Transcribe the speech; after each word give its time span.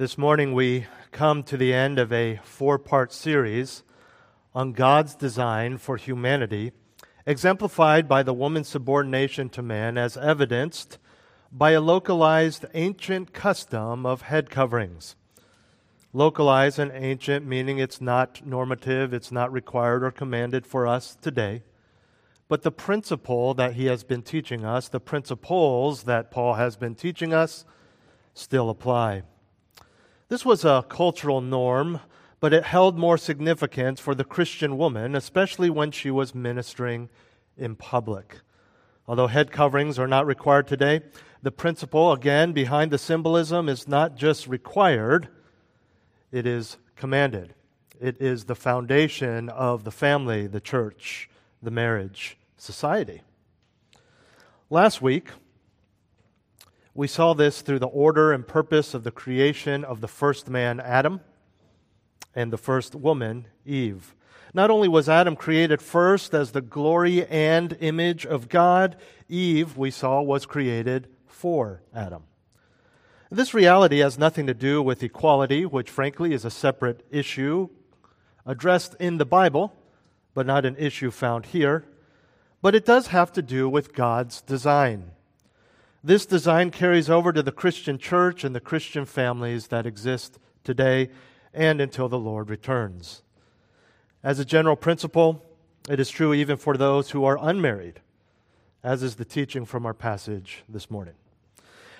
This 0.00 0.16
morning 0.16 0.54
we 0.54 0.86
come 1.12 1.42
to 1.42 1.58
the 1.58 1.74
end 1.74 1.98
of 1.98 2.10
a 2.10 2.40
four 2.42 2.78
part 2.78 3.12
series 3.12 3.82
on 4.54 4.72
God's 4.72 5.14
design 5.14 5.76
for 5.76 5.98
humanity, 5.98 6.72
exemplified 7.26 8.08
by 8.08 8.22
the 8.22 8.32
woman's 8.32 8.68
subordination 8.68 9.50
to 9.50 9.60
man 9.60 9.98
as 9.98 10.16
evidenced 10.16 10.96
by 11.52 11.72
a 11.72 11.82
localized 11.82 12.64
ancient 12.72 13.34
custom 13.34 14.06
of 14.06 14.22
head 14.22 14.48
coverings. 14.48 15.16
Localized 16.14 16.78
and 16.78 16.92
ancient, 16.94 17.44
meaning 17.44 17.78
it's 17.78 18.00
not 18.00 18.40
normative, 18.42 19.12
it's 19.12 19.30
not 19.30 19.52
required 19.52 20.02
or 20.02 20.10
commanded 20.10 20.66
for 20.66 20.86
us 20.86 21.14
today. 21.20 21.62
But 22.48 22.62
the 22.62 22.72
principle 22.72 23.52
that 23.52 23.74
he 23.74 23.84
has 23.84 24.02
been 24.02 24.22
teaching 24.22 24.64
us, 24.64 24.88
the 24.88 24.98
principles 24.98 26.04
that 26.04 26.30
Paul 26.30 26.54
has 26.54 26.78
been 26.78 26.94
teaching 26.94 27.34
us, 27.34 27.66
still 28.32 28.70
apply. 28.70 29.24
This 30.30 30.44
was 30.44 30.64
a 30.64 30.84
cultural 30.88 31.40
norm, 31.40 31.98
but 32.38 32.52
it 32.52 32.62
held 32.62 32.96
more 32.96 33.18
significance 33.18 33.98
for 33.98 34.14
the 34.14 34.22
Christian 34.22 34.78
woman, 34.78 35.16
especially 35.16 35.68
when 35.70 35.90
she 35.90 36.08
was 36.08 36.36
ministering 36.36 37.08
in 37.58 37.74
public. 37.74 38.38
Although 39.08 39.26
head 39.26 39.50
coverings 39.50 39.98
are 39.98 40.06
not 40.06 40.26
required 40.26 40.68
today, 40.68 41.00
the 41.42 41.50
principle, 41.50 42.12
again, 42.12 42.52
behind 42.52 42.92
the 42.92 42.96
symbolism 42.96 43.68
is 43.68 43.88
not 43.88 44.14
just 44.14 44.46
required, 44.46 45.26
it 46.30 46.46
is 46.46 46.76
commanded. 46.94 47.52
It 48.00 48.22
is 48.22 48.44
the 48.44 48.54
foundation 48.54 49.48
of 49.48 49.82
the 49.82 49.90
family, 49.90 50.46
the 50.46 50.60
church, 50.60 51.28
the 51.60 51.72
marriage, 51.72 52.38
society. 52.56 53.22
Last 54.70 55.02
week, 55.02 55.30
we 57.00 57.08
saw 57.08 57.32
this 57.32 57.62
through 57.62 57.78
the 57.78 57.86
order 57.86 58.30
and 58.30 58.46
purpose 58.46 58.92
of 58.92 59.04
the 59.04 59.10
creation 59.10 59.86
of 59.86 60.02
the 60.02 60.06
first 60.06 60.50
man, 60.50 60.78
Adam, 60.78 61.18
and 62.34 62.52
the 62.52 62.58
first 62.58 62.94
woman, 62.94 63.46
Eve. 63.64 64.14
Not 64.52 64.70
only 64.70 64.86
was 64.86 65.08
Adam 65.08 65.34
created 65.34 65.80
first 65.80 66.34
as 66.34 66.52
the 66.52 66.60
glory 66.60 67.26
and 67.28 67.74
image 67.80 68.26
of 68.26 68.50
God, 68.50 68.96
Eve, 69.30 69.78
we 69.78 69.90
saw, 69.90 70.20
was 70.20 70.44
created 70.44 71.08
for 71.26 71.80
Adam. 71.94 72.24
This 73.30 73.54
reality 73.54 74.00
has 74.00 74.18
nothing 74.18 74.46
to 74.46 74.52
do 74.52 74.82
with 74.82 75.02
equality, 75.02 75.64
which 75.64 75.88
frankly 75.88 76.34
is 76.34 76.44
a 76.44 76.50
separate 76.50 77.02
issue 77.10 77.70
addressed 78.44 78.94
in 79.00 79.16
the 79.16 79.24
Bible, 79.24 79.72
but 80.34 80.44
not 80.44 80.66
an 80.66 80.76
issue 80.76 81.10
found 81.10 81.46
here. 81.46 81.86
But 82.60 82.74
it 82.74 82.84
does 82.84 83.06
have 83.06 83.32
to 83.32 83.40
do 83.40 83.70
with 83.70 83.94
God's 83.94 84.42
design. 84.42 85.12
This 86.02 86.24
design 86.24 86.70
carries 86.70 87.10
over 87.10 87.30
to 87.30 87.42
the 87.42 87.52
Christian 87.52 87.98
church 87.98 88.42
and 88.42 88.54
the 88.54 88.60
Christian 88.60 89.04
families 89.04 89.66
that 89.66 89.84
exist 89.84 90.38
today 90.64 91.10
and 91.52 91.78
until 91.78 92.08
the 92.08 92.18
Lord 92.18 92.48
returns. 92.48 93.22
As 94.22 94.38
a 94.38 94.44
general 94.46 94.76
principle, 94.76 95.44
it 95.90 96.00
is 96.00 96.08
true 96.08 96.32
even 96.32 96.56
for 96.56 96.78
those 96.78 97.10
who 97.10 97.24
are 97.24 97.38
unmarried, 97.40 98.00
as 98.82 99.02
is 99.02 99.16
the 99.16 99.26
teaching 99.26 99.66
from 99.66 99.84
our 99.84 99.92
passage 99.92 100.62
this 100.70 100.90
morning. 100.90 101.14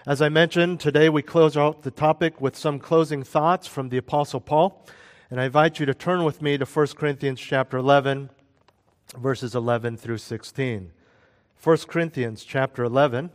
As 0.06 0.22
I 0.22 0.30
mentioned, 0.30 0.80
today 0.80 1.10
we 1.10 1.20
close 1.20 1.54
out 1.54 1.82
the 1.82 1.90
topic 1.90 2.40
with 2.40 2.56
some 2.56 2.78
closing 2.78 3.22
thoughts 3.22 3.66
from 3.66 3.90
the 3.90 3.98
Apostle 3.98 4.40
Paul. 4.40 4.86
And 5.30 5.38
I 5.38 5.44
invite 5.44 5.78
you 5.78 5.84
to 5.84 5.94
turn 5.94 6.24
with 6.24 6.40
me 6.40 6.56
to 6.56 6.64
1 6.64 6.86
Corinthians 6.96 7.38
chapter 7.38 7.76
11, 7.76 8.30
verses 9.18 9.54
11 9.54 9.98
through 9.98 10.18
16. 10.18 10.90
1 11.62 11.76
Corinthians 11.86 12.44
chapter 12.44 12.82
11 12.82 13.30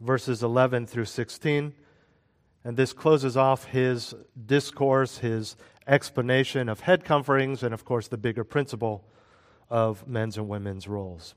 verses 0.00 0.42
11 0.42 0.86
through 0.86 1.04
16. 1.04 1.72
And 2.64 2.76
this 2.76 2.92
closes 2.92 3.36
off 3.36 3.64
his 3.66 4.14
discourse, 4.46 5.18
his 5.18 5.56
explanation 5.86 6.68
of 6.68 6.80
head 6.80 7.04
coverings, 7.04 7.62
and 7.62 7.72
of 7.72 7.84
course, 7.84 8.08
the 8.08 8.18
bigger 8.18 8.44
principle 8.44 9.04
of 9.70 10.06
men's 10.06 10.36
and 10.36 10.48
women's 10.48 10.88
roles. 10.88 11.34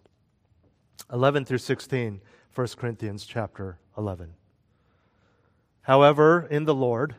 11 1.12 1.46
through 1.46 1.60
16, 1.60 2.22
1 2.54 2.68
Corinthians 2.78 3.26
chapter 3.26 3.78
11. 3.98 4.34
However, 5.84 6.48
in 6.50 6.66
the 6.66 6.76
Lord, 6.76 7.16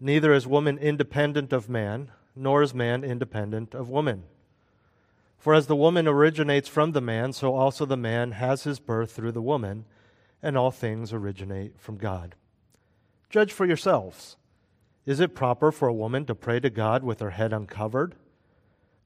neither 0.00 0.32
is 0.32 0.46
woman 0.46 0.78
independent 0.78 1.52
of 1.52 1.68
man, 1.68 2.10
nor 2.34 2.62
is 2.62 2.74
man 2.74 3.02
independent 3.02 3.74
of 3.74 3.88
woman. 3.88 4.24
For 5.38 5.54
as 5.54 5.66
the 5.66 5.76
woman 5.76 6.08
originates 6.08 6.68
from 6.68 6.92
the 6.92 7.00
man, 7.00 7.32
so 7.32 7.54
also 7.54 7.84
the 7.84 7.96
man 7.96 8.32
has 8.32 8.64
his 8.64 8.80
birth 8.80 9.12
through 9.12 9.32
the 9.32 9.42
woman 9.42 9.84
and 10.42 10.56
all 10.56 10.70
things 10.70 11.12
originate 11.12 11.78
from 11.80 11.96
God. 11.96 12.34
Judge 13.30 13.52
for 13.52 13.66
yourselves. 13.66 14.36
Is 15.04 15.20
it 15.20 15.34
proper 15.34 15.70
for 15.70 15.88
a 15.88 15.94
woman 15.94 16.26
to 16.26 16.34
pray 16.34 16.60
to 16.60 16.70
God 16.70 17.04
with 17.04 17.20
her 17.20 17.30
head 17.30 17.52
uncovered? 17.52 18.14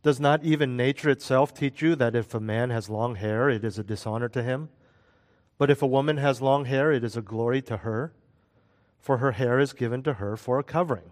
Does 0.03 0.19
not 0.19 0.43
even 0.43 0.77
nature 0.77 1.11
itself 1.11 1.53
teach 1.53 1.83
you 1.83 1.95
that 1.97 2.17
if 2.17 2.35
a 2.35 2.41
man 2.41 2.71
has 2.71 2.89
long 2.89 3.17
hair, 3.17 3.51
it 3.51 3.65
is 3.65 3.79
a 3.79 3.85
dishonor 3.85 4.29
to 4.31 4.43
him? 4.43 4.71
But 5.59 5.71
if 5.71 5.83
a 5.83 5.87
woman 5.87 6.17
has 6.17 6.41
long 6.41 6.65
hair, 6.65 6.91
it 6.91 7.05
is 7.05 7.19
a 7.19 7.23
glory 7.23 7.61
to 7.63 7.79
her, 7.79 8.15
for 8.99 9.19
her 9.19 9.33
hair 9.33 9.59
is 9.61 9.75
given 9.75 10.03
to 10.05 10.15
her 10.15 10.37
for 10.37 10.59
a 10.59 10.65
covering. 10.65 11.11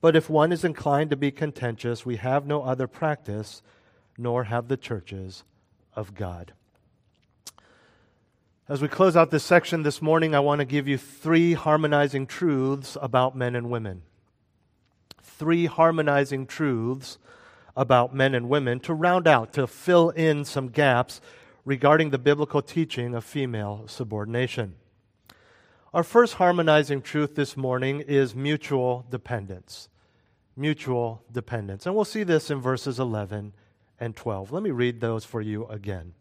But 0.00 0.16
if 0.16 0.30
one 0.30 0.50
is 0.50 0.64
inclined 0.64 1.10
to 1.10 1.16
be 1.16 1.30
contentious, 1.30 2.06
we 2.06 2.16
have 2.16 2.46
no 2.46 2.62
other 2.62 2.86
practice, 2.86 3.60
nor 4.16 4.44
have 4.44 4.68
the 4.68 4.78
churches 4.78 5.44
of 5.94 6.14
God. 6.14 6.54
As 8.70 8.80
we 8.80 8.86
close 8.86 9.16
out 9.16 9.32
this 9.32 9.42
section 9.42 9.82
this 9.82 10.00
morning, 10.00 10.32
I 10.32 10.38
want 10.38 10.60
to 10.60 10.64
give 10.64 10.86
you 10.86 10.96
three 10.96 11.54
harmonizing 11.54 12.28
truths 12.28 12.96
about 13.02 13.34
men 13.34 13.56
and 13.56 13.68
women. 13.68 14.02
Three 15.20 15.66
harmonizing 15.66 16.46
truths 16.46 17.18
about 17.76 18.14
men 18.14 18.32
and 18.32 18.48
women 18.48 18.78
to 18.80 18.94
round 18.94 19.26
out, 19.26 19.52
to 19.54 19.66
fill 19.66 20.10
in 20.10 20.44
some 20.44 20.68
gaps 20.68 21.20
regarding 21.64 22.10
the 22.10 22.18
biblical 22.18 22.62
teaching 22.62 23.12
of 23.12 23.24
female 23.24 23.86
subordination. 23.88 24.76
Our 25.92 26.04
first 26.04 26.34
harmonizing 26.34 27.02
truth 27.02 27.34
this 27.34 27.56
morning 27.56 27.98
is 27.98 28.36
mutual 28.36 29.04
dependence. 29.10 29.88
Mutual 30.56 31.24
dependence. 31.32 31.86
And 31.86 31.96
we'll 31.96 32.04
see 32.04 32.22
this 32.22 32.52
in 32.52 32.60
verses 32.60 33.00
11 33.00 33.52
and 33.98 34.14
12. 34.14 34.52
Let 34.52 34.62
me 34.62 34.70
read 34.70 35.00
those 35.00 35.24
for 35.24 35.40
you 35.40 35.66
again. 35.66 36.14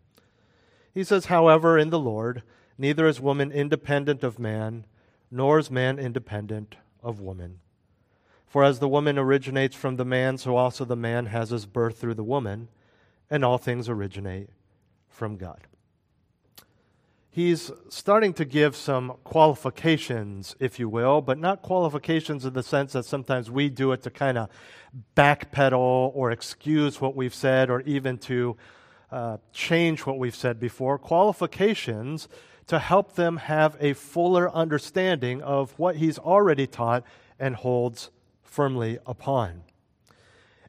He 1.00 1.06
says, 1.06 1.28
However, 1.28 1.78
in 1.78 1.92
the 1.92 1.98
Lord, 1.98 2.44
neither 2.78 3.08
is 3.08 3.22
woman 3.22 3.54
independent 3.54 4.22
of 4.22 4.38
man, 4.38 4.86
nor 5.32 5.58
is 5.58 5.72
man 5.72 5.98
independent 5.98 6.76
of 7.02 7.22
woman. 7.22 7.62
For 8.46 8.66
as 8.66 8.80
the 8.80 8.90
woman 8.90 9.18
originates 9.18 9.78
from 9.78 9.96
the 9.96 10.04
man, 10.04 10.38
so 10.38 10.58
also 10.58 10.84
the 10.84 10.98
man 10.98 11.28
has 11.28 11.52
his 11.52 11.66
birth 11.66 12.00
through 12.00 12.16
the 12.16 12.24
woman, 12.26 12.68
and 13.30 13.46
all 13.46 13.58
things 13.58 13.88
originate 13.88 14.50
from 15.08 15.38
God. 15.38 15.68
He's 17.30 17.72
starting 17.88 18.34
to 18.34 18.44
give 18.44 18.76
some 18.76 19.14
qualifications, 19.24 20.58
if 20.59 20.80
you 20.80 20.90
will, 20.90 21.22
but 21.22 21.38
not 21.38 21.62
qualifications 21.62 22.44
in 22.44 22.52
the 22.52 22.62
sense 22.62 22.92
that 22.92 23.06
sometimes 23.06 23.50
we 23.50 23.70
do 23.70 23.94
it 23.94 24.04
to 24.04 24.09
kind 24.09 24.38
of 24.38 24.50
backpedal 25.16 26.12
or 26.14 26.30
excuse 26.30 27.00
what 27.00 27.16
we've 27.16 27.34
said 27.34 27.70
or 27.70 27.80
even 27.84 28.18
to 28.18 28.58
uh, 29.12 29.38
change 29.53 30.06
what 30.06 30.18
we've 30.20 30.36
said 30.36 30.59
before, 30.59 30.97
qualifications 30.97 32.28
to 32.68 32.78
help 32.80 33.16
them 33.16 33.38
have 33.38 33.75
a 33.80 33.94
fuller 33.94 34.53
understanding 34.56 35.42
of 35.42 35.72
what 35.80 35.96
he's 35.96 36.20
already 36.20 36.68
taught 36.68 37.03
and 37.40 37.56
holds 37.56 38.12
firmly 38.44 39.00
upon. 39.06 39.64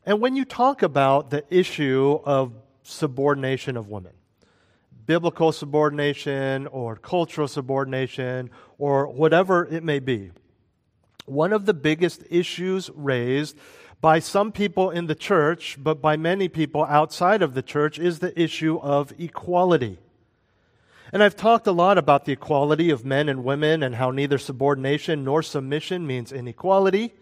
And 0.07 0.21
when 0.21 0.35
you 0.35 0.45
talk 0.45 0.83
about 0.83 1.31
the 1.31 1.45
issue 1.51 2.19
of 2.25 2.55
subordination 2.83 3.77
of 3.77 3.89
women, 3.89 4.13
biblical 5.05 5.53
subordination 5.53 6.67
or 6.69 6.97
cultural 6.97 7.49
subordination 7.49 8.49
or 8.79 9.07
whatever 9.07 9.67
it 9.67 9.85
may 9.85 9.99
be, 9.99 10.31
one 11.31 11.53
of 11.53 11.65
the 11.65 11.75
biggest 11.75 12.25
issues 12.29 12.91
raised 12.95 13.57
by 14.01 14.19
some 14.19 14.51
people 14.51 14.91
in 14.91 15.07
the 15.07 15.15
church, 15.15 15.77
but 15.79 16.01
by 16.01 16.17
many 16.17 16.49
people 16.49 16.85
outside 16.85 17.43
of 17.43 17.55
the 17.55 17.63
church, 17.63 17.99
is 17.99 18.19
the 18.19 18.39
issue 18.41 18.79
of 18.81 19.13
equality. 19.19 19.99
And 21.13 21.23
I've 21.23 21.37
talked 21.37 21.67
a 21.67 21.73
lot 21.73 21.99
about 21.99 22.25
the 22.25 22.33
equality 22.33 22.91
of 22.91 23.05
men 23.05 23.29
and 23.29 23.45
women 23.45 23.83
and 23.83 23.97
how 23.97 24.11
neither 24.11 24.39
subordination 24.39 25.25
nor 25.25 25.43
submission 25.43 26.07
means 26.07 26.33
inequality. 26.33 27.15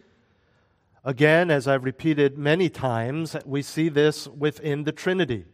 Again, 1.04 1.50
as 1.50 1.66
I've 1.66 1.84
repeated 1.84 2.36
many 2.36 2.68
times, 2.68 3.34
we 3.44 3.62
see 3.62 3.88
this 3.88 4.28
within 4.28 4.84
the 4.84 4.92
Trinity. 4.92 5.46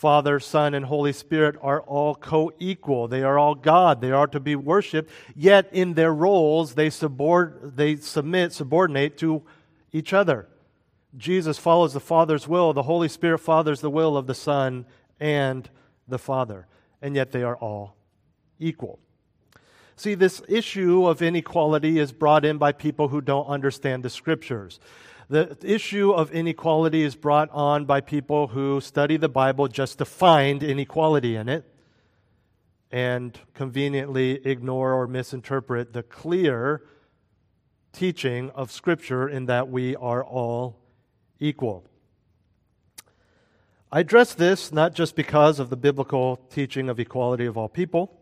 Father, 0.00 0.40
Son, 0.40 0.72
and 0.72 0.86
Holy 0.86 1.12
Spirit 1.12 1.56
are 1.60 1.82
all 1.82 2.14
co 2.14 2.50
equal. 2.58 3.06
They 3.06 3.22
are 3.22 3.38
all 3.38 3.54
God. 3.54 4.00
They 4.00 4.12
are 4.12 4.26
to 4.28 4.40
be 4.40 4.56
worshiped. 4.56 5.10
Yet 5.36 5.68
in 5.72 5.92
their 5.92 6.14
roles, 6.14 6.74
they, 6.74 6.88
subord- 6.88 7.76
they 7.76 7.96
submit, 7.96 8.54
subordinate 8.54 9.18
to 9.18 9.42
each 9.92 10.14
other. 10.14 10.48
Jesus 11.18 11.58
follows 11.58 11.92
the 11.92 12.00
Father's 12.00 12.48
will, 12.48 12.72
the 12.72 12.84
Holy 12.84 13.10
Spirit 13.10 13.40
follows 13.40 13.82
the 13.82 13.90
will 13.90 14.16
of 14.16 14.26
the 14.26 14.34
Son 14.34 14.86
and 15.20 15.68
the 16.08 16.18
Father, 16.18 16.66
and 17.02 17.14
yet 17.14 17.30
they 17.30 17.42
are 17.42 17.56
all 17.56 17.94
equal. 18.58 19.00
See, 19.96 20.14
this 20.14 20.40
issue 20.48 21.06
of 21.06 21.20
inequality 21.20 21.98
is 21.98 22.10
brought 22.10 22.46
in 22.46 22.56
by 22.56 22.72
people 22.72 23.08
who 23.08 23.20
don't 23.20 23.48
understand 23.48 24.02
the 24.02 24.08
scriptures. 24.08 24.80
The 25.30 25.56
issue 25.62 26.10
of 26.10 26.32
inequality 26.32 27.02
is 27.02 27.14
brought 27.14 27.50
on 27.52 27.84
by 27.84 28.00
people 28.00 28.48
who 28.48 28.80
study 28.80 29.16
the 29.16 29.28
Bible 29.28 29.68
just 29.68 29.98
to 29.98 30.04
find 30.04 30.60
inequality 30.60 31.36
in 31.36 31.48
it 31.48 31.72
and 32.90 33.38
conveniently 33.54 34.44
ignore 34.44 34.92
or 34.92 35.06
misinterpret 35.06 35.92
the 35.92 36.02
clear 36.02 36.82
teaching 37.92 38.50
of 38.56 38.72
Scripture 38.72 39.28
in 39.28 39.46
that 39.46 39.68
we 39.68 39.94
are 39.94 40.24
all 40.24 40.80
equal. 41.38 41.84
I 43.92 44.00
address 44.00 44.34
this 44.34 44.72
not 44.72 44.94
just 44.94 45.14
because 45.14 45.60
of 45.60 45.70
the 45.70 45.76
biblical 45.76 46.38
teaching 46.50 46.88
of 46.88 46.98
equality 46.98 47.46
of 47.46 47.56
all 47.56 47.68
people, 47.68 48.18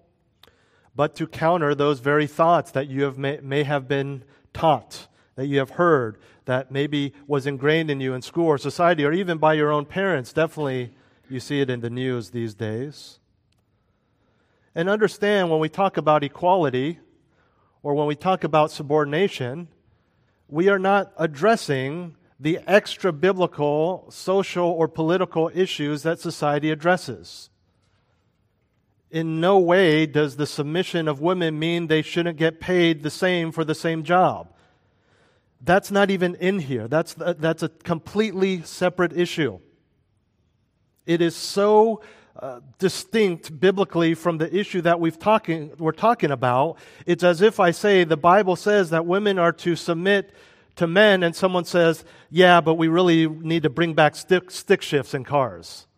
but 0.95 1.17
to 1.17 1.27
counter 1.27 1.75
those 1.75 2.01
very 2.01 2.27
thoughts 2.27 2.71
that 2.73 2.89
you 2.89 3.05
have 3.05 3.17
may, 3.17 3.41
may 3.43 3.63
have 3.63 3.89
been 3.89 4.25
taught, 4.53 5.08
that 5.39 5.47
you 5.47 5.61
have 5.61 5.71
heard, 5.71 6.19
that 6.47 6.73
maybe 6.73 7.13
was 7.29 7.47
ingrained 7.47 7.93
in 7.93 8.01
you 8.01 8.13
in 8.13 8.21
school 8.21 8.49
or 8.49 8.59
society, 8.59 9.05
or 9.05 9.13
even 9.13 9.39
by 9.39 9.55
your 9.55 9.71
own 9.71 9.85
parents. 9.85 10.33
Definitely, 10.33 10.93
you 11.31 11.39
see 11.39 11.61
it 11.61 11.71
in 11.71 11.79
the 11.79 11.89
news 11.89 12.31
these 12.31 12.55
days. 12.55 13.21
And 14.75 14.89
understand 14.89 15.49
when 15.49 15.61
we 15.61 15.69
talk 15.69 15.97
about 15.97 16.25
equality, 16.25 16.99
or 17.85 17.95
when 17.95 18.09
we 18.09 18.17
talk 18.17 18.43
about 18.43 18.73
subordination, 18.73 19.69
we 20.49 20.69
are 20.69 20.79
not 20.81 21.13
addressing 21.17 22.17
the 22.41 22.59
extra 22.67 23.13
biblical, 23.13 24.07
social, 24.11 24.69
or 24.69 24.89
political 24.89 25.53
issues 25.55 26.03
that 26.03 26.19
society 26.19 26.73
addresses. 26.73 27.49
In 29.13 29.41
no 29.41 29.61
way 29.61 30.05
does 30.05 30.35
the 30.35 30.47
submission 30.49 31.07
of 31.07 31.21
women 31.21 31.61
mean 31.61 31.87
they 31.87 32.03
shouldn't 32.03 32.39
get 32.39 32.59
paid 32.59 33.05
the 33.05 33.09
same 33.11 33.53
for 33.53 33.65
the 33.65 33.77
same 33.77 34.03
job. 34.03 34.53
That's 35.61 35.91
not 35.91 36.11
even 36.11 36.35
in 36.37 36.61
here. 36.61 36.89
That's, 36.89 37.15
that's 37.15 37.63
a 37.63 37.69
completely 37.69 38.63
separate 38.63 39.13
issue. 39.13 39.59
It 41.05 41.21
is 41.21 41.35
so 41.35 42.03
uh, 42.39 42.61
distinct 42.79 43.59
biblically 43.59 44.15
from 44.15 44.39
the 44.39 44.55
issue 44.55 44.81
that 44.83 45.01
we've 45.01 45.19
talking, 45.19 45.73
we're 45.79 45.91
talking 45.91 46.31
about. 46.31 46.79
It's 47.07 47.25
as 47.25 47.43
if 47.43 47.59
I 47.59 47.73
say 47.73 48.05
the 48.05 48.17
Bible 48.17 48.55
says 48.55 48.91
that 48.91 49.07
women 49.07 49.39
are 49.39 49.53
to 49.53 49.75
submit 49.75 50.33
to 50.77 50.87
men, 50.87 51.25
and 51.25 51.35
someone 51.35 51.65
says, 51.65 52.05
Yeah, 52.31 52.61
but 52.61 52.75
we 52.75 52.87
really 52.87 53.27
need 53.27 53.65
to 53.65 53.71
bring 53.71 53.95
back 53.95 54.15
stick, 54.15 54.53
stick 54.53 54.83
shifts 54.83 55.13
in 55.13 55.25
cars. 55.25 55.89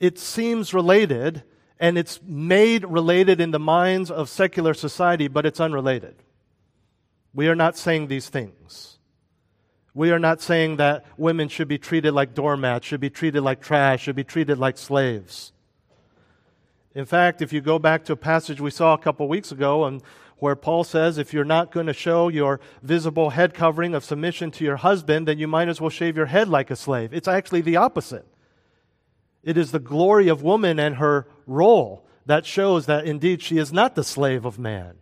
It 0.00 0.18
seems 0.18 0.74
related, 0.74 1.44
and 1.78 1.96
it's 1.96 2.18
made 2.24 2.84
related 2.84 3.40
in 3.40 3.52
the 3.52 3.60
minds 3.60 4.10
of 4.10 4.28
secular 4.28 4.74
society, 4.74 5.28
but 5.28 5.46
it's 5.46 5.60
unrelated. 5.60 6.16
We 7.32 7.48
are 7.48 7.54
not 7.54 7.76
saying 7.76 8.08
these 8.08 8.28
things. 8.28 8.98
We 9.94 10.10
are 10.10 10.18
not 10.18 10.40
saying 10.40 10.76
that 10.76 11.04
women 11.16 11.48
should 11.48 11.68
be 11.68 11.78
treated 11.78 12.12
like 12.12 12.34
doormats, 12.34 12.86
should 12.86 13.00
be 13.00 13.10
treated 13.10 13.42
like 13.42 13.60
trash, 13.60 14.02
should 14.02 14.16
be 14.16 14.24
treated 14.24 14.58
like 14.58 14.78
slaves. 14.78 15.52
In 16.94 17.04
fact, 17.04 17.42
if 17.42 17.52
you 17.52 17.60
go 17.60 17.78
back 17.78 18.04
to 18.04 18.12
a 18.12 18.16
passage 18.16 18.60
we 18.60 18.70
saw 18.70 18.94
a 18.94 18.98
couple 18.98 19.28
weeks 19.28 19.52
ago, 19.52 19.84
and 19.84 20.02
where 20.38 20.56
Paul 20.56 20.84
says, 20.84 21.18
if 21.18 21.32
you're 21.32 21.44
not 21.44 21.70
going 21.70 21.86
to 21.86 21.92
show 21.92 22.28
your 22.28 22.60
visible 22.82 23.30
head 23.30 23.52
covering 23.54 23.94
of 23.94 24.04
submission 24.04 24.50
to 24.52 24.64
your 24.64 24.76
husband, 24.76 25.28
then 25.28 25.38
you 25.38 25.46
might 25.46 25.68
as 25.68 25.80
well 25.80 25.90
shave 25.90 26.16
your 26.16 26.26
head 26.26 26.48
like 26.48 26.70
a 26.70 26.76
slave. 26.76 27.12
It's 27.12 27.28
actually 27.28 27.60
the 27.60 27.76
opposite. 27.76 28.26
It 29.42 29.56
is 29.56 29.70
the 29.70 29.78
glory 29.78 30.28
of 30.28 30.42
woman 30.42 30.78
and 30.78 30.96
her 30.96 31.26
role 31.46 32.06
that 32.26 32.46
shows 32.46 32.86
that 32.86 33.06
indeed 33.06 33.42
she 33.42 33.58
is 33.58 33.72
not 33.72 33.94
the 33.94 34.04
slave 34.04 34.44
of 34.44 34.58
man. 34.58 34.99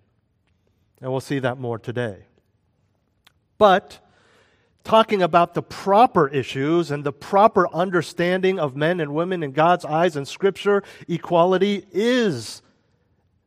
And 1.01 1.11
we'll 1.11 1.21
see 1.21 1.39
that 1.39 1.59
more 1.59 1.79
today. 1.79 2.25
But 3.57 3.99
talking 4.85 5.23
about 5.23 5.55
the 5.55 5.63
proper 5.63 6.29
issues 6.29 6.91
and 6.91 7.05
the 7.05 7.13
proper 7.13 7.69
understanding 7.75 8.59
of 8.59 8.77
men 8.77 9.01
and 9.01 9.15
women 9.15 9.43
in 9.43 9.53
God's 9.53 9.85
eyes 9.85 10.17
and 10.17 10.27
Scripture, 10.27 10.83
equality 11.07 11.85
is 11.93 12.63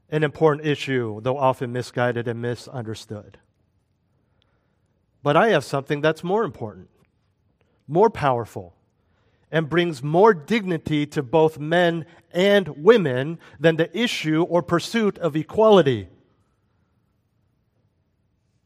an 0.10 0.24
important 0.24 0.68
issue, 0.68 1.20
though 1.22 1.38
often 1.38 1.72
misguided 1.72 2.28
and 2.28 2.42
misunderstood. 2.42 3.38
But 5.24 5.38
I 5.38 5.50
have 5.50 5.64
something 5.64 6.02
that's 6.02 6.24
more 6.24 6.44
important, 6.44 6.90
more 7.88 8.10
powerful, 8.10 8.76
and 9.52 9.70
brings 9.70 10.02
more 10.02 10.34
dignity 10.34 11.06
to 11.06 11.24
both 11.24 11.60
men 11.60 12.06
and 12.32 12.68
women 12.84 13.40
than 13.60 13.76
the 13.76 13.96
issue 13.98 14.44
or 14.44 14.62
pursuit 14.62 15.18
of 15.18 15.36
equality 15.36 16.08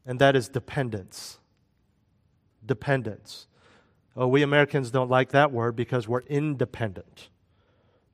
and 0.06 0.20
that 0.20 0.36
is 0.36 0.48
dependence. 0.48 1.38
Dependence. 2.64 3.46
Oh, 4.16 4.28
we 4.28 4.42
Americans 4.42 4.90
don't 4.90 5.10
like 5.10 5.30
that 5.30 5.52
word 5.52 5.76
because 5.76 6.08
we're 6.08 6.22
independent, 6.22 7.28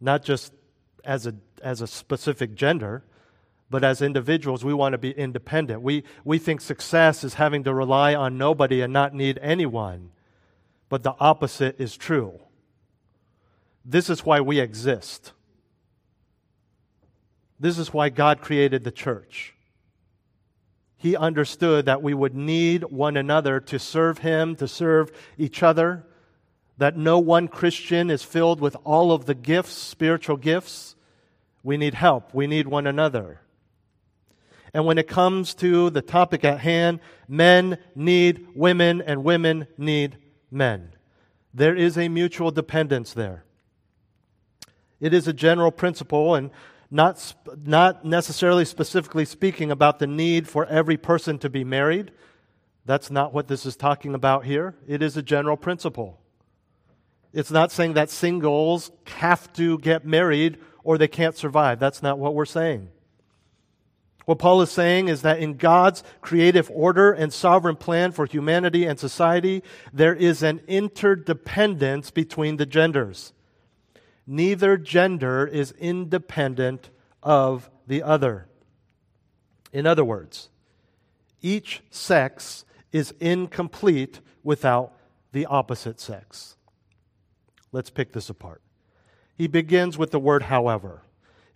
not 0.01 0.25
just 0.25 0.53
as 1.05 1.27
a, 1.27 1.35
as 1.63 1.81
a 1.81 1.87
specific 1.87 2.55
gender, 2.55 3.05
but 3.71 3.85
as 3.85 4.03
individuals, 4.03 4.65
we 4.65 4.75
want 4.75 4.93
to 4.93 4.99
be 4.99 5.13
independent. 5.13 5.83
We, 5.83 6.05
we 6.25 6.39
think 6.39 6.61
success 6.61 7.25
is 7.25 7.35
having 7.35 7.65
to 7.65 7.73
rely 7.73 8.15
on 8.15 8.37
nobody 8.37 8.81
and 8.81 8.93
not 8.93 9.15
need 9.15 9.39
anyone. 9.41 10.11
But 10.89 11.03
the 11.03 11.15
opposite 11.19 11.81
is 11.81 11.97
true. 11.97 12.41
This 13.85 14.11
is 14.11 14.27
why 14.27 14.41
we 14.41 14.61
exist. 14.61 15.33
This 17.59 17.79
is 17.79 17.93
why 17.95 18.11
God 18.11 18.41
created 18.41 18.85
the 18.85 18.91
church 18.91 19.55
he 21.03 21.17
understood 21.17 21.87
that 21.87 22.01
we 22.01 22.15
would 22.15 22.33
need 22.33 22.85
one 22.85 23.17
another 23.17 23.59
to 23.59 23.77
serve 23.77 24.19
him, 24.19 24.55
to 24.55 24.69
serve 24.69 25.11
each 25.37 25.61
other, 25.61 26.07
that 26.79 26.97
no 26.97 27.19
one 27.19 27.49
Christian 27.49 28.09
is 28.09 28.23
filled 28.23 28.61
with 28.61 28.77
all 28.85 29.11
of 29.11 29.27
the 29.27 29.35
gifts, 29.35 29.73
spiritual 29.73 30.37
gifts. 30.37 30.95
We 31.65 31.77
need 31.77 31.95
help, 31.95 32.33
we 32.33 32.47
need 32.47 32.69
one 32.69 32.87
another. 32.87 33.41
And 34.73 34.87
when 34.87 34.97
it 34.97 35.09
comes 35.09 35.55
to 35.55 35.91
the 35.91 36.03
topic 36.03 36.45
at 36.45 36.61
hand, 36.61 37.01
men 37.27 37.79
need 37.97 38.47
women 38.55 39.03
and 39.03 39.25
women 39.25 39.67
need 39.77 40.19
men. 40.53 40.93
There 41.53 41.75
is 41.75 41.99
a 41.99 42.09
mutual 42.09 42.53
dependence 42.53 43.13
there. 43.13 43.43
It 45.01 45.13
is 45.13 45.27
a 45.27 45.33
general 45.33 45.73
principle, 45.73 46.37
and 46.37 46.53
not, 46.93 47.35
not 47.65 48.05
necessarily 48.05 48.67
specifically 48.67 49.25
speaking 49.25 49.71
about 49.71 49.99
the 49.99 50.07
need 50.07 50.47
for 50.47 50.67
every 50.67 50.99
person 50.99 51.39
to 51.39 51.49
be 51.49 51.65
married. 51.65 52.13
That's 52.85 53.11
not 53.11 53.33
what 53.33 53.49
this 53.49 53.65
is 53.65 53.77
talking 53.77 54.15
about 54.15 54.45
here. 54.45 54.75
It 54.87 55.03
is 55.03 55.17
a 55.17 55.23
general 55.23 55.57
principle. 55.57 56.21
It's 57.33 57.51
not 57.51 57.73
saying 57.73 57.95
that 57.95 58.11
singles 58.11 58.91
have 59.07 59.51
to 59.55 59.79
get 59.79 60.05
married 60.05 60.59
or 60.85 60.99
they 60.99 61.09
can't 61.09 61.35
survive. 61.35 61.79
That's 61.79 62.03
not 62.03 62.19
what 62.19 62.35
we're 62.35 62.45
saying. 62.45 62.91
What 64.27 64.39
Paul 64.39 64.61
is 64.61 64.71
saying 64.71 65.09
is 65.09 65.23
that 65.23 65.39
in 65.39 65.55
God's 65.55 66.05
creative 66.21 66.71
order 66.73 67.11
and 67.11 67.33
sovereign 67.33 67.77
plan 67.77 68.13
for 68.13 68.27
humanity 68.27 68.85
and 68.85 69.01
society, 69.01 69.63
there 69.95 70.15
is 70.15 70.43
an 70.43 70.61
interdependence 70.69 72.11
between 72.11 72.59
the 72.59 72.67
genders. 72.67 73.33
Neither 74.27 74.77
gender 74.77 75.47
is 75.47 75.73
independent 75.73 76.91
of 77.23 77.71
the 77.87 78.03
other. 78.03 78.47
In 79.73 79.87
other 79.87 80.05
words, 80.05 80.49
each 81.41 81.83
sex 81.91 82.65
is 82.93 83.15
incomplete 83.21 84.21
without 84.43 84.93
the 85.33 85.47
opposite 85.47 85.99
sex. 85.99 86.57
Let's 87.73 87.91
pick 87.91 88.13
this 88.13 88.29
apart. 88.29 88.61
He 89.35 89.47
begins 89.47 89.97
with 89.97 90.11
the 90.11 90.21
word 90.21 90.45
however. 90.45 91.03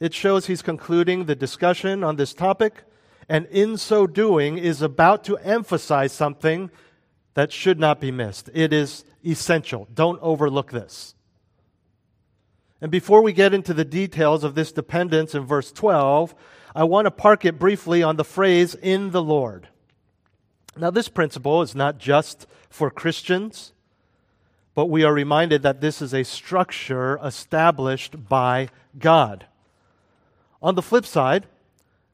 It 0.00 0.14
shows 0.14 0.46
he's 0.46 0.62
concluding 0.62 1.24
the 1.24 1.34
discussion 1.34 2.02
on 2.02 2.16
this 2.16 2.34
topic, 2.34 2.84
and 3.28 3.46
in 3.46 3.76
so 3.76 4.06
doing, 4.06 4.56
is 4.58 4.82
about 4.82 5.24
to 5.24 5.36
emphasize 5.38 6.12
something 6.12 6.70
that 7.34 7.52
should 7.52 7.78
not 7.78 8.00
be 8.00 8.10
missed. 8.10 8.48
It 8.54 8.72
is 8.72 9.04
essential. 9.24 9.88
Don't 9.92 10.20
overlook 10.22 10.72
this. 10.72 11.14
And 12.80 12.90
before 12.90 13.22
we 13.22 13.32
get 13.32 13.54
into 13.54 13.72
the 13.72 13.84
details 13.84 14.44
of 14.44 14.54
this 14.54 14.72
dependence 14.72 15.34
in 15.34 15.44
verse 15.44 15.72
12, 15.72 16.34
I 16.74 16.84
want 16.84 17.06
to 17.06 17.10
park 17.10 17.44
it 17.44 17.58
briefly 17.58 18.02
on 18.02 18.16
the 18.16 18.24
phrase 18.24 18.74
in 18.74 19.10
the 19.10 19.22
Lord. 19.22 19.68
Now, 20.76 20.90
this 20.90 21.08
principle 21.08 21.62
is 21.62 21.74
not 21.74 21.96
just 21.98 22.46
for 22.68 22.90
Christians, 22.90 23.72
but 24.74 24.86
we 24.86 25.04
are 25.04 25.14
reminded 25.14 25.62
that 25.62 25.80
this 25.80 26.02
is 26.02 26.12
a 26.12 26.22
structure 26.22 27.18
established 27.24 28.28
by 28.28 28.68
God. 28.98 29.46
On 30.60 30.74
the 30.74 30.82
flip 30.82 31.06
side, 31.06 31.46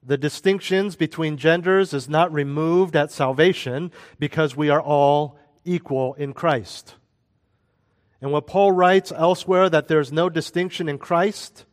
the 0.00 0.16
distinctions 0.16 0.94
between 0.94 1.36
genders 1.36 1.92
is 1.92 2.08
not 2.08 2.32
removed 2.32 2.94
at 2.94 3.10
salvation 3.10 3.90
because 4.20 4.56
we 4.56 4.68
are 4.68 4.80
all 4.80 5.36
equal 5.64 6.14
in 6.14 6.32
Christ. 6.32 6.94
And 8.22 8.30
when 8.30 8.42
Paul 8.42 8.70
writes 8.70 9.12
elsewhere 9.12 9.68
that 9.68 9.88
there's 9.88 10.12
no 10.12 10.30
distinction 10.30 10.88
in 10.88 10.98
Christ, 10.98 11.66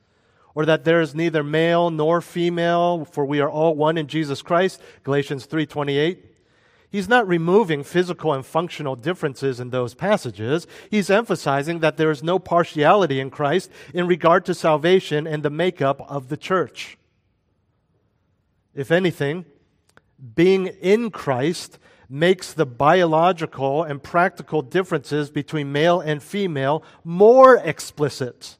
or 0.55 0.65
that 0.65 0.83
there 0.83 0.99
is 0.99 1.13
neither 1.13 1.43
male 1.43 1.91
nor 1.91 2.21
female, 2.21 3.05
for 3.05 3.23
we 3.23 3.39
are 3.39 3.49
all 3.49 3.75
one 3.75 3.99
in 3.99 4.07
Jesus 4.07 4.41
Christ, 4.41 4.81
Galatians 5.03 5.45
3:28. 5.45 6.25
He's 6.91 7.07
not 7.07 7.27
removing 7.27 7.83
physical 7.83 8.33
and 8.33 8.43
functional 8.43 8.95
differences 8.95 9.59
in 9.59 9.69
those 9.69 9.93
passages. 9.93 10.65
He's 10.89 11.11
emphasizing 11.11 11.79
that 11.79 11.97
there 11.97 12.09
is 12.09 12.23
no 12.23 12.39
partiality 12.39 13.19
in 13.19 13.29
Christ 13.29 13.69
in 13.93 14.07
regard 14.07 14.43
to 14.45 14.55
salvation 14.55 15.27
and 15.27 15.43
the 15.43 15.51
makeup 15.51 16.03
of 16.09 16.29
the 16.29 16.37
church. 16.37 16.97
If 18.73 18.89
anything, 18.89 19.45
being 20.35 20.65
in 20.65 21.11
Christ 21.11 21.77
makes 22.09 22.53
the 22.53 22.65
biological 22.65 23.83
and 23.83 24.01
practical 24.01 24.63
differences 24.63 25.29
between 25.29 25.71
male 25.71 26.01
and 26.01 26.23
female 26.23 26.83
more 27.03 27.57
explicit. 27.57 28.57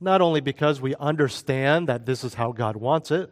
Not 0.00 0.20
only 0.20 0.40
because 0.40 0.80
we 0.80 0.94
understand 0.96 1.88
that 1.88 2.04
this 2.04 2.22
is 2.22 2.34
how 2.34 2.52
God 2.52 2.76
wants 2.76 3.10
it, 3.10 3.30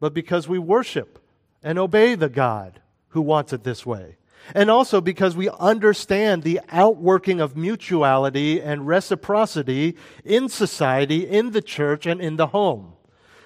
but 0.00 0.14
because 0.14 0.48
we 0.48 0.58
worship 0.58 1.18
and 1.62 1.78
obey 1.78 2.14
the 2.14 2.30
God 2.30 2.80
who 3.08 3.20
wants 3.20 3.52
it 3.52 3.62
this 3.62 3.84
way. 3.84 4.16
And 4.54 4.70
also 4.70 5.02
because 5.02 5.36
we 5.36 5.50
understand 5.50 6.42
the 6.42 6.62
outworking 6.70 7.40
of 7.42 7.58
mutuality 7.58 8.62
and 8.62 8.86
reciprocity 8.86 9.96
in 10.24 10.48
society, 10.48 11.28
in 11.28 11.50
the 11.50 11.60
church, 11.60 12.06
and 12.06 12.22
in 12.22 12.36
the 12.36 12.48
home. 12.48 12.94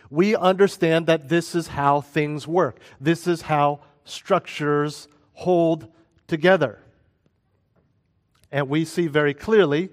We 0.08 0.36
understand 0.36 1.06
that 1.06 1.28
this 1.28 1.56
is 1.56 1.66
how 1.68 2.00
things 2.00 2.46
work. 2.46 2.78
This 3.00 3.26
is 3.26 3.42
how 3.42 3.80
structures 4.04 5.08
hold 5.32 5.90
together. 6.26 6.80
And 8.52 8.68
we 8.68 8.84
see 8.84 9.06
very 9.06 9.34
clearly, 9.34 9.90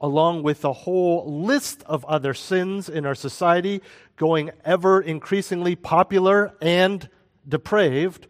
along 0.00 0.42
with 0.42 0.64
a 0.64 0.72
whole 0.72 1.42
list 1.44 1.82
of 1.86 2.04
other 2.06 2.34
sins 2.34 2.88
in 2.88 3.06
our 3.06 3.14
society 3.14 3.82
going 4.16 4.50
ever 4.64 5.00
increasingly 5.00 5.76
popular 5.76 6.52
and 6.60 7.08
depraved, 7.48 8.26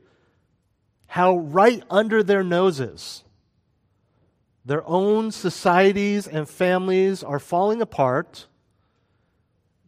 how 1.07 1.39
right 1.39 1.83
under 1.91 2.23
their 2.23 2.45
noses, 2.45 3.25
their 4.65 4.87
own 4.87 5.33
societies 5.33 6.29
and 6.29 6.49
families 6.49 7.23
are 7.23 7.41
falling 7.41 7.83
apart 7.83 8.47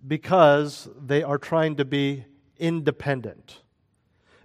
because 0.06 0.88
they 1.00 1.22
are 1.22 1.38
trying 1.38 1.76
to 1.76 1.84
be 1.84 2.24
independent, 2.58 3.61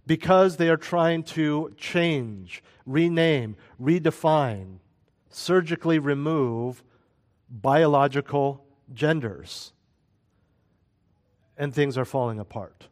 because 0.08 0.58
they 0.58 0.70
are 0.70 0.78
trying 0.78 1.22
to 1.22 1.72
change, 1.78 2.64
rename, 2.88 3.56
redefine, 3.80 4.80
surgically 5.30 6.00
remove 6.00 6.84
biological 7.50 8.66
genders. 8.92 9.74
And 11.56 11.74
things 11.74 11.98
are 11.98 12.06
falling 12.06 12.40
apart 12.40 12.88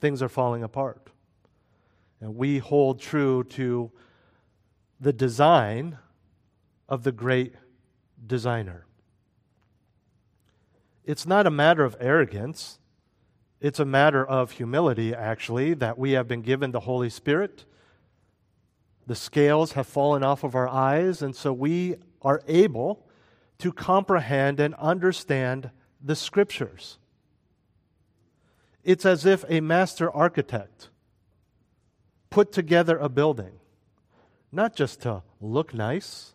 things 0.00 0.22
are 0.22 0.28
falling 0.28 0.62
apart. 0.62 1.10
And 2.20 2.36
we 2.36 2.58
hold 2.58 3.00
true 3.00 3.44
to 3.50 3.90
the 5.00 5.12
design 5.12 5.98
of 6.88 7.04
the 7.04 7.12
great 7.12 7.54
designer. 8.26 8.86
It's 11.04 11.26
not 11.26 11.46
a 11.46 11.50
matter 11.50 11.84
of 11.84 11.96
arrogance. 12.00 12.78
It's 13.60 13.80
a 13.80 13.84
matter 13.84 14.24
of 14.24 14.52
humility, 14.52 15.14
actually, 15.14 15.74
that 15.74 15.98
we 15.98 16.12
have 16.12 16.28
been 16.28 16.42
given 16.42 16.70
the 16.70 16.80
Holy 16.80 17.10
Spirit. 17.10 17.64
The 19.06 19.16
scales 19.16 19.72
have 19.72 19.86
fallen 19.86 20.22
off 20.22 20.44
of 20.44 20.54
our 20.54 20.68
eyes, 20.68 21.22
and 21.22 21.34
so 21.34 21.52
we 21.52 21.96
are 22.22 22.42
able 22.46 23.06
to 23.58 23.72
comprehend 23.72 24.60
and 24.60 24.74
understand 24.76 25.70
the 26.00 26.14
Scriptures. 26.14 26.98
It's 28.84 29.04
as 29.04 29.26
if 29.26 29.44
a 29.48 29.60
master 29.60 30.10
architect 30.10 30.90
put 32.30 32.52
together 32.52 32.96
a 32.96 33.08
building, 33.08 33.58
not 34.52 34.76
just 34.76 35.02
to 35.02 35.22
look 35.40 35.74
nice, 35.74 36.34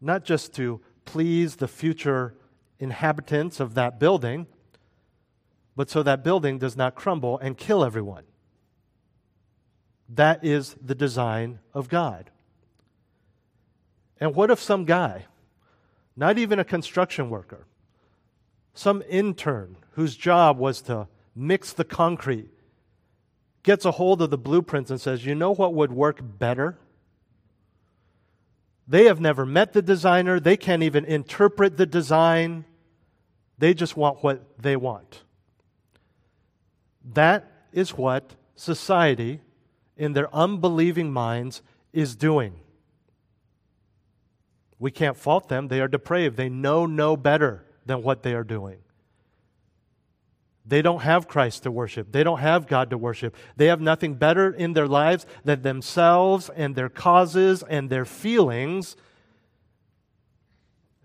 not 0.00 0.24
just 0.24 0.52
to 0.54 0.80
please 1.04 1.56
the 1.56 1.68
future 1.68 2.34
inhabitants 2.80 3.60
of 3.60 3.74
that 3.74 4.00
building, 4.00 4.48
but 5.74 5.90
so 5.90 6.02
that 6.02 6.24
building 6.24 6.58
does 6.58 6.76
not 6.76 6.94
crumble 6.94 7.38
and 7.38 7.56
kill 7.56 7.84
everyone. 7.84 8.24
That 10.08 10.44
is 10.44 10.76
the 10.80 10.94
design 10.94 11.60
of 11.72 11.88
God. 11.88 12.30
And 14.20 14.34
what 14.34 14.50
if 14.50 14.60
some 14.60 14.84
guy, 14.84 15.26
not 16.16 16.38
even 16.38 16.58
a 16.58 16.64
construction 16.64 17.30
worker, 17.30 17.66
some 18.74 19.02
intern 19.08 19.76
whose 19.92 20.16
job 20.16 20.58
was 20.58 20.82
to 20.82 21.08
mix 21.34 21.72
the 21.72 21.84
concrete, 21.84 22.50
gets 23.62 23.84
a 23.84 23.92
hold 23.92 24.20
of 24.22 24.30
the 24.30 24.38
blueprints 24.38 24.90
and 24.90 25.00
says, 25.00 25.24
You 25.24 25.34
know 25.34 25.52
what 25.52 25.74
would 25.74 25.92
work 25.92 26.20
better? 26.22 26.78
They 28.86 29.04
have 29.04 29.20
never 29.20 29.46
met 29.46 29.72
the 29.72 29.82
designer, 29.82 30.38
they 30.38 30.56
can't 30.56 30.82
even 30.82 31.04
interpret 31.04 31.76
the 31.76 31.86
design. 31.86 32.64
They 33.58 33.74
just 33.74 33.96
want 33.96 34.22
what 34.22 34.58
they 34.60 34.76
want. 34.76 35.22
That 37.04 37.50
is 37.72 37.90
what 37.90 38.34
society, 38.54 39.40
in 39.96 40.12
their 40.12 40.34
unbelieving 40.34 41.12
minds, 41.12 41.62
is 41.92 42.16
doing. 42.16 42.54
We 44.78 44.90
can't 44.90 45.16
fault 45.16 45.48
them. 45.48 45.68
They 45.68 45.80
are 45.80 45.88
depraved. 45.88 46.36
They 46.36 46.48
know 46.48 46.86
no 46.86 47.16
better 47.16 47.64
than 47.86 48.02
what 48.02 48.22
they 48.22 48.34
are 48.34 48.44
doing. 48.44 48.78
They 50.64 50.82
don't 50.82 51.02
have 51.02 51.26
Christ 51.26 51.64
to 51.64 51.70
worship. 51.70 52.12
They 52.12 52.22
don't 52.22 52.38
have 52.38 52.68
God 52.68 52.90
to 52.90 52.98
worship. 52.98 53.36
They 53.56 53.66
have 53.66 53.80
nothing 53.80 54.14
better 54.14 54.50
in 54.50 54.74
their 54.74 54.86
lives 54.86 55.26
than 55.44 55.62
themselves 55.62 56.50
and 56.54 56.76
their 56.76 56.88
causes 56.88 57.64
and 57.68 57.90
their 57.90 58.04
feelings. 58.04 58.96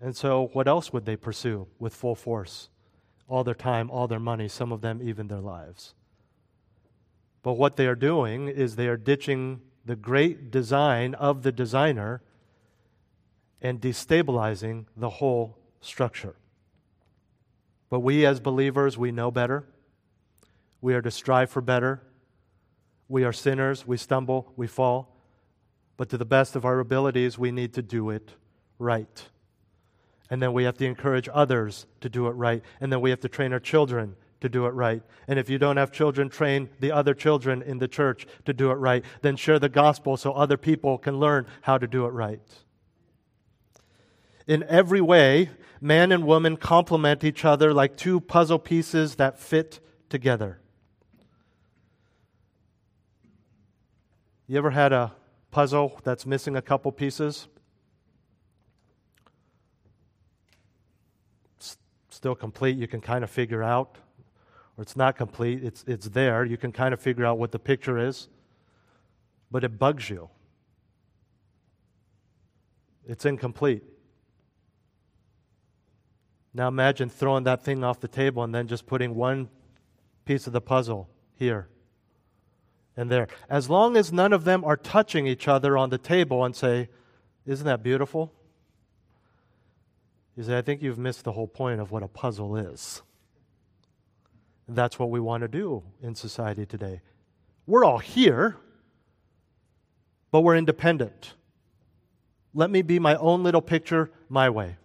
And 0.00 0.16
so, 0.16 0.50
what 0.52 0.68
else 0.68 0.92
would 0.92 1.06
they 1.06 1.16
pursue 1.16 1.66
with 1.80 1.92
full 1.92 2.14
force? 2.14 2.68
All 3.28 3.44
their 3.44 3.54
time, 3.54 3.90
all 3.90 4.08
their 4.08 4.18
money, 4.18 4.48
some 4.48 4.72
of 4.72 4.80
them 4.80 5.00
even 5.02 5.28
their 5.28 5.40
lives. 5.40 5.94
But 7.42 7.54
what 7.54 7.76
they 7.76 7.86
are 7.86 7.94
doing 7.94 8.48
is 8.48 8.76
they 8.76 8.88
are 8.88 8.96
ditching 8.96 9.60
the 9.84 9.96
great 9.96 10.50
design 10.50 11.14
of 11.14 11.42
the 11.42 11.52
designer 11.52 12.22
and 13.62 13.80
destabilizing 13.80 14.86
the 14.96 15.10
whole 15.10 15.58
structure. 15.80 16.36
But 17.90 18.00
we 18.00 18.26
as 18.26 18.40
believers, 18.40 18.98
we 18.98 19.12
know 19.12 19.30
better. 19.30 19.64
We 20.80 20.94
are 20.94 21.02
to 21.02 21.10
strive 21.10 21.50
for 21.50 21.60
better. 21.60 22.02
We 23.08 23.24
are 23.24 23.32
sinners. 23.32 23.86
We 23.86 23.96
stumble. 23.96 24.52
We 24.56 24.66
fall. 24.66 25.16
But 25.96 26.10
to 26.10 26.18
the 26.18 26.24
best 26.24 26.54
of 26.54 26.64
our 26.64 26.78
abilities, 26.78 27.38
we 27.38 27.50
need 27.50 27.74
to 27.74 27.82
do 27.82 28.10
it 28.10 28.32
right. 28.78 29.28
And 30.30 30.42
then 30.42 30.52
we 30.52 30.64
have 30.64 30.76
to 30.78 30.86
encourage 30.86 31.28
others 31.32 31.86
to 32.00 32.08
do 32.08 32.26
it 32.26 32.32
right. 32.32 32.62
And 32.80 32.92
then 32.92 33.00
we 33.00 33.10
have 33.10 33.20
to 33.20 33.28
train 33.28 33.52
our 33.52 33.60
children 33.60 34.16
to 34.40 34.48
do 34.48 34.66
it 34.66 34.70
right. 34.70 35.02
And 35.26 35.38
if 35.38 35.50
you 35.50 35.58
don't 35.58 35.76
have 35.76 35.90
children, 35.90 36.28
train 36.28 36.68
the 36.80 36.92
other 36.92 37.14
children 37.14 37.62
in 37.62 37.78
the 37.78 37.88
church 37.88 38.26
to 38.44 38.52
do 38.52 38.70
it 38.70 38.74
right. 38.74 39.04
Then 39.22 39.36
share 39.36 39.58
the 39.58 39.68
gospel 39.68 40.16
so 40.16 40.32
other 40.32 40.56
people 40.56 40.98
can 40.98 41.18
learn 41.18 41.46
how 41.62 41.78
to 41.78 41.86
do 41.86 42.04
it 42.04 42.10
right. 42.10 42.40
In 44.46 44.64
every 44.64 45.00
way, 45.00 45.50
man 45.80 46.12
and 46.12 46.24
woman 46.24 46.56
complement 46.56 47.24
each 47.24 47.44
other 47.44 47.72
like 47.72 47.96
two 47.96 48.20
puzzle 48.20 48.58
pieces 48.58 49.16
that 49.16 49.38
fit 49.38 49.80
together. 50.08 50.60
You 54.46 54.56
ever 54.56 54.70
had 54.70 54.92
a 54.92 55.12
puzzle 55.50 56.00
that's 56.04 56.24
missing 56.24 56.56
a 56.56 56.62
couple 56.62 56.90
pieces? 56.92 57.48
Still 62.18 62.34
complete, 62.34 62.76
you 62.76 62.88
can 62.88 63.00
kind 63.00 63.22
of 63.22 63.30
figure 63.30 63.62
out, 63.62 63.96
or 64.76 64.82
it's 64.82 64.96
not 64.96 65.16
complete, 65.16 65.62
it's, 65.62 65.84
it's 65.86 66.08
there, 66.08 66.44
you 66.44 66.56
can 66.56 66.72
kind 66.72 66.92
of 66.92 67.00
figure 67.00 67.24
out 67.24 67.38
what 67.38 67.52
the 67.52 67.60
picture 67.60 67.96
is, 67.96 68.26
but 69.52 69.62
it 69.62 69.78
bugs 69.78 70.10
you. 70.10 70.28
It's 73.06 73.24
incomplete. 73.24 73.84
Now 76.52 76.66
imagine 76.66 77.08
throwing 77.08 77.44
that 77.44 77.62
thing 77.62 77.84
off 77.84 78.00
the 78.00 78.08
table 78.08 78.42
and 78.42 78.52
then 78.52 78.66
just 78.66 78.84
putting 78.84 79.14
one 79.14 79.48
piece 80.24 80.48
of 80.48 80.52
the 80.52 80.60
puzzle 80.60 81.08
here 81.36 81.68
and 82.96 83.08
there. 83.08 83.28
As 83.48 83.70
long 83.70 83.96
as 83.96 84.12
none 84.12 84.32
of 84.32 84.42
them 84.42 84.64
are 84.64 84.76
touching 84.76 85.28
each 85.28 85.46
other 85.46 85.78
on 85.78 85.90
the 85.90 85.98
table 85.98 86.44
and 86.44 86.56
say, 86.56 86.88
Isn't 87.46 87.66
that 87.66 87.84
beautiful? 87.84 88.32
You 90.38 90.44
say, 90.44 90.56
I 90.56 90.62
think 90.62 90.82
you've 90.82 90.98
missed 90.98 91.24
the 91.24 91.32
whole 91.32 91.48
point 91.48 91.80
of 91.80 91.90
what 91.90 92.04
a 92.04 92.06
puzzle 92.06 92.56
is. 92.56 93.02
And 94.68 94.76
that's 94.76 94.96
what 94.96 95.10
we 95.10 95.18
want 95.18 95.40
to 95.40 95.48
do 95.48 95.82
in 96.00 96.14
society 96.14 96.64
today. 96.64 97.00
We're 97.66 97.84
all 97.84 97.98
here, 97.98 98.56
but 100.30 100.42
we're 100.42 100.54
independent. 100.54 101.34
Let 102.54 102.70
me 102.70 102.82
be 102.82 103.00
my 103.00 103.16
own 103.16 103.42
little 103.42 103.60
picture 103.60 104.12
my 104.28 104.48
way. 104.48 104.76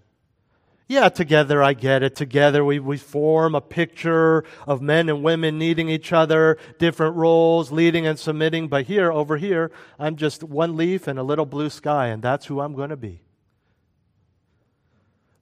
Yeah, 0.88 1.10
together, 1.10 1.62
I 1.62 1.74
get 1.74 2.02
it. 2.02 2.16
Together, 2.16 2.66
we, 2.66 2.80
we 2.80 2.98
form 2.98 3.54
a 3.54 3.62
picture 3.62 4.46
of 4.66 4.82
men 4.82 5.08
and 5.08 5.22
women 5.22 5.60
needing 5.60 5.88
each 5.88 6.12
other, 6.12 6.58
different 6.80 7.16
roles, 7.16 7.72
leading 7.72 8.08
and 8.08 8.18
submitting. 8.18 8.70
But 8.70 8.86
here, 8.86 9.12
over 9.12 9.38
here, 9.38 9.70
I'm 10.00 10.16
just 10.16 10.44
one 10.44 10.76
leaf 10.76 11.06
and 11.08 11.20
a 11.20 11.24
little 11.24 11.46
blue 11.46 11.70
sky, 11.70 12.08
and 12.08 12.24
that's 12.24 12.48
who 12.48 12.60
I'm 12.60 12.74
going 12.74 12.90
to 12.90 12.98
be. 12.98 13.23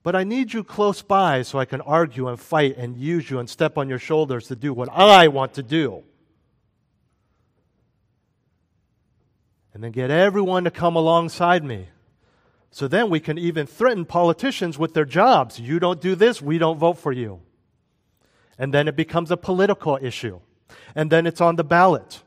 But 0.04 0.16
I 0.16 0.24
need 0.24 0.54
you 0.54 0.64
close 0.64 1.02
by 1.02 1.44
so 1.44 1.60
I 1.60 1.66
can 1.66 1.82
argue 1.82 2.28
and 2.28 2.40
fight 2.40 2.76
and 2.78 2.98
use 2.98 3.30
you 3.30 3.40
and 3.40 3.50
step 3.50 3.78
on 3.78 3.88
your 3.88 4.00
shoulders 4.00 4.48
to 4.48 4.56
do 4.56 4.74
what 4.74 4.90
I 4.90 5.28
want 5.28 5.54
to 5.56 5.64
do. 5.64 6.04
And 9.74 9.84
then 9.84 9.92
get 9.92 10.10
everyone 10.10 10.64
to 10.64 10.72
come 10.72 10.96
alongside 10.96 11.64
me. 11.64 11.88
So 12.72 12.88
then 12.88 13.10
we 13.10 13.20
can 13.20 13.38
even 13.38 13.68
threaten 13.68 14.06
politicians 14.06 14.80
with 14.80 14.94
their 14.94 15.06
jobs. 15.06 15.60
You 15.60 15.80
don't 15.80 16.02
do 16.02 16.16
this, 16.16 16.42
we 16.42 16.58
don't 16.58 16.80
vote 16.80 16.98
for 16.98 17.12
you. 17.12 17.42
And 18.58 18.74
then 18.74 18.88
it 18.88 18.96
becomes 18.96 19.30
a 19.30 19.38
political 19.38 20.00
issue. 20.02 20.40
And 20.96 21.12
then 21.12 21.28
it's 21.28 21.42
on 21.42 21.58
the 21.58 21.64
ballot. 21.64 22.24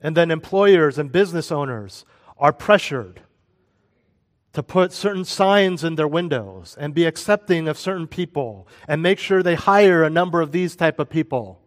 And 0.00 0.16
then 0.16 0.30
employers 0.30 0.98
and 0.98 1.12
business 1.12 1.52
owners 1.52 2.04
are 2.36 2.52
pressured 2.52 3.20
to 4.52 4.62
put 4.62 4.92
certain 4.92 5.24
signs 5.24 5.82
in 5.82 5.94
their 5.94 6.08
windows 6.08 6.76
and 6.78 6.94
be 6.94 7.06
accepting 7.06 7.68
of 7.68 7.78
certain 7.78 8.06
people 8.06 8.68
and 8.86 9.02
make 9.02 9.18
sure 9.18 9.42
they 9.42 9.54
hire 9.54 10.02
a 10.02 10.10
number 10.10 10.40
of 10.40 10.52
these 10.52 10.76
type 10.76 10.98
of 10.98 11.08
people. 11.08 11.60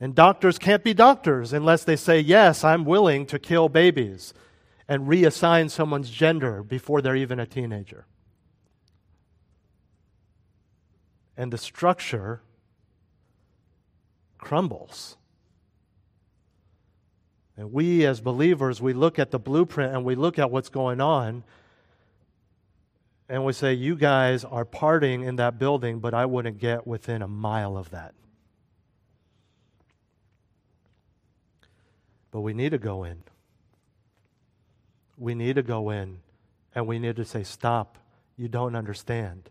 And 0.00 0.14
doctors 0.14 0.58
can't 0.58 0.82
be 0.82 0.94
doctors 0.94 1.52
unless 1.52 1.84
they 1.84 1.96
say, 1.96 2.20
Yes, 2.20 2.64
I'm 2.64 2.84
willing 2.84 3.26
to 3.26 3.38
kill 3.38 3.68
babies 3.68 4.34
and 4.88 5.06
reassign 5.06 5.70
someone's 5.70 6.10
gender 6.10 6.62
before 6.62 7.00
they're 7.00 7.16
even 7.16 7.40
a 7.40 7.46
teenager. 7.46 8.06
And 11.36 11.52
the 11.52 11.58
structure 11.58 12.42
crumbles. 14.38 15.16
And 17.56 17.72
we, 17.72 18.04
as 18.04 18.20
believers, 18.20 18.82
we 18.82 18.92
look 18.92 19.18
at 19.18 19.30
the 19.30 19.38
blueprint 19.38 19.94
and 19.94 20.04
we 20.04 20.14
look 20.16 20.38
at 20.38 20.50
what's 20.50 20.68
going 20.68 21.00
on 21.00 21.44
and 23.28 23.44
we 23.44 23.52
say, 23.52 23.72
You 23.74 23.96
guys 23.96 24.44
are 24.44 24.64
partying 24.64 25.26
in 25.26 25.36
that 25.36 25.58
building, 25.58 26.00
but 26.00 26.14
I 26.14 26.26
wouldn't 26.26 26.58
get 26.58 26.86
within 26.86 27.22
a 27.22 27.28
mile 27.28 27.76
of 27.76 27.90
that. 27.90 28.14
But 32.30 32.40
we 32.40 32.52
need 32.52 32.70
to 32.70 32.78
go 32.78 33.04
in. 33.04 33.22
We 35.16 35.34
need 35.34 35.54
to 35.54 35.62
go 35.62 35.90
in 35.90 36.18
and 36.74 36.86
we 36.86 36.98
need 36.98 37.16
to 37.16 37.24
say, 37.24 37.44
Stop. 37.44 37.98
You 38.36 38.48
don't 38.48 38.74
understand. 38.74 39.48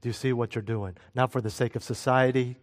Do 0.00 0.08
you 0.08 0.12
see 0.12 0.32
what 0.32 0.54
you're 0.54 0.62
doing? 0.62 0.96
Not 1.14 1.32
for 1.32 1.40
the 1.40 1.50
sake 1.50 1.74
of 1.74 1.82
society, 1.82 2.56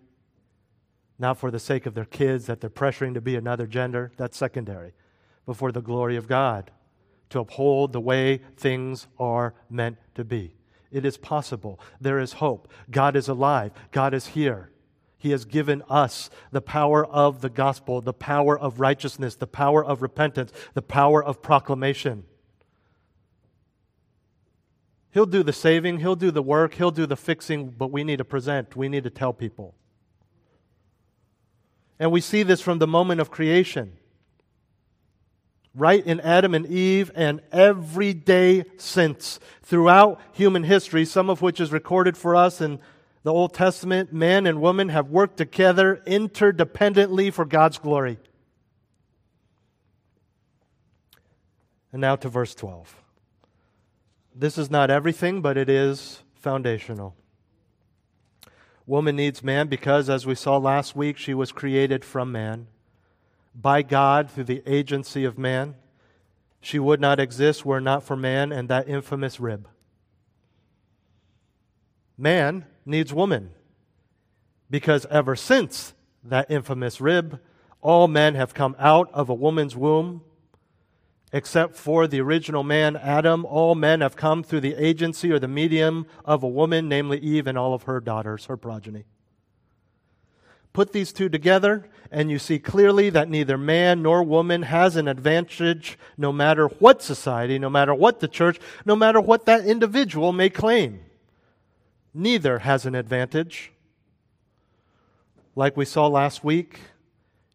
not 1.24 1.38
for 1.38 1.50
the 1.50 1.60
sake 1.60 1.86
of 1.86 1.94
their 1.94 2.04
kids 2.04 2.48
that 2.48 2.60
they're 2.60 2.70
pressuring 2.70 3.14
to 3.14 3.22
be 3.22 3.38
another 3.38 3.66
gender, 3.66 4.12
that's 4.18 4.38
secondary, 4.38 4.92
but 5.46 5.56
for 5.56 5.72
the 5.72 5.82
glory 5.82 6.18
of 6.18 6.28
God, 6.28 6.70
to 7.30 7.40
uphold 7.40 7.94
the 7.94 8.02
way 8.02 8.42
things 8.58 9.08
are 9.18 9.54
meant 9.70 9.96
to 10.16 10.26
be. 10.26 10.54
It 10.92 11.06
is 11.06 11.18
possible. 11.18 11.80
There 12.02 12.20
is 12.20 12.34
hope. 12.34 12.70
God 12.92 13.16
is 13.16 13.30
alive. 13.30 13.72
God 13.92 14.14
is 14.14 14.28
here. 14.28 14.70
He 15.18 15.32
has 15.32 15.46
given 15.46 15.82
us 15.90 16.30
the 16.52 16.62
power 16.62 17.06
of 17.06 17.40
the 17.40 17.50
gospel, 17.50 18.02
the 18.02 18.12
power 18.12 18.60
of 18.60 18.82
righteousness, 18.82 19.36
the 19.36 19.48
power 19.48 19.84
of 19.84 20.02
repentance, 20.02 20.52
the 20.74 20.82
power 20.82 21.24
of 21.24 21.42
proclamation. 21.42 22.26
He'll 25.12 25.26
do 25.26 25.42
the 25.42 25.54
saving, 25.54 26.00
He'll 26.00 26.18
do 26.18 26.32
the 26.32 26.44
work, 26.44 26.74
He'll 26.74 26.92
do 26.92 27.06
the 27.06 27.16
fixing, 27.16 27.70
but 27.70 27.92
we 27.92 28.04
need 28.04 28.18
to 28.18 28.26
present, 28.26 28.76
we 28.76 28.90
need 28.90 29.06
to 29.06 29.10
tell 29.10 29.32
people. 29.32 29.74
And 32.00 32.12
we 32.12 32.22
see 32.22 32.44
this 32.44 32.62
from 32.62 32.80
the 32.80 32.88
moment 32.88 33.22
of 33.22 33.32
creation. 33.32 33.94
Right 35.76 36.06
in 36.06 36.20
Adam 36.20 36.54
and 36.54 36.68
Eve, 36.68 37.12
and 37.16 37.42
every 37.52 38.14
day 38.14 38.66
since, 38.78 39.40
throughout 39.64 40.22
human 40.34 40.64
history, 40.64 41.06
some 41.06 41.30
of 41.30 41.42
which 41.42 41.60
is 41.60 41.72
recorded 41.72 42.16
for 42.16 42.36
us 42.36 42.62
in 42.62 42.80
the 43.24 43.34
Old 43.34 43.54
Testament, 43.54 44.14
man 44.14 44.46
and 44.46 44.62
woman 44.62 44.90
have 44.90 45.10
worked 45.10 45.38
together 45.38 46.02
interdependently 46.06 47.32
for 47.32 47.46
God's 47.46 47.78
glory. 47.80 48.20
And 51.92 52.02
now 52.02 52.18
to 52.18 52.28
verse 52.28 52.54
12. 52.54 53.02
This 54.36 54.58
is 54.58 54.70
not 54.70 54.90
everything, 54.90 55.42
but 55.42 55.58
it 55.58 55.70
is 55.70 56.22
foundational. 56.36 57.16
Woman 58.86 59.16
needs 59.16 59.44
man 59.44 59.68
because, 59.68 60.10
as 60.10 60.26
we 60.26 60.36
saw 60.36 60.58
last 60.58 60.96
week, 60.96 61.18
she 61.18 61.34
was 61.34 61.52
created 61.52 62.04
from 62.04 62.32
man. 62.32 62.68
By 63.56 63.82
God 63.82 64.30
through 64.30 64.46
the 64.46 64.64
agency 64.66 65.24
of 65.24 65.38
man. 65.38 65.76
She 66.60 66.80
would 66.80 67.02
not 67.02 67.20
exist 67.20 67.66
were 67.66 67.82
not 67.82 68.04
for 68.04 68.16
man 68.16 68.52
and 68.52 68.70
that 68.70 68.88
infamous 68.88 69.40
rib. 69.40 69.68
Man 72.18 72.66
needs 72.86 73.14
woman 73.14 73.52
because 74.70 75.06
ever 75.08 75.36
since 75.36 75.94
that 76.24 76.50
infamous 76.50 77.02
rib, 77.02 77.40
all 77.82 78.08
men 78.08 78.36
have 78.36 78.54
come 78.54 78.76
out 78.80 79.12
of 79.14 79.30
a 79.30 79.34
woman's 79.34 79.76
womb 79.76 80.22
Except 81.36 81.76
for 81.76 82.06
the 82.06 82.22
original 82.22 82.64
man, 82.64 82.96
Adam, 82.96 83.44
all 83.44 83.74
men 83.74 84.02
have 84.02 84.16
come 84.16 84.44
through 84.44 84.62
the 84.62 84.76
agency 84.76 85.32
or 85.32 85.40
the 85.40 85.48
medium 85.48 86.06
of 86.24 86.44
a 86.44 86.48
woman, 86.48 86.88
namely 86.88 87.18
Eve 87.18 87.48
and 87.48 87.58
all 87.58 87.74
of 87.74 87.84
her 87.84 88.00
daughters, 88.00 88.46
her 88.46 88.56
progeny. 88.56 89.06
Put 90.74 90.94
these 90.94 91.12
two 91.12 91.30
together, 91.30 91.90
and 92.12 92.30
you 92.30 92.38
see 92.38 92.60
clearly 92.60 93.10
that 93.10 93.30
neither 93.30 93.58
man 93.58 94.04
nor 94.04 94.22
woman 94.22 94.62
has 94.62 94.96
an 94.96 95.08
advantage 95.08 95.98
no 96.18 96.32
matter 96.32 96.68
what 96.68 97.02
society, 97.02 97.58
no 97.58 97.70
matter 97.70 97.96
what 97.96 98.20
the 98.20 98.28
church, 98.28 98.60
no 98.86 98.96
matter 98.96 99.20
what 99.20 99.48
that 99.48 99.66
individual 99.66 100.34
may 100.34 100.52
claim. 100.52 101.00
Neither 102.14 102.60
has 102.60 102.86
an 102.86 102.94
advantage. 102.94 103.72
Like 105.56 105.76
we 105.76 105.86
saw 105.86 106.06
last 106.06 106.44
week, 106.44 106.80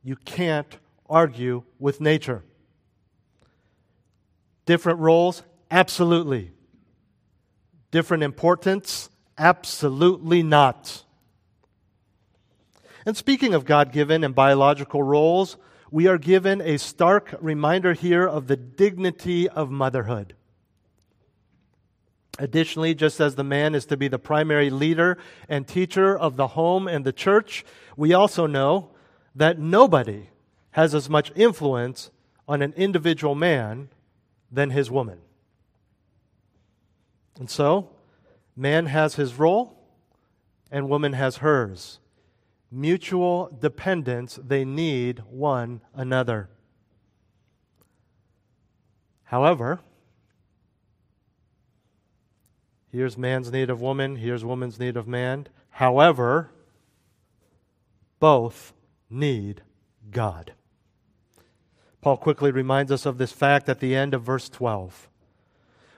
you 0.03 0.17
can't 0.17 0.79
argue 1.09 1.62
with 1.79 2.01
nature. 2.01 2.43
Different 4.68 4.98
roles? 4.98 5.44
Absolutely. 5.70 6.52
Different 7.90 8.22
importance? 8.22 9.09
Absolutely 9.38 10.42
not. 10.42 11.04
And 13.07 13.16
speaking 13.16 13.54
of 13.54 13.64
God 13.64 13.92
given 13.92 14.22
and 14.22 14.35
biological 14.35 15.02
roles, 15.02 15.57
we 15.90 16.07
are 16.07 16.18
given 16.18 16.61
a 16.61 16.76
stark 16.76 17.35
reminder 17.40 17.94
here 17.94 18.26
of 18.28 18.46
the 18.46 18.59
dignity 18.59 19.48
of 19.48 19.70
motherhood. 19.70 20.35
Additionally, 22.38 22.94
just 22.94 23.20
as 23.20 23.37
the 23.37 23.44
man 23.44 23.74
is 23.74 23.87
to 23.87 23.96
be 23.96 24.09
the 24.09 24.18
primary 24.18 24.68
leader 24.68 25.16
and 25.48 25.66
teacher 25.66 26.14
of 26.14 26.37
the 26.37 26.48
home 26.48 26.87
and 26.87 27.07
the 27.07 27.12
church, 27.14 27.64
we 27.96 28.12
also 28.12 28.46
know 28.46 28.90
that 29.35 29.59
nobody 29.59 30.28
has 30.72 30.94
as 30.94 31.09
much 31.09 31.33
influence 31.35 32.11
on 32.46 32.61
an 32.61 32.74
individual 32.76 33.35
man 33.35 33.88
than 34.50 34.70
his 34.70 34.90
woman. 34.90 35.18
And 37.38 37.48
so, 37.48 37.90
man 38.56 38.87
has 38.87 39.14
his 39.14 39.38
role 39.38 39.78
and 40.70 40.88
woman 40.88 41.12
has 41.12 41.38
hers. 41.38 42.00
Mutual 42.70 43.56
dependence, 43.61 44.38
they 44.42 44.64
need 44.64 45.22
one 45.30 45.80
another. 45.94 46.50
However, 49.24 49.80
here's 52.90 53.16
man's 53.16 53.50
need 53.52 53.70
of 53.70 53.80
woman, 53.80 54.16
here's 54.16 54.44
woman's 54.44 54.78
need 54.78 54.96
of 54.96 55.06
man. 55.06 55.46
However, 55.70 56.50
both 58.18 58.72
need 59.08 59.62
God. 60.11 60.52
Paul 62.00 62.16
quickly 62.16 62.50
reminds 62.50 62.92
us 62.92 63.06
of 63.06 63.18
this 63.18 63.32
fact 63.32 63.68
at 63.68 63.80
the 63.80 63.94
end 63.94 64.14
of 64.14 64.22
verse 64.22 64.48
12. 64.48 65.08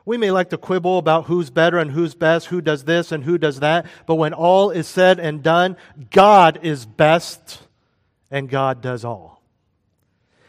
We 0.06 0.16
may 0.16 0.30
like 0.30 0.50
to 0.50 0.58
quibble 0.58 0.98
about 0.98 1.26
who's 1.26 1.50
better 1.50 1.78
and 1.78 1.90
who's 1.90 2.14
best, 2.14 2.46
who 2.46 2.60
does 2.60 2.84
this 2.84 3.12
and 3.12 3.24
who 3.24 3.38
does 3.38 3.60
that, 3.60 3.86
but 4.06 4.14
when 4.14 4.32
all 4.32 4.70
is 4.70 4.88
said 4.88 5.20
and 5.20 5.42
done, 5.42 5.76
God 6.10 6.58
is 6.62 6.86
best 6.86 7.62
and 8.30 8.48
God 8.48 8.80
does 8.80 9.04
all. 9.04 9.42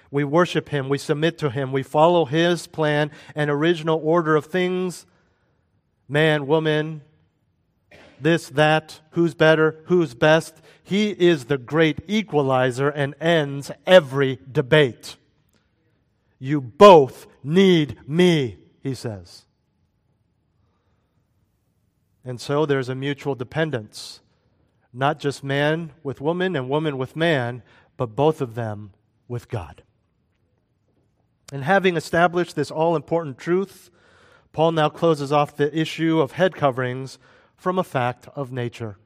We 0.09 0.23
worship 0.23 0.69
Him, 0.69 0.89
we 0.89 0.97
submit 0.97 1.37
to 1.39 1.49
Him, 1.49 1.71
we 1.71 1.83
follow 1.83 2.25
His 2.25 2.67
plan 2.67 3.11
and 3.35 3.49
original 3.49 3.99
order 4.03 4.35
of 4.35 4.45
things 4.45 5.05
man, 6.07 6.45
woman, 6.45 7.01
this, 8.19 8.49
that, 8.49 8.99
who's 9.11 9.33
better, 9.33 9.81
who's 9.85 10.13
best. 10.13 10.61
He 10.83 11.11
is 11.11 11.45
the 11.45 11.57
great 11.57 11.99
equalizer 12.07 12.89
and 12.89 13.15
ends 13.21 13.71
every 13.87 14.39
debate. 14.51 15.15
You 16.43 16.59
both 16.59 17.27
need 17.43 17.99
me, 18.07 18.57
he 18.81 18.95
says. 18.95 19.45
And 22.25 22.41
so 22.41 22.65
there's 22.65 22.89
a 22.89 22.95
mutual 22.95 23.35
dependence, 23.35 24.21
not 24.91 25.19
just 25.19 25.43
man 25.43 25.91
with 26.01 26.19
woman 26.19 26.55
and 26.55 26.67
woman 26.67 26.97
with 26.97 27.15
man, 27.15 27.61
but 27.95 28.15
both 28.15 28.41
of 28.41 28.55
them 28.55 28.91
with 29.27 29.49
God. 29.49 29.83
And 31.53 31.63
having 31.63 31.95
established 31.95 32.55
this 32.55 32.71
all 32.71 32.95
important 32.95 33.37
truth, 33.37 33.91
Paul 34.51 34.71
now 34.71 34.89
closes 34.89 35.31
off 35.31 35.55
the 35.55 35.77
issue 35.77 36.19
of 36.19 36.31
head 36.31 36.55
coverings 36.55 37.19
from 37.55 37.77
a 37.77 37.83
fact 37.83 38.27
of 38.35 38.51
nature. 38.51 38.97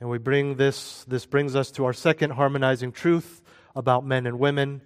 And 0.00 0.08
we 0.08 0.16
bring 0.16 0.56
this, 0.56 1.04
this 1.04 1.26
brings 1.26 1.54
us 1.54 1.70
to 1.72 1.84
our 1.84 1.92
second 1.92 2.30
harmonizing 2.30 2.92
truth 2.92 3.42
about 3.74 4.06
men 4.06 4.26
and 4.26 4.38
women 4.38 4.80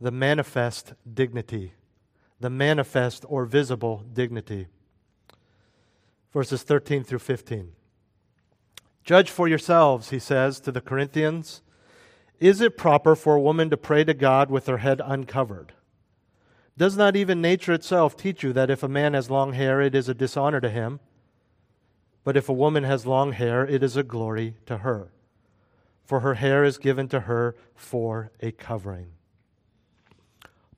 the 0.00 0.10
manifest 0.10 0.94
dignity. 1.12 1.74
The 2.40 2.50
manifest 2.50 3.24
or 3.28 3.44
visible 3.44 4.04
dignity 4.12 4.68
verses 6.32 6.62
13 6.62 7.04
through 7.04 7.18
15. 7.18 7.72
Judge 9.04 9.30
for 9.30 9.48
yourselves, 9.48 10.10
he 10.10 10.18
says 10.18 10.60
to 10.60 10.72
the 10.72 10.80
Corinthians. 10.80 11.62
Is 12.38 12.60
it 12.60 12.76
proper 12.78 13.16
for 13.16 13.34
a 13.34 13.40
woman 13.40 13.70
to 13.70 13.76
pray 13.76 14.04
to 14.04 14.14
God 14.14 14.50
with 14.50 14.66
her 14.66 14.78
head 14.78 15.00
uncovered? 15.04 15.72
Does 16.76 16.96
not 16.96 17.16
even 17.16 17.42
nature 17.42 17.72
itself 17.72 18.16
teach 18.16 18.42
you 18.42 18.52
that 18.52 18.70
if 18.70 18.82
a 18.82 18.88
man 18.88 19.14
has 19.14 19.30
long 19.30 19.52
hair, 19.52 19.80
it 19.80 19.94
is 19.94 20.08
a 20.08 20.14
dishonor 20.14 20.60
to 20.60 20.70
him? 20.70 21.00
But 22.24 22.36
if 22.36 22.48
a 22.48 22.54
woman 22.54 22.84
has 22.84 23.06
long 23.06 23.32
hair, 23.32 23.66
it 23.66 23.82
is 23.82 23.96
a 23.96 24.02
glory 24.02 24.54
to 24.66 24.78
her. 24.78 25.12
For 26.04 26.20
her 26.20 26.34
hair 26.34 26.64
is 26.64 26.78
given 26.78 27.08
to 27.08 27.20
her 27.20 27.56
for 27.74 28.30
a 28.40 28.52
covering. 28.52 29.12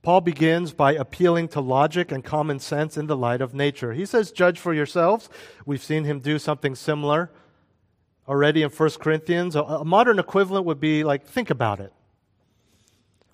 Paul 0.02 0.20
begins 0.20 0.72
by 0.72 0.94
appealing 0.94 1.48
to 1.48 1.60
logic 1.60 2.10
and 2.10 2.24
common 2.24 2.58
sense 2.58 2.96
in 2.96 3.06
the 3.06 3.16
light 3.16 3.40
of 3.40 3.54
nature. 3.54 3.92
He 3.92 4.04
says, 4.04 4.32
Judge 4.32 4.58
for 4.58 4.74
yourselves. 4.74 5.28
We've 5.64 5.82
seen 5.82 6.04
him 6.04 6.18
do 6.18 6.40
something 6.40 6.74
similar 6.74 7.30
already 8.28 8.62
in 8.62 8.70
1 8.70 8.90
Corinthians. 9.00 9.54
A, 9.54 9.84
modern 9.84 10.18
equivalent 10.18 10.64
would 10.66 10.80
be 10.80 11.04
like, 11.04 11.24
think 11.24 11.50
about 11.50 11.80
it. 11.80 11.92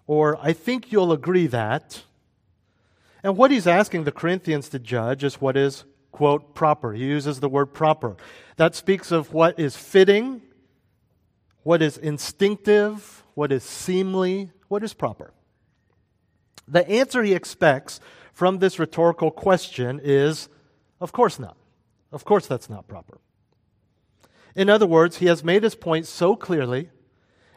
Or, 0.07 0.39
I 0.43 0.53
think 0.53 0.93
you'll 0.93 1.13
agree 1.13 1.47
that. 1.49 2.03
And 3.23 3.37
what 3.37 3.51
he's 3.51 3.67
asking 3.67 4.05
the 4.05 4.13
Corinthians 4.13 4.69
to 4.71 4.79
judge 4.79 5.25
is 5.25 5.41
what 5.41 5.57
is, 5.57 5.85
quote, 6.13 6.55
proper. 6.55 6.93
He 6.93 7.05
uses 7.05 7.41
the 7.41 7.49
word 7.49 7.67
proper. 7.67 8.17
That 8.57 8.75
speaks 8.75 9.11
of 9.11 9.33
what 9.33 9.59
is 9.59 9.77
fitting, 9.77 10.43
what 11.63 11.83
is 11.83 11.99
instinctive, 11.99 13.25
what 13.35 13.53
is 13.53 13.65
seemly, 13.65 14.51
what 14.69 14.83
is 14.83 14.95
proper. 14.95 15.33
The 16.69 16.89
answer 16.89 17.23
he 17.23 17.35
expects 17.35 18.01
from 18.33 18.59
this 18.59 18.79
rhetorical 18.79 19.31
question 19.31 20.01
is 20.03 20.49
of 21.01 21.13
course 21.13 21.39
not. 21.39 21.57
Of 22.11 22.25
course, 22.25 22.47
that's 22.47 22.71
not 22.71 22.89
proper. 22.89 23.19
In 24.55 24.69
other 24.69 24.87
words, 24.87 25.19
he 25.19 25.27
has 25.27 25.45
made 25.45 25.63
his 25.63 25.75
point 25.75 26.07
so 26.07 26.35
clearly, 26.35 26.91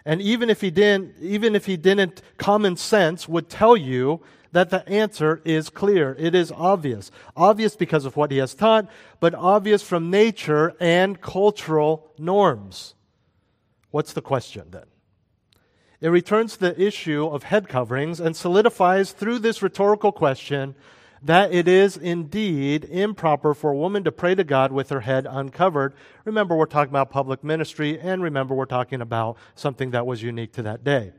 and 0.05 0.21
even 0.21 0.49
if 0.49 0.61
he 0.61 0.69
didn't, 0.69 1.15
even 1.21 1.55
if 1.55 1.65
he 1.65 1.77
didn't, 1.77 2.21
common 2.37 2.75
sense 2.75 3.27
would 3.27 3.49
tell 3.49 3.77
you 3.77 4.21
that 4.51 4.69
the 4.69 4.87
answer 4.89 5.41
is 5.45 5.69
clear. 5.69 6.15
It 6.19 6.35
is 6.35 6.51
obvious. 6.51 7.09
Obvious 7.37 7.75
because 7.75 8.05
of 8.05 8.17
what 8.17 8.31
he 8.31 8.37
has 8.37 8.53
taught, 8.53 8.89
but 9.19 9.33
obvious 9.33 9.81
from 9.81 10.09
nature 10.09 10.73
and 10.79 11.21
cultural 11.21 12.11
norms. 12.17 12.95
What's 13.91 14.13
the 14.13 14.21
question 14.21 14.67
then? 14.71 14.90
It 16.01 16.09
returns 16.09 16.53
to 16.53 16.59
the 16.59 16.81
issue 16.81 17.27
of 17.27 17.43
head 17.43 17.69
coverings 17.69 18.19
and 18.19 18.35
solidifies 18.35 19.11
through 19.11 19.37
this 19.39 19.61
rhetorical 19.61 20.11
question 20.11 20.73
that 21.21 21.53
it 21.53 21.67
is 21.67 21.95
indeed 21.95 22.85
improper 22.85 23.53
for 23.53 23.69
a 23.69 23.77
woman 23.77 24.03
to 24.05 24.11
pray 24.11 24.33
to 24.33 24.43
God 24.43 24.71
with 24.71 24.89
her 24.89 25.01
head 25.01 25.27
uncovered. 25.29 25.93
Remember, 26.25 26.55
we're 26.55 26.65
talking 26.65 26.91
about 26.91 27.11
public 27.11 27.43
ministry, 27.43 27.99
and 27.99 28.23
remember, 28.23 28.55
we're 28.55 28.65
talking 28.65 28.99
about 28.99 29.37
something 29.53 29.91
that 29.91 30.07
was 30.07 30.23
unique 30.23 30.53
to 30.53 30.63
that 30.63 30.83
day. 30.83 31.11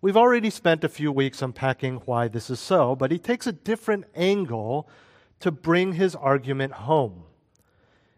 We've 0.00 0.16
already 0.16 0.50
spent 0.50 0.84
a 0.84 0.88
few 0.88 1.10
weeks 1.10 1.42
unpacking 1.42 2.02
why 2.04 2.28
this 2.28 2.50
is 2.50 2.60
so, 2.60 2.94
but 2.94 3.10
he 3.10 3.18
takes 3.18 3.48
a 3.48 3.52
different 3.52 4.04
angle 4.14 4.88
to 5.40 5.50
bring 5.50 5.94
his 5.94 6.14
argument 6.14 6.74
home. 6.74 7.24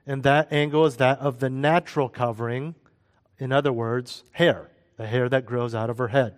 And 0.06 0.22
that 0.24 0.52
angle 0.52 0.84
is 0.84 0.96
that 0.98 1.20
of 1.20 1.38
the 1.38 1.48
natural 1.48 2.10
covering, 2.10 2.74
in 3.38 3.50
other 3.50 3.72
words, 3.72 4.22
hair 4.32 4.68
the 4.96 5.06
hair 5.06 5.28
that 5.28 5.46
grows 5.46 5.74
out 5.74 5.90
of 5.90 5.98
her 5.98 6.08
head. 6.08 6.34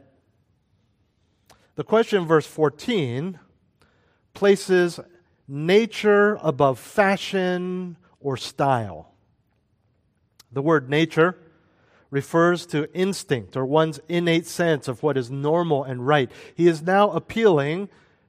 The 1.77 1.85
question 1.85 2.23
in 2.23 2.29
verse 2.29 2.47
14 2.47 3.39
places 4.35 5.01
nature 5.47 6.39
above 6.43 6.79
fashion 6.79 7.97
or 8.21 8.37
style. 8.37 9.13
The 10.53 10.63
word 10.63 10.91
nature 10.91 11.39
refers 12.11 12.67
to 12.67 12.93
instinct 12.95 13.57
or 13.57 13.65
one's 13.65 14.01
innate 14.09 14.47
sense 14.47 14.89
of 14.89 15.03
what 15.03 15.17
is 15.17 15.31
normal 15.31 15.85
and 15.85 16.07
right. 16.07 16.31
He 16.55 16.67
is 16.67 16.83
now 16.83 17.11
appealing 17.11 17.89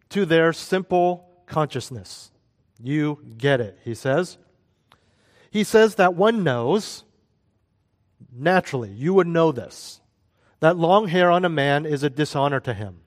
to 0.10 0.26
their 0.26 0.54
simple 0.54 1.30
consciousness. 1.46 2.32
You 2.82 3.20
get 3.38 3.62
it, 3.62 3.80
he 3.84 3.96
says. 3.96 4.38
He 5.50 5.64
says 5.64 5.96
that 5.96 6.14
one 6.14 6.44
knows, 6.44 7.04
naturally, 8.32 8.92
you 8.92 9.14
would 9.14 9.28
know 9.28 9.52
this 9.52 9.99
that 10.60 10.78
long 10.78 11.08
hair 11.08 11.32
on 11.32 11.46
a 11.46 11.50
man 11.50 11.86
is 11.86 12.04
a 12.04 12.10
dishonor 12.10 12.60
to 12.62 12.74
him. 12.74 13.02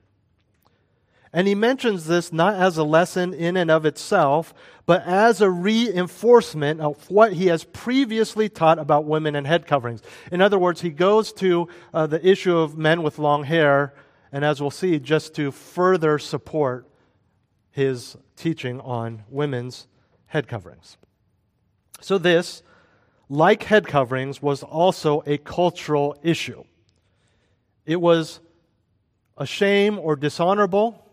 And 1.35 1.47
he 1.47 1.55
mentions 1.55 2.05
this 2.05 2.31
not 2.31 2.53
as 2.53 2.77
a 2.77 2.83
lesson 2.83 3.33
in 3.33 3.57
and 3.57 3.71
of 3.71 3.87
itself, 3.87 4.53
but 4.85 5.03
as 5.05 5.41
a 5.41 5.49
reinforcement 5.49 6.79
of 6.79 7.09
what 7.09 7.33
he 7.33 7.47
has 7.47 7.63
previously 7.63 8.49
taught 8.49 8.77
about 8.77 9.05
women 9.05 9.35
and 9.35 9.47
head 9.47 9.65
coverings. 9.65 10.03
In 10.31 10.41
other 10.41 10.59
words, 10.59 10.81
he 10.81 10.91
goes 10.91 11.33
to 11.33 11.67
uh, 11.91 12.05
the 12.05 12.25
issue 12.25 12.55
of 12.55 12.77
men 12.77 13.01
with 13.01 13.17
long 13.17 13.45
hair, 13.45 13.95
and 14.31 14.45
as 14.45 14.61
we'll 14.61 14.69
see, 14.69 14.99
just 14.99 15.33
to 15.35 15.49
further 15.49 16.19
support 16.19 16.87
his 17.71 18.15
teaching 18.35 18.79
on 18.81 19.23
women's 19.27 19.87
head 20.27 20.47
coverings. 20.47 20.97
So, 21.99 22.19
this, 22.19 22.61
like 23.27 23.63
head 23.63 23.87
coverings, 23.87 24.39
was 24.39 24.61
also 24.61 25.23
a 25.25 25.39
cultural 25.39 26.15
issue. 26.21 26.63
It 27.85 27.99
was 27.99 28.39
a 29.37 29.45
shame 29.45 29.99
or 29.99 30.15
dishonorable 30.15 31.03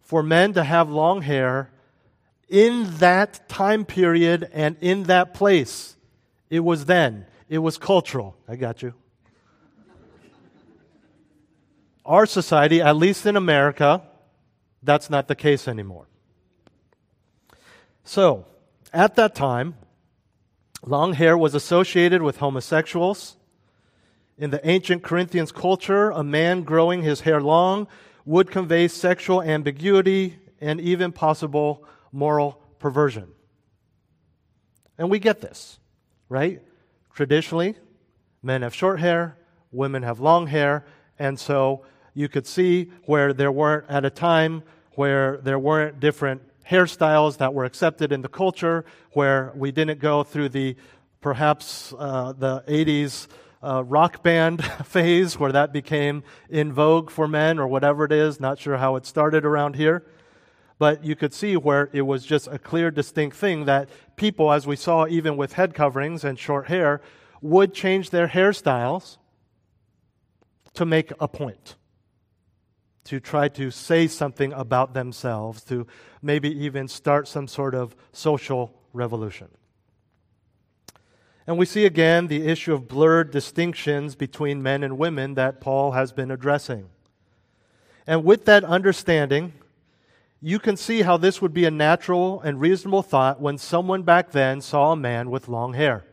for 0.00 0.22
men 0.22 0.52
to 0.54 0.64
have 0.64 0.90
long 0.90 1.22
hair 1.22 1.70
in 2.48 2.96
that 2.98 3.48
time 3.48 3.84
period 3.84 4.48
and 4.52 4.76
in 4.80 5.04
that 5.04 5.34
place. 5.34 5.96
It 6.48 6.60
was 6.60 6.86
then. 6.86 7.26
It 7.48 7.58
was 7.58 7.78
cultural. 7.78 8.36
I 8.48 8.56
got 8.56 8.82
you. 8.82 8.94
Our 12.04 12.26
society, 12.26 12.80
at 12.80 12.96
least 12.96 13.24
in 13.26 13.36
America, 13.36 14.02
that's 14.82 15.10
not 15.10 15.28
the 15.28 15.36
case 15.36 15.68
anymore. 15.68 16.06
So, 18.04 18.46
at 18.92 19.14
that 19.16 19.34
time, 19.34 19.76
long 20.84 21.12
hair 21.12 21.36
was 21.38 21.54
associated 21.54 22.22
with 22.22 22.38
homosexuals 22.38 23.36
in 24.40 24.48
the 24.48 24.66
ancient 24.66 25.02
Corinthians 25.02 25.52
culture, 25.52 26.10
a 26.10 26.24
man 26.24 26.62
growing 26.62 27.02
his 27.02 27.20
hair 27.20 27.42
long 27.42 27.86
would 28.24 28.50
convey 28.50 28.88
sexual 28.88 29.42
ambiguity 29.42 30.38
and 30.62 30.80
even 30.80 31.12
possible 31.12 31.84
moral 32.10 32.58
perversion. 32.78 33.28
And 34.96 35.10
we 35.10 35.18
get 35.18 35.42
this, 35.42 35.78
right? 36.30 36.62
Traditionally, 37.14 37.74
men 38.42 38.62
have 38.62 38.74
short 38.74 38.98
hair, 38.98 39.36
women 39.72 40.02
have 40.04 40.20
long 40.20 40.46
hair, 40.46 40.86
and 41.18 41.38
so 41.38 41.84
you 42.14 42.26
could 42.30 42.46
see 42.46 42.90
where 43.04 43.34
there 43.34 43.52
weren't, 43.52 43.84
at 43.90 44.06
a 44.06 44.10
time, 44.10 44.62
where 44.92 45.36
there 45.36 45.58
weren't 45.58 46.00
different 46.00 46.40
hairstyles 46.66 47.36
that 47.38 47.52
were 47.52 47.66
accepted 47.66 48.10
in 48.10 48.22
the 48.22 48.28
culture, 48.28 48.86
where 49.12 49.52
we 49.54 49.70
didn't 49.70 49.98
go 49.98 50.22
through 50.22 50.48
the 50.48 50.76
perhaps 51.20 51.92
uh, 51.98 52.32
the 52.32 52.64
80s 52.66 53.28
uh, 53.62 53.84
rock 53.84 54.22
band 54.22 54.64
phase 54.84 55.38
where 55.38 55.52
that 55.52 55.72
became 55.72 56.22
in 56.48 56.72
vogue 56.72 57.10
for 57.10 57.28
men 57.28 57.58
or 57.58 57.66
whatever 57.66 58.04
it 58.04 58.12
is. 58.12 58.40
Not 58.40 58.58
sure 58.58 58.76
how 58.76 58.96
it 58.96 59.06
started 59.06 59.44
around 59.44 59.76
here. 59.76 60.04
But 60.78 61.04
you 61.04 61.14
could 61.14 61.34
see 61.34 61.58
where 61.58 61.90
it 61.92 62.02
was 62.02 62.24
just 62.24 62.46
a 62.46 62.58
clear, 62.58 62.90
distinct 62.90 63.36
thing 63.36 63.66
that 63.66 63.90
people, 64.16 64.50
as 64.50 64.66
we 64.66 64.76
saw 64.76 65.06
even 65.06 65.36
with 65.36 65.52
head 65.52 65.74
coverings 65.74 66.24
and 66.24 66.38
short 66.38 66.68
hair, 66.68 67.02
would 67.42 67.74
change 67.74 68.10
their 68.10 68.28
hairstyles 68.28 69.18
to 70.72 70.86
make 70.86 71.12
a 71.20 71.28
point, 71.28 71.76
to 73.04 73.20
try 73.20 73.48
to 73.48 73.70
say 73.70 74.06
something 74.06 74.54
about 74.54 74.94
themselves, 74.94 75.62
to 75.64 75.86
maybe 76.22 76.50
even 76.64 76.88
start 76.88 77.28
some 77.28 77.46
sort 77.46 77.74
of 77.74 77.94
social 78.12 78.74
revolution. 78.94 79.48
And 81.50 81.58
we 81.58 81.66
see 81.66 81.84
again 81.84 82.28
the 82.28 82.46
issue 82.46 82.72
of 82.72 82.86
blurred 82.86 83.32
distinctions 83.32 84.14
between 84.14 84.62
men 84.62 84.84
and 84.84 84.96
women 84.96 85.34
that 85.34 85.60
Paul 85.60 85.90
has 85.90 86.12
been 86.12 86.30
addressing. 86.30 86.90
And 88.06 88.22
with 88.22 88.44
that 88.44 88.62
understanding, 88.62 89.54
you 90.40 90.60
can 90.60 90.76
see 90.76 91.02
how 91.02 91.16
this 91.16 91.42
would 91.42 91.52
be 91.52 91.64
a 91.64 91.70
natural 91.72 92.40
and 92.40 92.60
reasonable 92.60 93.02
thought 93.02 93.40
when 93.40 93.58
someone 93.58 94.04
back 94.04 94.30
then 94.30 94.60
saw 94.60 94.92
a 94.92 94.96
man 94.96 95.28
with 95.28 95.48
long 95.48 95.74
hair. 95.74 96.04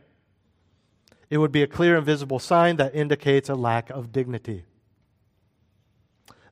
It 1.30 1.38
would 1.38 1.52
be 1.52 1.62
a 1.62 1.68
clear 1.68 1.96
and 1.96 2.04
visible 2.04 2.40
sign 2.40 2.74
that 2.78 2.96
indicates 2.96 3.48
a 3.48 3.54
lack 3.54 3.90
of 3.90 4.10
dignity. 4.10 4.64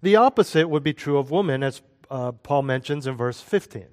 The 0.01 0.14
opposite 0.14 0.68
would 0.68 0.85
be 0.85 0.94
true 0.94 1.18
of 1.18 1.33
women, 1.33 1.64
as 1.64 1.83
uh, 2.09 2.31
Paul 2.31 2.62
mentions 2.62 3.09
in 3.09 3.16
verse 3.16 3.40
15. 3.40 3.87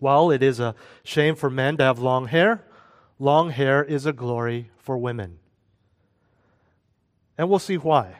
While 0.00 0.32
it 0.32 0.42
is 0.42 0.58
a 0.58 0.74
shame 1.04 1.36
for 1.36 1.48
men 1.48 1.76
to 1.76 1.84
have 1.84 2.00
long 2.00 2.26
hair, 2.26 2.64
long 3.18 3.50
hair 3.50 3.82
is 3.82 4.06
a 4.06 4.12
glory 4.12 4.70
for 4.78 4.98
women. 4.98 5.38
And 7.36 7.48
we'll 7.48 7.58
see 7.58 7.76
why. 7.76 8.16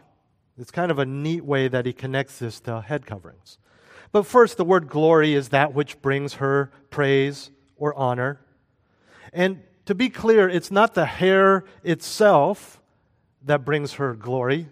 It's 0.58 0.70
kind 0.70 0.90
of 0.90 0.98
a 0.98 1.06
neat 1.06 1.44
way 1.44 1.68
that 1.68 1.86
he 1.86 1.92
connects 1.92 2.38
this 2.38 2.60
to 2.60 2.80
head 2.80 3.06
coverings. 3.06 3.58
But 4.12 4.26
first, 4.26 4.56
the 4.56 4.64
word 4.64 4.88
glory 4.88 5.34
is 5.34 5.48
that 5.48 5.74
which 5.74 6.00
brings 6.00 6.34
her 6.34 6.70
praise 6.90 7.50
or 7.76 7.94
honor. 7.94 8.40
And 9.32 9.62
to 9.86 9.94
be 9.94 10.08
clear, 10.08 10.48
it's 10.48 10.70
not 10.70 10.94
the 10.94 11.04
hair 11.04 11.64
itself 11.82 12.80
that 13.42 13.64
brings 13.64 13.94
her 13.94 14.14
glory, 14.14 14.68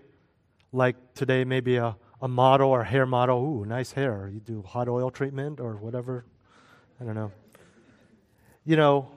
like 0.73 0.97
today, 1.15 1.45
maybe 1.45 1.77
a, 1.77 1.97
a 2.21 2.29
model 2.29 2.71
or 2.71 2.85
hair 2.85 3.05
model. 3.05 3.39
Ooh, 3.45 3.65
nice 3.65 3.93
hair. 3.93 4.31
You 4.33 4.41
do 4.41 4.63
hot 4.63 4.89
oil 4.89 5.11
treatment 5.11 5.59
or 5.59 5.75
whatever. 5.75 6.25
I 7.01 7.05
don't 7.05 7.17
know. 7.17 7.33
You 8.65 8.77
know, 8.77 9.09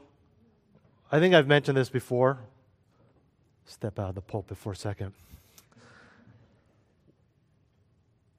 I 1.15 1.19
think 1.21 1.33
I've 1.33 1.47
mentioned 1.47 1.77
this 1.77 1.87
before. 1.87 2.39
Step 3.65 3.99
out 3.99 4.09
of 4.09 4.15
the 4.15 4.21
pulpit 4.21 4.57
for 4.57 4.73
a 4.73 4.75
second. 4.75 5.13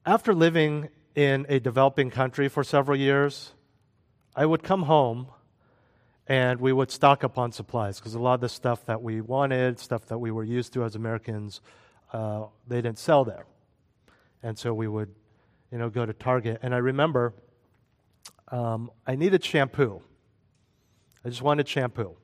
After 0.05 0.31
living 0.31 0.89
in 1.15 1.47
a 1.49 1.59
developing 1.59 2.11
country 2.11 2.47
for 2.49 2.63
several 2.63 2.95
years, 2.95 3.53
I 4.35 4.45
would 4.45 4.61
come 4.61 4.83
home 4.83 5.25
and 6.27 6.61
we 6.61 6.71
would 6.71 6.91
stock 6.91 7.23
up 7.23 7.39
on 7.39 7.51
supplies 7.51 7.97
because 7.97 8.13
a 8.13 8.19
lot 8.19 8.35
of 8.35 8.41
the 8.41 8.49
stuff 8.49 8.85
that 8.85 9.01
we 9.01 9.21
wanted, 9.21 9.79
stuff 9.79 10.05
that 10.09 10.19
we 10.19 10.29
were 10.29 10.43
used 10.43 10.71
to 10.73 10.83
as 10.83 10.93
Americans, 10.93 11.61
uh, 12.13 12.43
they 12.67 12.75
didn't 12.75 12.99
sell 12.99 13.25
there. 13.25 13.47
And 14.43 14.55
so 14.55 14.71
we 14.71 14.87
would, 14.87 15.15
you 15.71 15.79
know, 15.79 15.89
go 15.89 16.05
to 16.05 16.13
Target. 16.13 16.59
And 16.61 16.75
I 16.75 16.77
remember 16.77 17.33
um, 18.49 18.91
I 19.07 19.15
needed 19.15 19.43
shampoo. 19.43 20.03
I 21.25 21.29
just 21.29 21.41
wanted 21.41 21.67
shampoo. 21.67 22.17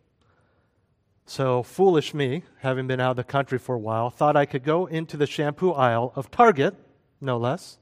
So, 1.26 1.64
foolish 1.64 2.14
me, 2.14 2.44
having 2.60 2.86
been 2.88 3.00
out 3.00 3.12
of 3.12 3.16
the 3.18 3.24
country 3.24 3.58
for 3.58 3.76
a 3.76 3.80
while, 3.80 4.10
thought 4.10 4.36
I 4.36 4.46
could 4.46 4.64
go 4.64 4.86
into 4.86 5.16
the 5.16 5.26
shampoo 5.26 5.72
aisle 5.72 6.12
of 6.16 6.30
Target, 6.30 6.76
no 7.22 7.38
less, 7.38 7.78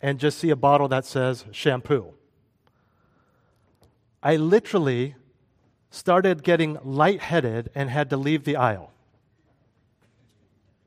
and 0.00 0.18
just 0.18 0.38
see 0.38 0.50
a 0.50 0.56
bottle 0.56 0.88
that 0.88 1.04
says 1.04 1.44
shampoo. 1.52 2.14
I 4.22 4.36
literally 4.36 5.14
started 5.90 6.42
getting 6.42 6.78
lightheaded 6.82 7.70
and 7.74 7.88
had 7.88 8.10
to 8.10 8.16
leave 8.16 8.44
the 8.44 8.56
aisle. 8.56 8.92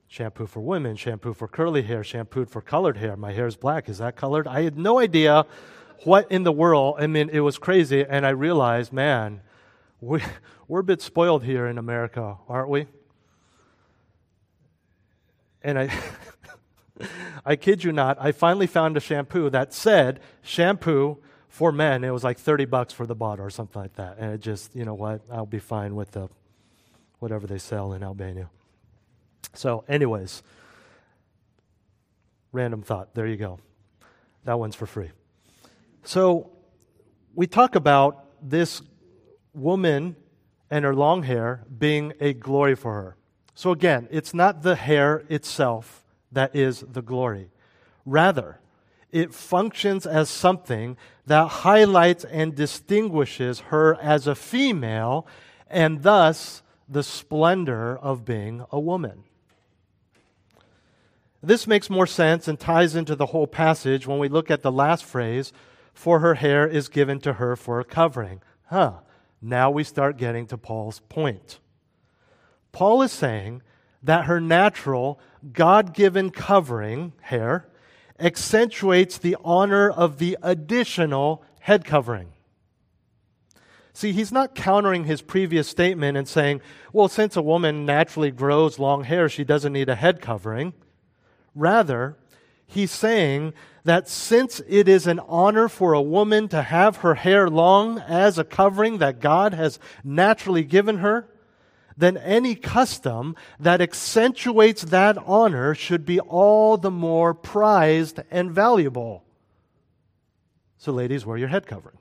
Shampoo 0.08 0.48
for 0.48 0.62
women, 0.62 0.96
shampoo 0.96 1.34
for 1.34 1.48
curly 1.48 1.84
hair, 1.84 2.04
shampoo 2.04 2.46
for 2.46 2.62
colored 2.62 2.98
hair. 2.98 3.16
My 3.16 3.34
hair 3.34 3.48
is 3.48 3.56
black. 3.56 3.88
Is 3.90 3.98
that 3.98 4.16
colored? 4.16 4.48
I 4.48 4.64
had 4.64 4.78
no 4.78 5.00
idea 5.00 5.46
what 6.04 6.32
in 6.32 6.44
the 6.44 6.52
world. 6.52 6.96
I 7.00 7.08
mean, 7.08 7.30
it 7.30 7.42
was 7.42 7.58
crazy. 7.58 8.06
And 8.08 8.26
I 8.26 8.30
realized, 8.30 8.94
man, 8.94 9.42
we, 10.02 10.22
we're 10.68 10.80
a 10.80 10.84
bit 10.84 11.02
spoiled 11.02 11.44
here 11.44 11.68
in 11.68 11.78
America, 11.78 12.38
aren't 12.48 12.70
we? 12.70 12.88
And 15.62 15.80
I. 15.80 15.90
I 17.46 17.56
kid 17.56 17.84
you 17.84 17.92
not, 17.92 18.18
I 18.20 18.32
finally 18.32 18.68
found 18.68 18.96
a 18.96 19.00
shampoo 19.00 19.50
that 19.50 19.74
said 19.74 20.22
shampoo 20.42 21.18
for 21.50 21.72
men. 21.72 22.04
It 22.04 22.10
was 22.10 22.24
like 22.24 22.38
30 22.38 22.66
bucks 22.66 22.94
for 22.94 23.06
the 23.06 23.16
bottle 23.16 23.46
or 23.46 23.50
something 23.50 23.82
like 23.82 23.96
that. 23.96 24.18
And 24.18 24.34
it 24.34 24.40
just, 24.40 24.76
you 24.76 24.86
know 24.86 24.94
what, 24.94 25.22
I'll 25.32 25.46
be 25.46 25.60
fine 25.60 25.96
with 25.96 26.12
the 26.12 26.30
whatever 27.20 27.48
they 27.48 27.58
sell 27.58 27.94
in 27.94 28.04
Albania. 28.04 28.50
So, 29.54 29.84
anyways, 29.88 30.44
random 32.52 32.82
thought. 32.82 33.14
There 33.14 33.28
you 33.28 33.38
go. 33.38 33.60
That 34.44 34.60
one's 34.60 34.76
for 34.76 34.86
free. 34.86 35.12
So, 36.04 36.52
we 37.34 37.48
talk 37.48 37.76
about 37.76 38.26
this 38.42 38.82
woman 39.56 40.16
and 40.70 40.86
her 40.86 40.96
long 40.96 41.24
hair 41.24 41.64
being 41.78 42.14
a 42.20 42.34
glory 42.34 42.76
for 42.76 42.94
her. 42.94 43.18
So, 43.54 43.72
again, 43.72 44.08
it's 44.12 44.34
not 44.34 44.64
the 44.64 44.76
hair 44.76 45.24
itself 45.30 46.04
that 46.32 46.56
is 46.56 46.82
the 46.82 47.02
glory. 47.02 47.50
Rather, 48.06 48.60
it 49.12 49.34
functions 49.34 50.06
as 50.06 50.30
something 50.30 50.98
that 51.26 51.48
highlights 51.48 52.26
and 52.26 52.54
distinguishes 52.54 53.62
her 53.72 53.96
as 54.02 54.28
a 54.28 54.36
female 54.36 55.26
and 55.70 56.04
thus 56.04 56.62
the 56.90 57.04
splendor 57.04 57.98
of 57.98 58.26
being 58.26 58.66
a 58.72 58.80
woman. 58.80 59.24
This 61.42 61.68
makes 61.68 61.90
more 61.90 62.08
sense 62.08 62.48
and 62.48 62.60
ties 62.60 62.96
into 62.96 63.16
the 63.16 63.28
whole 63.28 63.48
passage 63.48 64.08
when 64.08 64.20
we 64.20 64.28
look 64.28 64.50
at 64.50 64.64
the 64.64 64.72
last 64.72 65.06
phrase, 65.06 65.54
for 65.94 66.20
her 66.20 66.34
hair 66.34 66.68
is 66.68 66.90
given 66.90 67.20
to 67.22 67.34
her 67.34 67.56
for 67.56 67.80
a 67.80 67.86
covering. 67.86 68.42
Huh, 68.66 68.96
now 69.46 69.70
we 69.70 69.84
start 69.84 70.18
getting 70.18 70.48
to 70.48 70.58
Paul's 70.58 71.00
point. 71.08 71.60
Paul 72.72 73.02
is 73.02 73.12
saying 73.12 73.62
that 74.04 74.26
her 74.26 74.42
natural, 74.42 75.20
God 75.54 75.94
given 75.94 76.30
covering, 76.30 77.14
hair, 77.22 77.68
accentuates 78.20 79.18
the 79.18 79.38
honor 79.44 79.90
of 79.90 80.18
the 80.18 80.38
additional 80.42 81.44
head 81.62 81.86
covering. 81.86 82.30
See, 83.94 84.12
he's 84.12 84.32
not 84.32 84.56
countering 84.56 85.06
his 85.06 85.22
previous 85.22 85.70
statement 85.70 86.18
and 86.18 86.28
saying, 86.28 86.62
well, 86.92 87.08
since 87.08 87.38
a 87.38 87.42
woman 87.42 87.86
naturally 87.86 88.32
grows 88.32 88.78
long 88.78 89.06
hair, 89.06 89.30
she 89.30 89.46
doesn't 89.46 89.72
need 89.72 89.88
a 89.88 89.96
head 89.96 90.20
covering. 90.22 90.74
Rather, 91.56 92.18
he's 92.68 92.92
saying 92.92 93.54
that 93.86 94.10
since 94.10 94.62
it 94.68 94.90
is 94.90 95.06
an 95.06 95.20
honor 95.20 95.70
for 95.70 95.94
a 95.94 96.02
woman 96.02 96.48
to 96.50 96.64
have 96.64 96.98
her 96.98 97.14
hair 97.14 97.48
long 97.48 98.00
as 98.00 98.38
a 98.38 98.44
covering 98.44 98.98
that 98.98 99.20
God 99.20 99.54
has 99.54 99.80
naturally 100.04 100.64
given 100.64 100.98
her, 100.98 101.30
then 101.96 102.18
any 102.18 102.56
custom 102.56 103.36
that 103.60 103.82
accentuates 103.82 104.82
that 104.86 105.18
honor 105.20 105.76
should 105.76 106.04
be 106.04 106.20
all 106.20 106.78
the 106.78 106.92
more 106.92 107.34
prized 107.34 108.20
and 108.32 108.52
valuable. 108.52 109.24
So, 110.78 110.92
ladies, 110.92 111.26
wear 111.26 111.38
your 111.38 111.48
head 111.48 111.68
covering. 111.68 111.98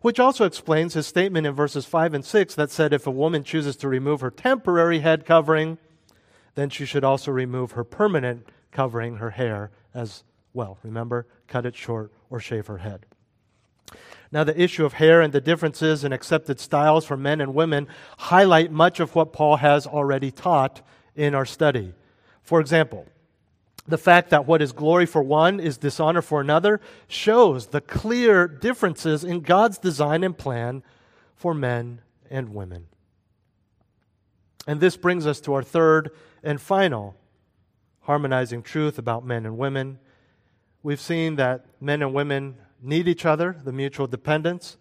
Which 0.00 0.20
also 0.20 0.44
explains 0.44 0.94
his 0.94 1.08
statement 1.08 1.44
in 1.44 1.54
verses 1.54 1.86
5 1.86 2.14
and 2.14 2.24
6 2.24 2.54
that 2.54 2.70
said 2.70 2.92
if 2.92 3.06
a 3.06 3.10
woman 3.10 3.42
chooses 3.42 3.76
to 3.78 3.88
remove 3.88 4.20
her 4.20 4.30
temporary 4.30 5.00
head 5.00 5.26
covering, 5.26 5.76
then 6.54 6.70
she 6.70 6.86
should 6.86 7.02
also 7.02 7.32
remove 7.32 7.72
her 7.72 7.84
permanent 7.84 8.46
covering, 8.70 9.16
her 9.16 9.30
hair, 9.30 9.72
as 9.92 10.22
well. 10.52 10.78
Remember, 10.82 11.26
cut 11.46 11.66
it 11.66 11.76
short 11.76 12.12
or 12.30 12.40
shave 12.40 12.66
her 12.66 12.78
head. 12.78 13.06
Now, 14.30 14.44
the 14.44 14.60
issue 14.60 14.84
of 14.84 14.94
hair 14.94 15.22
and 15.22 15.32
the 15.32 15.40
differences 15.40 16.04
in 16.04 16.12
accepted 16.12 16.60
styles 16.60 17.06
for 17.06 17.16
men 17.16 17.40
and 17.40 17.54
women 17.54 17.88
highlight 18.18 18.70
much 18.70 19.00
of 19.00 19.14
what 19.14 19.32
Paul 19.32 19.56
has 19.56 19.86
already 19.86 20.30
taught 20.30 20.82
in 21.16 21.34
our 21.34 21.46
study. 21.46 21.94
For 22.42 22.60
example, 22.60 23.06
the 23.86 23.96
fact 23.96 24.28
that 24.30 24.46
what 24.46 24.60
is 24.60 24.72
glory 24.72 25.06
for 25.06 25.22
one 25.22 25.60
is 25.60 25.78
dishonor 25.78 26.20
for 26.20 26.42
another 26.42 26.80
shows 27.06 27.68
the 27.68 27.80
clear 27.80 28.46
differences 28.46 29.24
in 29.24 29.40
God's 29.40 29.78
design 29.78 30.22
and 30.22 30.36
plan 30.36 30.82
for 31.34 31.54
men 31.54 32.02
and 32.30 32.54
women. 32.54 32.86
And 34.66 34.80
this 34.80 34.98
brings 34.98 35.26
us 35.26 35.40
to 35.42 35.54
our 35.54 35.62
third 35.62 36.10
and 36.42 36.60
final 36.60 37.16
harmonizing 38.02 38.62
truth 38.62 38.98
about 38.98 39.24
men 39.24 39.46
and 39.46 39.56
women. 39.56 39.98
We've 40.82 41.00
seen 41.00 41.36
that 41.36 41.66
men 41.80 42.02
and 42.02 42.14
women 42.14 42.56
need 42.80 43.08
each 43.08 43.26
other, 43.26 43.56
the 43.64 43.72
mutual 43.72 44.06
dependence. 44.06 44.76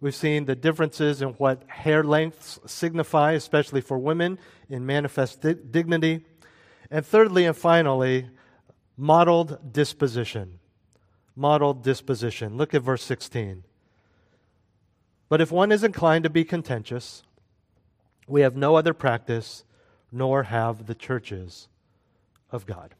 We've 0.00 0.14
seen 0.14 0.44
the 0.44 0.56
differences 0.56 1.22
in 1.22 1.30
what 1.30 1.62
hair 1.68 2.02
lengths 2.04 2.58
signify, 2.66 3.32
especially 3.32 3.80
for 3.80 3.98
women, 3.98 4.38
in 4.68 4.84
manifest 4.84 5.40
di- 5.40 5.54
dignity. 5.54 6.24
And 6.90 7.06
thirdly 7.06 7.46
and 7.46 7.56
finally, 7.56 8.28
modeled 8.96 9.72
disposition. 9.72 10.58
Modeled 11.34 11.82
disposition. 11.82 12.56
Look 12.56 12.74
at 12.74 12.82
verse 12.82 13.02
16. 13.04 13.64
But 15.28 15.40
if 15.40 15.50
one 15.50 15.72
is 15.72 15.82
inclined 15.82 16.24
to 16.24 16.30
be 16.30 16.44
contentious, 16.44 17.22
we 18.26 18.42
have 18.42 18.54
no 18.54 18.76
other 18.76 18.92
practice, 18.92 19.64
nor 20.10 20.42
have 20.42 20.86
the 20.86 20.94
churches 20.94 21.68
of 22.50 22.66
God. 22.66 22.94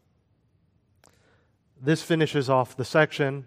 This 1.84 2.00
finishes 2.00 2.48
off 2.48 2.76
the 2.76 2.84
section 2.84 3.44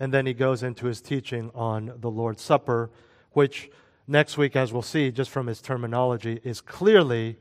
and 0.00 0.12
then 0.12 0.24
he 0.24 0.32
goes 0.32 0.62
into 0.62 0.86
his 0.86 1.02
teaching 1.02 1.50
on 1.54 1.92
the 1.98 2.10
Lord's 2.10 2.42
Supper, 2.42 2.90
which 3.32 3.70
next 4.08 4.38
week, 4.38 4.56
as 4.56 4.72
we'll 4.72 4.80
see 4.80 5.10
just 5.10 5.30
from 5.30 5.46
his 5.46 5.60
terminology, 5.60 6.40
is 6.42 6.62
clearly 6.62 7.36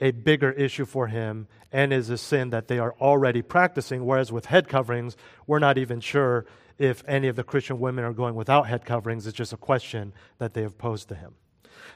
a 0.00 0.12
bigger 0.12 0.50
issue 0.52 0.86
for 0.86 1.08
him 1.08 1.46
and 1.72 1.92
is 1.92 2.08
a 2.08 2.16
sin 2.16 2.48
that 2.50 2.68
they 2.68 2.78
are 2.78 2.94
already 3.00 3.42
practicing. 3.42 4.06
Whereas 4.06 4.32
with 4.32 4.46
head 4.46 4.66
coverings, 4.66 5.14
we're 5.46 5.58
not 5.58 5.76
even 5.76 6.00
sure 6.00 6.46
if 6.78 7.02
any 7.06 7.28
of 7.28 7.36
the 7.36 7.44
Christian 7.44 7.78
women 7.78 8.04
are 8.04 8.14
going 8.14 8.34
without 8.34 8.66
head 8.68 8.86
coverings. 8.86 9.26
It's 9.26 9.36
just 9.36 9.52
a 9.52 9.58
question 9.58 10.14
that 10.38 10.54
they 10.54 10.62
have 10.62 10.78
posed 10.78 11.08
to 11.10 11.14
him. 11.14 11.34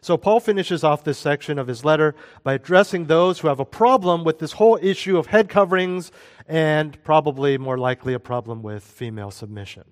So, 0.00 0.16
Paul 0.16 0.40
finishes 0.40 0.85
off 0.85 1.05
this 1.05 1.18
section 1.18 1.59
of 1.59 1.66
his 1.66 1.85
letter 1.85 2.14
by 2.42 2.55
addressing 2.55 3.07
those 3.07 3.40
who 3.40 3.48
have 3.48 3.61
a 3.61 3.64
problem 3.64 4.24
with 4.24 4.38
this 4.38 4.53
whole 4.53 4.79
issue 4.81 5.18
of 5.18 5.26
head 5.26 5.48
coverings 5.48 6.12
and 6.46 7.03
probably 7.05 7.59
more 7.59 7.79
likely 7.79 8.14
a 8.14 8.18
problem 8.20 8.62
with 8.62 8.83
female 8.83 9.31
submission. 9.31 9.85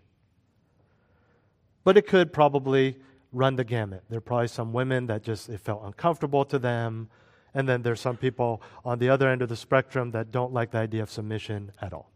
But 1.85 1.97
it 1.97 2.07
could 2.07 2.33
probably 2.33 2.97
run 3.33 3.57
the 3.57 3.65
gamut. 3.65 4.05
There 4.09 4.19
are 4.19 4.23
probably 4.23 4.49
some 4.49 4.73
women 4.73 5.07
that 5.07 5.23
just 5.23 5.49
it 5.49 5.61
felt 5.61 5.83
uncomfortable 5.85 6.45
to 6.47 6.59
them. 6.59 7.09
And 7.55 7.69
then 7.69 7.83
there's 7.83 8.01
some 8.01 8.17
people 8.17 8.63
on 8.85 8.99
the 8.99 9.09
other 9.09 9.29
end 9.29 9.43
of 9.43 9.49
the 9.49 9.57
spectrum 9.57 10.11
that 10.13 10.31
don't 10.31 10.53
like 10.53 10.71
the 10.73 10.79
idea 10.79 11.03
of 11.03 11.11
submission 11.11 11.73
at 11.81 11.93
all. 11.93 12.11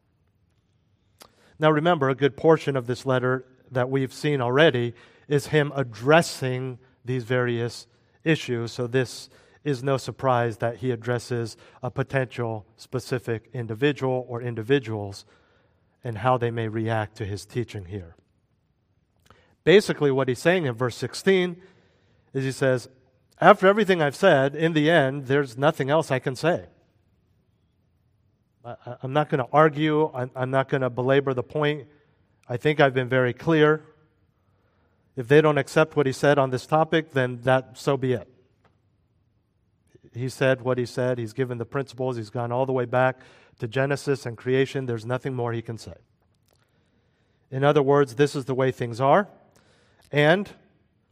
Now, 1.58 1.70
remember, 1.70 2.08
a 2.08 2.14
good 2.14 2.36
portion 2.36 2.76
of 2.76 2.86
this 2.86 3.06
letter 3.06 3.46
that 3.70 3.88
we've 3.88 4.12
seen 4.12 4.40
already 4.40 4.94
is 5.28 5.46
him 5.46 5.72
addressing 5.74 6.78
these 7.04 7.24
various 7.24 7.86
issues. 8.24 8.72
So, 8.72 8.86
this 8.86 9.28
is 9.64 9.82
no 9.82 9.96
surprise 9.96 10.58
that 10.58 10.78
he 10.78 10.90
addresses 10.90 11.56
a 11.82 11.90
potential 11.90 12.66
specific 12.76 13.48
individual 13.52 14.26
or 14.28 14.42
individuals 14.42 15.24
and 16.02 16.18
how 16.18 16.36
they 16.36 16.50
may 16.50 16.68
react 16.68 17.16
to 17.16 17.24
his 17.24 17.44
teaching 17.46 17.84
here. 17.84 18.16
Basically, 19.64 20.10
what 20.10 20.28
he's 20.28 20.40
saying 20.40 20.66
in 20.66 20.74
verse 20.74 20.96
16 20.96 21.56
is 22.32 22.44
he 22.44 22.50
says, 22.50 22.88
After 23.40 23.68
everything 23.68 24.02
I've 24.02 24.16
said, 24.16 24.56
in 24.56 24.72
the 24.72 24.90
end, 24.90 25.26
there's 25.26 25.56
nothing 25.56 25.90
else 25.90 26.10
I 26.10 26.18
can 26.18 26.34
say. 26.34 26.66
I, 28.64 28.96
am 29.02 29.12
not 29.12 29.28
going 29.28 29.44
to 29.44 29.50
argue, 29.52 30.10
I'm, 30.12 30.30
I'm 30.34 30.50
not 30.50 30.68
going 30.68 30.82
to 30.82 30.90
belabor 30.90 31.34
the 31.34 31.42
point. 31.42 31.86
I 32.48 32.56
think 32.56 32.80
I've 32.80 32.94
been 32.94 33.08
very 33.08 33.32
clear. 33.32 33.84
If 35.16 35.28
they 35.28 35.40
don't 35.40 35.58
accept 35.58 35.96
what 35.96 36.06
he 36.06 36.12
said 36.12 36.38
on 36.38 36.50
this 36.50 36.66
topic, 36.66 37.12
then 37.12 37.40
that 37.42 37.76
so 37.76 37.96
be 37.96 38.14
it. 38.14 38.28
He 40.14 40.28
said 40.28 40.62
what 40.62 40.78
he 40.78 40.86
said. 40.86 41.18
He's 41.18 41.32
given 41.32 41.58
the 41.58 41.64
principles. 41.64 42.16
He's 42.16 42.30
gone 42.30 42.52
all 42.52 42.66
the 42.66 42.72
way 42.72 42.84
back 42.84 43.20
to 43.58 43.68
Genesis 43.68 44.26
and 44.26 44.36
creation. 44.36 44.86
There's 44.86 45.06
nothing 45.06 45.34
more 45.34 45.52
he 45.52 45.62
can 45.62 45.78
say. 45.78 45.94
In 47.50 47.64
other 47.64 47.82
words, 47.82 48.14
this 48.14 48.34
is 48.34 48.46
the 48.46 48.54
way 48.54 48.70
things 48.70 49.00
are. 49.00 49.28
And 50.10 50.50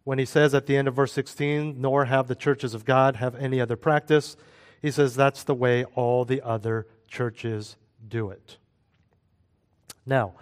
when 0.04 0.18
he 0.18 0.24
says 0.24 0.54
at 0.54 0.66
the 0.66 0.76
end 0.76 0.88
of 0.88 0.94
verse 0.94 1.12
16, 1.12 1.80
nor 1.80 2.06
have 2.06 2.26
the 2.26 2.34
churches 2.34 2.74
of 2.74 2.84
God 2.84 3.16
have 3.16 3.34
any 3.36 3.60
other 3.60 3.76
practice, 3.76 4.36
he 4.80 4.90
says 4.90 5.14
that's 5.14 5.44
the 5.44 5.54
way 5.54 5.84
all 5.94 6.24
the 6.24 6.40
other 6.42 6.86
churches 7.06 7.76
do 8.06 8.30
it. 8.30 8.56
Now, 10.06 10.34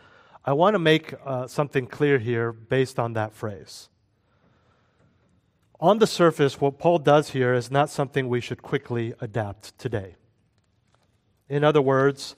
I 0.48 0.52
want 0.52 0.76
to 0.76 0.78
make 0.78 1.12
uh, 1.26 1.46
something 1.46 1.86
clear 1.86 2.18
here 2.18 2.52
based 2.52 2.98
on 2.98 3.12
that 3.12 3.34
phrase. 3.34 3.90
On 5.78 5.98
the 5.98 6.06
surface, 6.06 6.58
what 6.58 6.78
Paul 6.78 7.00
does 7.00 7.28
here 7.32 7.52
is 7.52 7.70
not 7.70 7.90
something 7.90 8.30
we 8.30 8.40
should 8.40 8.62
quickly 8.62 9.12
adapt 9.20 9.76
today. 9.76 10.16
In 11.50 11.64
other 11.64 11.82
words, 11.82 12.34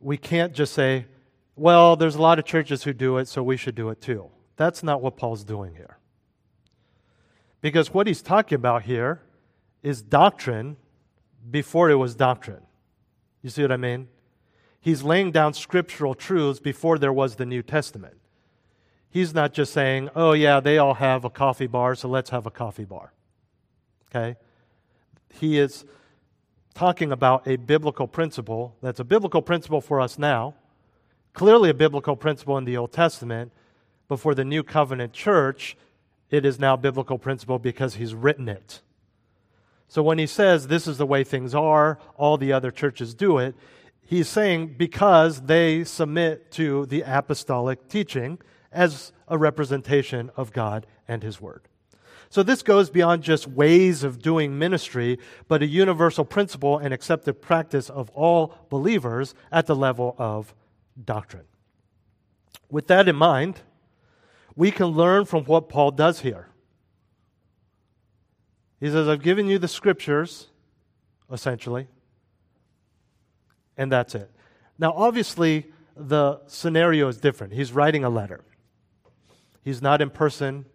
we 0.00 0.16
can't 0.16 0.54
just 0.54 0.72
say, 0.72 1.06
well, 1.54 1.94
there's 1.94 2.16
a 2.16 2.20
lot 2.20 2.40
of 2.40 2.44
churches 2.44 2.82
who 2.82 2.92
do 2.92 3.16
it, 3.18 3.28
so 3.28 3.44
we 3.44 3.56
should 3.56 3.76
do 3.76 3.90
it 3.90 4.00
too. 4.00 4.28
That's 4.56 4.82
not 4.82 5.00
what 5.00 5.16
Paul's 5.16 5.44
doing 5.44 5.76
here. 5.76 5.98
Because 7.60 7.94
what 7.94 8.08
he's 8.08 8.22
talking 8.22 8.56
about 8.56 8.82
here 8.82 9.22
is 9.84 10.02
doctrine 10.02 10.78
before 11.48 11.90
it 11.90 11.94
was 11.94 12.16
doctrine. 12.16 12.66
You 13.40 13.50
see 13.50 13.62
what 13.62 13.70
I 13.70 13.76
mean? 13.76 14.08
He's 14.86 15.02
laying 15.02 15.32
down 15.32 15.52
scriptural 15.52 16.14
truths 16.14 16.60
before 16.60 16.96
there 16.96 17.12
was 17.12 17.34
the 17.34 17.44
New 17.44 17.60
Testament. 17.60 18.18
He's 19.10 19.34
not 19.34 19.52
just 19.52 19.72
saying, 19.72 20.10
oh, 20.14 20.30
yeah, 20.30 20.60
they 20.60 20.78
all 20.78 20.94
have 20.94 21.24
a 21.24 21.28
coffee 21.28 21.66
bar, 21.66 21.96
so 21.96 22.08
let's 22.08 22.30
have 22.30 22.46
a 22.46 22.52
coffee 22.52 22.84
bar. 22.84 23.12
Okay? 24.08 24.36
He 25.40 25.58
is 25.58 25.84
talking 26.72 27.10
about 27.10 27.48
a 27.48 27.56
biblical 27.56 28.06
principle 28.06 28.76
that's 28.80 29.00
a 29.00 29.04
biblical 29.04 29.42
principle 29.42 29.80
for 29.80 30.00
us 30.00 30.20
now, 30.20 30.54
clearly 31.32 31.68
a 31.70 31.74
biblical 31.74 32.14
principle 32.14 32.56
in 32.56 32.64
the 32.64 32.76
Old 32.76 32.92
Testament, 32.92 33.50
but 34.06 34.20
for 34.20 34.36
the 34.36 34.44
New 34.44 34.62
Covenant 34.62 35.12
church, 35.12 35.76
it 36.30 36.46
is 36.46 36.60
now 36.60 36.76
biblical 36.76 37.18
principle 37.18 37.58
because 37.58 37.96
he's 37.96 38.14
written 38.14 38.48
it. 38.48 38.82
So 39.88 40.00
when 40.00 40.18
he 40.18 40.28
says 40.28 40.68
this 40.68 40.86
is 40.86 40.96
the 40.96 41.06
way 41.06 41.24
things 41.24 41.56
are, 41.56 41.98
all 42.16 42.36
the 42.36 42.52
other 42.52 42.70
churches 42.70 43.14
do 43.14 43.38
it, 43.38 43.56
he's 44.06 44.28
saying 44.28 44.76
because 44.78 45.42
they 45.42 45.84
submit 45.84 46.50
to 46.52 46.86
the 46.86 47.02
apostolic 47.02 47.88
teaching 47.88 48.38
as 48.72 49.12
a 49.28 49.36
representation 49.36 50.30
of 50.36 50.52
God 50.52 50.86
and 51.08 51.22
his 51.22 51.40
word. 51.40 51.68
So 52.28 52.42
this 52.42 52.62
goes 52.62 52.90
beyond 52.90 53.22
just 53.22 53.46
ways 53.46 54.02
of 54.02 54.20
doing 54.20 54.58
ministry, 54.58 55.18
but 55.48 55.62
a 55.62 55.66
universal 55.66 56.24
principle 56.24 56.78
and 56.78 56.92
accepted 56.92 57.40
practice 57.40 57.88
of 57.88 58.10
all 58.10 58.54
believers 58.68 59.34
at 59.52 59.66
the 59.66 59.76
level 59.76 60.14
of 60.18 60.54
doctrine. 61.02 61.44
With 62.68 62.88
that 62.88 63.08
in 63.08 63.16
mind, 63.16 63.60
we 64.56 64.70
can 64.70 64.86
learn 64.86 65.24
from 65.24 65.44
what 65.44 65.68
Paul 65.68 65.92
does 65.92 66.20
here. 66.20 66.48
He 68.80 68.90
says, 68.90 69.08
I've 69.08 69.22
given 69.22 69.46
you 69.46 69.58
the 69.58 69.68
scriptures, 69.68 70.48
essentially, 71.30 71.88
and 73.76 73.90
that's 73.90 74.14
it. 74.14 74.30
Now, 74.78 74.92
obviously, 74.92 75.66
the 75.96 76.40
scenario 76.46 77.08
is 77.08 77.18
different. 77.18 77.52
He's 77.52 77.72
writing 77.72 78.04
a 78.04 78.10
letter. 78.10 78.44
He's 79.62 79.80
not 79.80 80.00
in 80.00 80.10
person. 80.10 80.66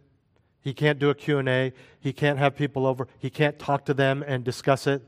He 0.61 0.73
can't 0.73 0.99
do 0.99 1.09
a 1.09 1.15
Q&A. 1.15 1.73
He 1.99 2.13
can't 2.13 2.37
have 2.39 2.55
people 2.55 2.85
over. 2.85 3.07
He 3.19 3.29
can't 3.29 3.57
talk 3.57 3.85
to 3.85 3.93
them 3.93 4.23
and 4.25 4.43
discuss 4.43 4.87
it. 4.87 5.01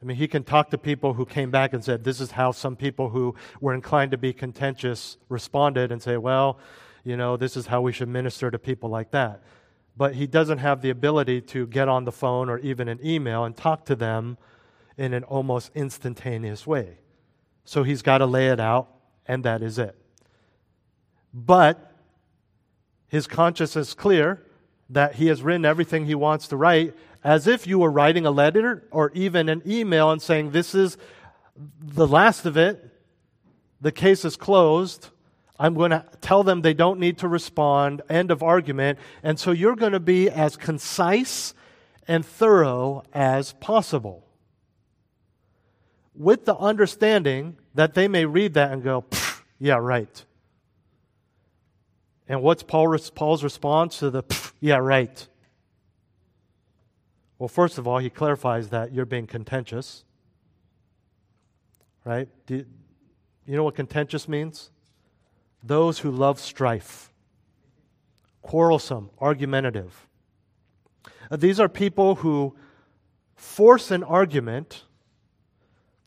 I 0.00 0.06
mean, 0.06 0.16
he 0.18 0.28
can 0.28 0.44
talk 0.44 0.70
to 0.70 0.78
people 0.78 1.14
who 1.14 1.24
came 1.24 1.50
back 1.50 1.72
and 1.72 1.82
said, 1.82 2.04
This 2.04 2.20
is 2.20 2.32
how 2.32 2.52
some 2.52 2.76
people 2.76 3.08
who 3.08 3.34
were 3.60 3.72
inclined 3.72 4.10
to 4.10 4.18
be 4.18 4.34
contentious 4.34 5.16
responded 5.30 5.90
and 5.90 6.02
say, 6.02 6.18
Well, 6.18 6.58
you 7.04 7.16
know, 7.16 7.38
this 7.38 7.56
is 7.56 7.66
how 7.66 7.80
we 7.80 7.92
should 7.92 8.08
minister 8.08 8.50
to 8.50 8.58
people 8.58 8.90
like 8.90 9.12
that. 9.12 9.42
But 9.96 10.14
he 10.14 10.26
doesn't 10.26 10.58
have 10.58 10.82
the 10.82 10.90
ability 10.90 11.40
to 11.42 11.66
get 11.66 11.88
on 11.88 12.04
the 12.04 12.12
phone 12.12 12.50
or 12.50 12.58
even 12.58 12.88
an 12.88 12.98
email 13.02 13.44
and 13.44 13.56
talk 13.56 13.86
to 13.86 13.96
them 13.96 14.36
in 14.96 15.12
an 15.12 15.24
almost 15.24 15.70
instantaneous 15.74 16.66
way. 16.66 16.98
So 17.64 17.82
he's 17.82 18.02
got 18.02 18.18
to 18.18 18.26
lay 18.26 18.48
it 18.48 18.60
out, 18.60 18.88
and 19.26 19.44
that 19.44 19.62
is 19.62 19.78
it. 19.78 19.96
But 21.32 21.92
his 23.08 23.26
conscience 23.26 23.76
is 23.76 23.94
clear 23.94 24.42
that 24.90 25.14
he 25.16 25.26
has 25.28 25.42
written 25.42 25.64
everything 25.64 26.06
he 26.06 26.14
wants 26.14 26.48
to 26.48 26.56
write 26.56 26.94
as 27.22 27.46
if 27.46 27.66
you 27.66 27.78
were 27.78 27.90
writing 27.90 28.26
a 28.26 28.30
letter 28.30 28.86
or 28.90 29.10
even 29.14 29.48
an 29.48 29.62
email 29.66 30.10
and 30.10 30.20
saying, 30.20 30.50
This 30.50 30.74
is 30.74 30.98
the 31.80 32.06
last 32.06 32.44
of 32.44 32.56
it, 32.56 32.84
the 33.80 33.92
case 33.92 34.24
is 34.24 34.36
closed. 34.36 35.08
I'm 35.58 35.74
going 35.74 35.92
to 35.92 36.04
tell 36.20 36.42
them 36.42 36.62
they 36.62 36.74
don't 36.74 36.98
need 36.98 37.18
to 37.18 37.28
respond. 37.28 38.02
End 38.08 38.32
of 38.32 38.42
argument. 38.42 38.98
And 39.22 39.38
so 39.38 39.52
you're 39.52 39.76
going 39.76 39.92
to 39.92 40.00
be 40.00 40.28
as 40.28 40.56
concise 40.56 41.54
and 42.08 42.26
thorough 42.26 43.04
as 43.12 43.52
possible. 43.54 44.23
With 46.14 46.44
the 46.44 46.56
understanding 46.56 47.56
that 47.74 47.94
they 47.94 48.08
may 48.08 48.24
read 48.24 48.54
that 48.54 48.72
and 48.72 48.82
go, 48.82 49.04
yeah, 49.58 49.76
right. 49.76 50.24
And 52.28 52.42
what's 52.42 52.62
Paul's 52.62 53.42
response 53.42 53.98
to 53.98 54.10
the, 54.10 54.50
yeah, 54.60 54.76
right? 54.76 55.26
Well, 57.38 57.48
first 57.48 57.78
of 57.78 57.86
all, 57.86 57.98
he 57.98 58.10
clarifies 58.10 58.68
that 58.68 58.92
you're 58.92 59.04
being 59.04 59.26
contentious. 59.26 60.04
Right? 62.04 62.28
Do 62.46 62.64
you 63.46 63.56
know 63.56 63.64
what 63.64 63.74
contentious 63.74 64.28
means? 64.28 64.70
those 65.64 66.00
who 66.00 66.10
love 66.10 66.38
strife, 66.38 67.10
quarrelsome, 68.42 69.10
argumentative. 69.18 70.06
Uh, 71.30 71.36
these 71.36 71.58
are 71.58 71.68
people 71.68 72.16
who 72.16 72.54
force 73.34 73.90
an 73.90 74.04
argument 74.04 74.84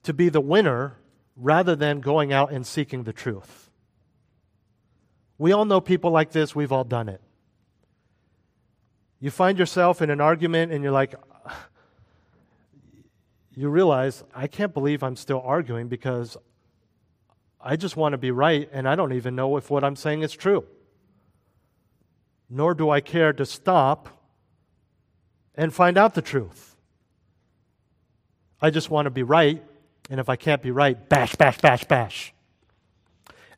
to 0.07 0.13
be 0.13 0.29
the 0.29 0.39
winner 0.39 0.95
rather 1.35 1.75
than 1.75 1.99
going 1.99 2.31
out 2.31 2.49
and 2.49 2.65
seeking 2.65 3.03
the 3.03 3.11
truth. 3.11 3.69
We 5.37 5.51
all 5.51 5.65
know 5.65 5.81
people 5.81 6.11
like 6.11 6.31
this, 6.31 6.55
we've 6.55 6.71
all 6.71 6.85
done 6.85 7.09
it. 7.09 7.19
You 9.19 9.29
find 9.31 9.59
yourself 9.59 10.01
in 10.01 10.09
an 10.09 10.21
argument 10.21 10.71
and 10.71 10.81
you're 10.81 10.93
like, 10.93 11.13
you 13.53 13.67
realize, 13.67 14.23
I 14.33 14.47
can't 14.47 14.73
believe 14.73 15.03
I'm 15.03 15.17
still 15.17 15.41
arguing 15.43 15.89
because 15.89 16.37
I 17.59 17.75
just 17.75 17.97
want 17.97 18.13
to 18.13 18.17
be 18.17 18.31
right, 18.31 18.69
and 18.71 18.87
I 18.87 18.95
don't 18.95 19.11
even 19.11 19.35
know 19.35 19.57
if 19.57 19.69
what 19.69 19.83
I'm 19.83 19.97
saying 19.97 20.21
is 20.21 20.31
true. 20.31 20.65
Nor 22.49 22.73
do 22.75 22.89
I 22.89 23.01
care 23.01 23.33
to 23.33 23.45
stop 23.45 24.07
and 25.53 25.73
find 25.73 25.97
out 25.97 26.13
the 26.13 26.21
truth. 26.21 26.77
I 28.61 28.69
just 28.69 28.89
want 28.89 29.07
to 29.07 29.09
be 29.09 29.23
right, 29.23 29.61
and 30.09 30.19
if 30.19 30.29
I 30.29 30.35
can't 30.35 30.61
be 30.61 30.71
right, 30.71 31.09
bash, 31.09 31.35
bash, 31.35 31.57
bash, 31.59 31.83
bash. 31.85 32.33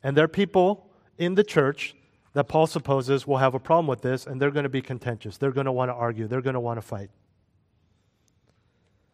And 0.02 0.16
there 0.16 0.24
are 0.24 0.28
people 0.28 0.90
in 1.18 1.34
the 1.34 1.44
church 1.44 1.94
that 2.32 2.44
Paul 2.44 2.66
supposes 2.66 3.26
will 3.26 3.38
have 3.38 3.54
a 3.54 3.58
problem 3.58 3.86
with 3.86 4.02
this, 4.02 4.26
and 4.26 4.40
they're 4.40 4.50
going 4.50 4.64
to 4.64 4.68
be 4.68 4.82
contentious. 4.82 5.36
They're 5.36 5.52
going 5.52 5.66
to 5.66 5.72
want 5.72 5.90
to 5.90 5.94
argue. 5.94 6.26
They're 6.26 6.42
going 6.42 6.54
to 6.54 6.60
want 6.60 6.78
to 6.78 6.82
fight. 6.82 7.10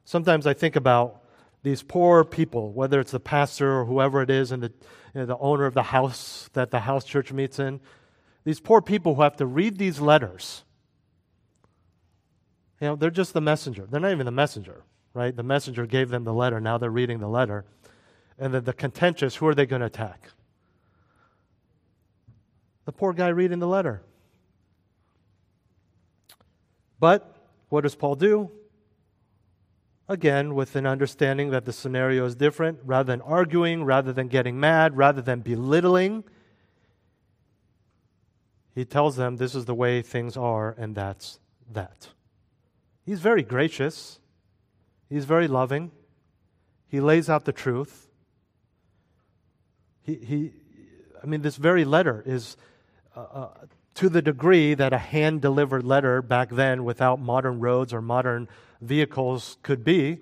Sometimes 0.05 0.47
I 0.47 0.55
think 0.55 0.76
about 0.76 1.22
these 1.62 1.82
poor 1.82 2.24
people, 2.24 2.72
whether 2.72 3.01
it's 3.01 3.11
the 3.11 3.20
pastor 3.20 3.80
or 3.80 3.84
whoever 3.87 4.22
it 4.22 4.30
is, 4.30 4.53
and 4.53 4.62
the, 4.62 4.72
you 5.14 5.20
know, 5.20 5.26
the 5.26 5.39
owner 5.39 5.66
of 5.66 5.74
the 5.74 5.82
house 5.82 6.49
that 6.53 6.70
the 6.70 6.80
house 6.80 7.05
church 7.05 7.32
meets 7.32 7.59
in. 7.59 7.80
These 8.45 8.61
poor 8.61 8.80
people 8.80 9.16
who 9.16 9.22
have 9.22 9.37
to 9.39 9.47
read 9.47 9.76
these 9.76 9.99
letters. 9.99 10.62
You 12.80 12.89
know, 12.89 12.97
they're 12.97 13.11
just 13.11 13.32
the 13.32 13.41
messenger. 13.41 13.87
They're 13.91 14.01
not 14.01 14.12
even 14.12 14.26
the 14.26 14.32
messenger, 14.32 14.84
right? 15.17 15.35
The 15.35 15.43
messenger 15.43 15.87
gave 15.87 16.11
them 16.11 16.25
the 16.25 16.35
letter. 16.35 16.61
Now 16.61 16.77
they're 16.77 16.91
reading 16.91 17.21
the 17.21 17.29
letter. 17.29 17.64
And 18.39 18.53
then 18.53 18.64
the 18.64 18.75
contentious, 18.75 19.37
who 19.37 19.47
are 19.49 19.55
they 19.55 19.64
going 19.64 19.81
to 19.81 19.87
attack? 19.87 20.29
The 22.85 22.93
poor 22.93 23.14
guy 23.14 23.29
reading 23.29 23.59
the 23.59 23.67
letter. 23.67 24.03
But 27.01 27.35
what 27.71 27.81
does 27.81 27.95
Paul 27.95 28.14
do? 28.17 28.51
Again, 30.07 30.55
with 30.55 30.77
an 30.77 30.87
understanding 30.87 31.51
that 31.51 31.64
the 31.64 31.73
scenario 31.73 32.27
is 32.27 32.37
different, 32.37 32.79
rather 32.85 33.11
than 33.11 33.23
arguing, 33.23 33.85
rather 33.85 34.12
than 34.12 34.29
getting 34.29 34.61
mad, 34.61 34.99
rather 34.99 35.23
than 35.23 35.41
belittling, 35.41 36.25
he 38.75 38.85
tells 38.85 39.17
them 39.17 39.37
this 39.37 39.55
is 39.55 39.64
the 39.64 39.75
way 39.75 40.03
things 40.03 40.37
are, 40.37 40.75
and 40.79 40.95
that's 40.95 41.41
that. 41.73 42.11
He's 43.07 43.21
very 43.21 43.43
gracious, 43.43 44.21
he's 45.09 45.24
very 45.24 45.48
loving, 45.48 45.90
he 46.88 47.00
lays 47.00 47.28
out 47.28 47.44
the 47.44 47.52
truth. 47.52 48.09
He, 50.02 50.14
he 50.14 50.52
I 51.22 51.26
mean, 51.26 51.42
this 51.42 51.57
very 51.57 51.84
letter 51.84 52.22
is 52.24 52.57
uh, 53.16 53.20
uh, 53.20 53.48
to 53.94 54.09
the 54.09 54.22
degree 54.22 54.74
that 54.74 54.92
a 54.92 54.98
hand 54.98 55.40
delivered 55.40 55.82
letter 55.82 56.22
back 56.22 56.50
then 56.50 56.84
without 56.84 57.18
modern 57.18 57.61
roads 57.61 57.92
or 57.92 58.02
modern 58.02 58.48
vehicles 58.80 59.57
could 59.62 59.82
be, 59.82 60.18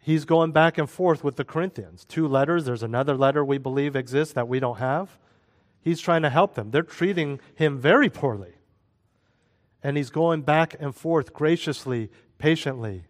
he's 0.00 0.24
going 0.24 0.52
back 0.52 0.78
and 0.78 0.88
forth 0.88 1.22
with 1.22 1.36
the 1.36 1.44
Corinthians. 1.44 2.04
Two 2.06 2.26
letters, 2.26 2.64
there's 2.64 2.82
another 2.82 3.14
letter 3.14 3.44
we 3.44 3.58
believe 3.58 3.94
exists 3.94 4.34
that 4.34 4.48
we 4.48 4.58
don't 4.58 4.78
have. 4.78 5.18
He's 5.82 6.00
trying 6.00 6.22
to 6.22 6.30
help 6.30 6.54
them. 6.54 6.70
They're 6.70 6.82
treating 6.82 7.40
him 7.54 7.78
very 7.78 8.08
poorly. 8.08 8.54
And 9.82 9.96
he's 9.96 10.10
going 10.10 10.42
back 10.42 10.74
and 10.80 10.94
forth 10.94 11.32
graciously, 11.32 12.10
patiently. 12.38 13.04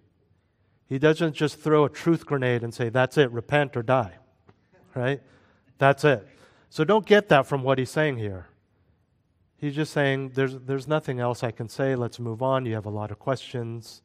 He 0.89 0.99
doesn't 0.99 1.35
just 1.35 1.61
throw 1.61 1.85
a 1.85 1.91
truth 1.91 2.25
grenade 2.25 2.63
and 2.63 2.73
say, 2.73 2.89
That's 2.89 3.19
it, 3.19 3.31
repent 3.31 3.77
or 3.77 3.83
die. 3.83 4.15
Right? 4.95 5.21
That's 5.79 6.05
it. 6.05 6.27
So 6.71 6.85
don't 6.85 7.07
get 7.07 7.29
that 7.29 7.47
from 7.47 7.63
what 7.63 7.79
he's 7.79 7.91
saying 7.91 8.19
here. 8.19 8.47
He's 9.59 9.75
just 9.75 9.93
saying, 9.93 10.31
there's, 10.35 10.55
there's 10.55 10.87
nothing 10.87 11.19
else 11.19 11.43
I 11.43 11.51
can 11.51 11.69
say. 11.69 11.97
Let's 11.97 12.21
move 12.21 12.43
on. 12.43 12.65
You 12.65 12.75
have 12.75 12.87
a 12.87 12.91
lot 12.91 13.11
of 13.11 13.19
questions. 13.19 14.03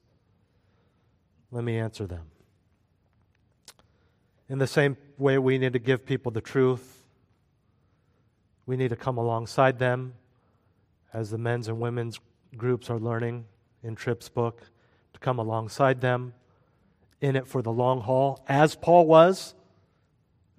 Let 1.51 1.63
me 1.63 1.77
answer 1.77 2.07
them. 2.07 2.25
In 4.49 4.57
the 4.57 4.67
same 4.67 4.97
way, 5.17 5.38
we 5.38 5.57
need 5.57 5.73
to 5.73 5.79
give 5.79 6.05
people 6.05 6.31
the 6.31 6.41
truth. 6.41 7.03
We 8.65 8.77
need 8.77 8.89
to 8.89 8.95
come 8.95 9.17
alongside 9.17 9.77
them 9.77 10.13
as 11.13 11.29
the 11.29 11.38
men's 11.38 11.67
and 11.67 11.79
women's 11.79 12.19
groups 12.57 12.89
are 12.89 12.99
learning 12.99 13.45
in 13.84 13.95
Tripp's 13.95 14.29
book, 14.29 14.61
to 15.13 15.19
come 15.19 15.38
alongside 15.38 16.01
them 16.01 16.34
in 17.24 17.36
it 17.36 17.47
for 17.47 17.63
the 17.63 17.71
long 17.71 18.01
haul, 18.01 18.43
as 18.47 18.76
Paul 18.76 19.07
was. 19.07 19.55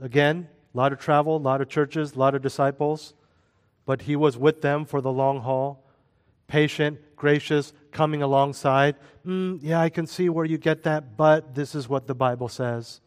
Again, 0.00 0.48
a 0.74 0.76
lot 0.76 0.92
of 0.92 0.98
travel, 0.98 1.36
a 1.36 1.38
lot 1.38 1.60
of 1.60 1.68
churches, 1.68 2.14
a 2.14 2.18
lot 2.18 2.34
of 2.34 2.42
disciples 2.42 3.14
but 3.86 4.02
he 4.02 4.16
was 4.16 4.36
with 4.36 4.62
them 4.62 4.84
for 4.84 5.00
the 5.00 5.12
long 5.12 5.40
haul, 5.40 5.84
patient, 6.46 6.98
gracious, 7.16 7.72
coming 7.92 8.22
alongside. 8.22 8.96
Mm, 9.26 9.60
yeah, 9.62 9.80
I 9.80 9.88
can 9.88 10.06
see 10.06 10.28
where 10.28 10.44
you 10.44 10.58
get 10.58 10.82
that, 10.84 11.16
but 11.16 11.54
this 11.54 11.74
is 11.74 11.88
what 11.88 12.06
the 12.06 12.14
Bible 12.14 12.48
says. 12.48 13.00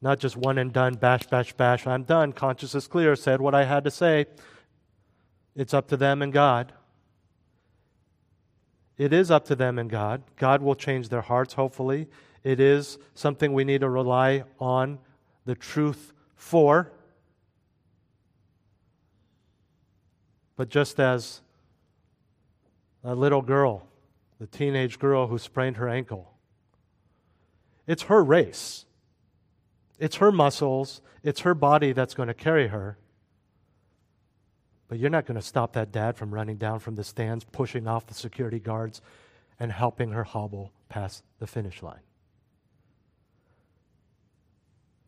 Not 0.00 0.20
just 0.20 0.36
one 0.36 0.58
and 0.58 0.72
done, 0.72 0.94
bash, 0.94 1.26
bash, 1.26 1.52
bash, 1.54 1.86
I'm 1.86 2.04
done. 2.04 2.32
Conscience 2.32 2.74
is 2.74 2.86
clear, 2.86 3.16
said 3.16 3.40
what 3.40 3.54
I 3.54 3.64
had 3.64 3.84
to 3.84 3.90
say. 3.90 4.26
It's 5.56 5.74
up 5.74 5.88
to 5.88 5.96
them 5.96 6.22
and 6.22 6.32
God. 6.32 6.72
It 8.98 9.12
is 9.12 9.30
up 9.30 9.44
to 9.46 9.54
them 9.54 9.78
and 9.78 9.88
God. 9.88 10.22
God 10.36 10.60
will 10.60 10.74
change 10.74 11.08
their 11.08 11.22
hearts, 11.22 11.54
hopefully. 11.54 12.08
It 12.42 12.60
is 12.60 12.98
something 13.14 13.52
we 13.52 13.64
need 13.64 13.80
to 13.80 13.88
rely 13.88 14.44
on 14.58 14.98
the 15.44 15.54
truth 15.54 16.12
for. 16.34 16.90
But 20.56 20.68
just 20.68 20.98
as 20.98 21.40
a 23.04 23.14
little 23.14 23.42
girl, 23.42 23.86
the 24.40 24.48
teenage 24.48 24.98
girl 24.98 25.28
who 25.28 25.38
sprained 25.38 25.76
her 25.76 25.88
ankle, 25.88 26.34
it's 27.86 28.02
her 28.04 28.22
race. 28.22 28.84
It's 29.98 30.16
her 30.16 30.30
muscles, 30.30 31.00
it's 31.22 31.40
her 31.40 31.54
body 31.54 31.92
that's 31.92 32.14
going 32.14 32.28
to 32.28 32.34
carry 32.34 32.68
her. 32.68 32.98
But 34.88 34.98
you're 34.98 35.10
not 35.10 35.26
going 35.26 35.38
to 35.38 35.46
stop 35.46 35.74
that 35.74 35.92
dad 35.92 36.16
from 36.16 36.32
running 36.32 36.56
down 36.56 36.80
from 36.80 36.94
the 36.94 37.04
stands, 37.04 37.44
pushing 37.44 37.86
off 37.86 38.06
the 38.06 38.14
security 38.14 38.58
guards, 38.58 39.02
and 39.60 39.70
helping 39.70 40.12
her 40.12 40.24
hobble 40.24 40.72
past 40.88 41.22
the 41.38 41.46
finish 41.46 41.82
line. 41.82 42.00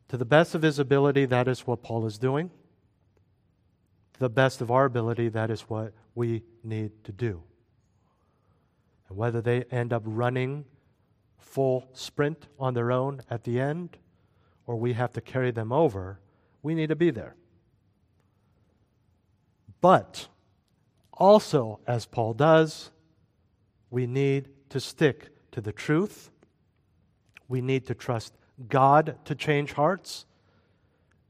To 0.09 0.16
the 0.16 0.24
best 0.24 0.55
of 0.55 0.62
his 0.62 0.78
ability, 0.78 1.24
that 1.26 1.49
is 1.49 1.66
what 1.66 1.83
Paul 1.83 2.05
is 2.05 2.18
doing 2.18 2.51
To 4.14 4.20
the 4.20 4.28
best 4.28 4.61
of 4.61 4.70
our 4.70 4.85
ability, 4.85 5.28
that 5.31 5.51
is 5.51 5.62
what 5.62 5.95
we 6.14 6.43
need 6.62 7.05
to 7.05 7.12
do. 7.12 7.43
And 9.09 9.16
whether 9.16 9.41
they 9.41 9.64
end 9.70 9.93
up 9.93 10.03
running 10.05 10.64
full 11.39 11.89
sprint 11.93 12.49
on 12.59 12.74
their 12.74 12.93
own 12.93 13.22
at 13.31 13.45
the 13.45 13.61
end, 13.61 13.97
or 14.66 14.76
we 14.76 14.93
have 14.93 15.12
to 15.12 15.20
carry 15.20 15.53
them 15.53 15.72
over, 15.72 16.20
we 16.62 16.74
need 16.74 16.89
to 16.89 16.97
be 16.97 17.11
there. 17.11 17.37
But 19.81 20.28
also, 21.12 21.81
as 21.87 22.07
Paul 22.07 22.35
does, 22.35 22.91
we 23.91 24.07
need 24.07 24.49
to 24.70 24.81
stick 24.81 25.28
to 25.53 25.61
the 25.61 25.72
truth. 25.72 26.31
We 27.49 27.61
need 27.61 27.87
to 27.87 27.95
trust 27.95 28.35
God 28.68 29.16
to 29.24 29.35
change 29.35 29.72
hearts, 29.72 30.26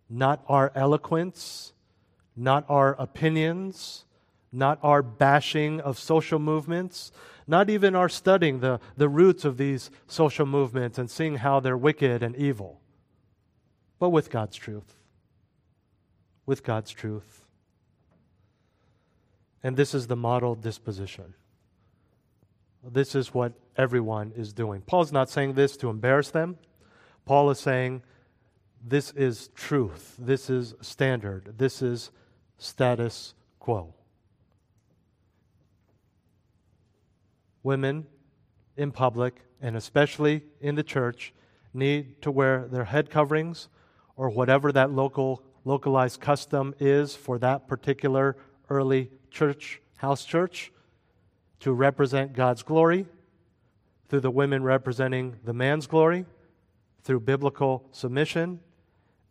not 0.09 0.44
our 0.48 0.72
eloquence, 0.74 1.72
not 2.36 2.64
our 2.68 2.94
opinions, 2.98 4.05
not 4.53 4.78
our 4.82 5.03
bashing 5.03 5.80
of 5.80 5.98
social 5.98 6.38
movements, 6.38 7.12
not 7.46 7.70
even 7.70 7.94
our 7.94 8.09
studying 8.09 8.61
the, 8.61 8.80
the 8.96 9.09
roots 9.09 9.44
of 9.44 9.57
these 9.57 9.90
social 10.07 10.46
movements 10.46 10.98
and 10.98 11.11
seeing 11.11 11.36
how 11.36 11.61
they're 11.61 11.76
wicked 11.76 12.22
and 12.22 12.36
evil, 12.36 12.80
but 13.98 14.11
with 14.11 14.30
God's 14.30 14.57
truth. 14.57 14.96
With 16.46 16.62
God's 16.62 16.90
truth. 16.90 17.39
And 19.62 19.76
this 19.76 19.94
is 19.94 20.06
the 20.06 20.16
model 20.16 20.54
disposition. 20.54 21.34
This 22.82 23.14
is 23.14 23.34
what 23.34 23.52
everyone 23.76 24.32
is 24.34 24.52
doing. 24.52 24.80
Paul's 24.80 25.12
not 25.12 25.28
saying 25.28 25.54
this 25.54 25.76
to 25.78 25.90
embarrass 25.90 26.30
them. 26.30 26.58
Paul 27.26 27.50
is 27.50 27.58
saying 27.58 28.02
this 28.82 29.12
is 29.12 29.48
truth. 29.54 30.16
This 30.18 30.48
is 30.48 30.74
standard. 30.80 31.54
This 31.58 31.82
is 31.82 32.11
status 32.56 33.34
quo. 33.58 33.94
Women 37.62 38.06
in 38.76 38.90
public, 38.90 39.42
and 39.61 39.76
especially 39.76 40.42
in 40.61 40.74
the 40.74 40.82
church, 40.82 41.34
need 41.74 42.22
to 42.22 42.30
wear 42.30 42.66
their 42.66 42.84
head 42.84 43.11
coverings 43.11 43.68
or 44.16 44.30
whatever 44.30 44.72
that 44.72 44.90
local 44.90 45.42
localized 45.66 46.20
custom 46.20 46.74
is 46.80 47.14
for 47.14 47.38
that 47.38 47.68
particular 47.68 48.34
early 48.70 49.10
church, 49.30 49.82
house 49.96 50.24
church, 50.24 50.72
to 51.60 51.72
represent 51.72 52.32
God's 52.32 52.62
glory, 52.62 53.06
through 54.08 54.20
the 54.20 54.30
women 54.30 54.62
representing 54.62 55.36
the 55.44 55.52
man's 55.52 55.86
glory, 55.86 56.24
through 57.02 57.20
biblical 57.20 57.84
submission, 57.92 58.60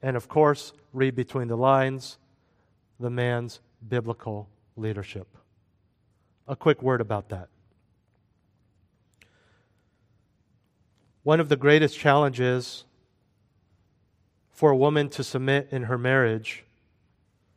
and 0.02 0.16
of 0.16 0.28
course, 0.28 0.74
read 0.94 1.16
between 1.16 1.48
the 1.48 1.58
lines 1.58 2.18
the 3.00 3.10
man's 3.10 3.60
biblical 3.88 4.50
leadership. 4.76 5.28
A 6.48 6.56
quick 6.56 6.82
word 6.82 7.02
about 7.02 7.30
that. 7.30 7.50
One 11.24 11.40
of 11.40 11.50
the 11.50 11.56
greatest 11.56 11.98
challenges 11.98 12.86
for 14.52 14.72
a 14.72 14.78
woman 14.78 15.10
to 15.10 15.24
submit 15.24 15.70
in 15.72 15.84
her 15.84 15.98
marriage, 15.98 16.66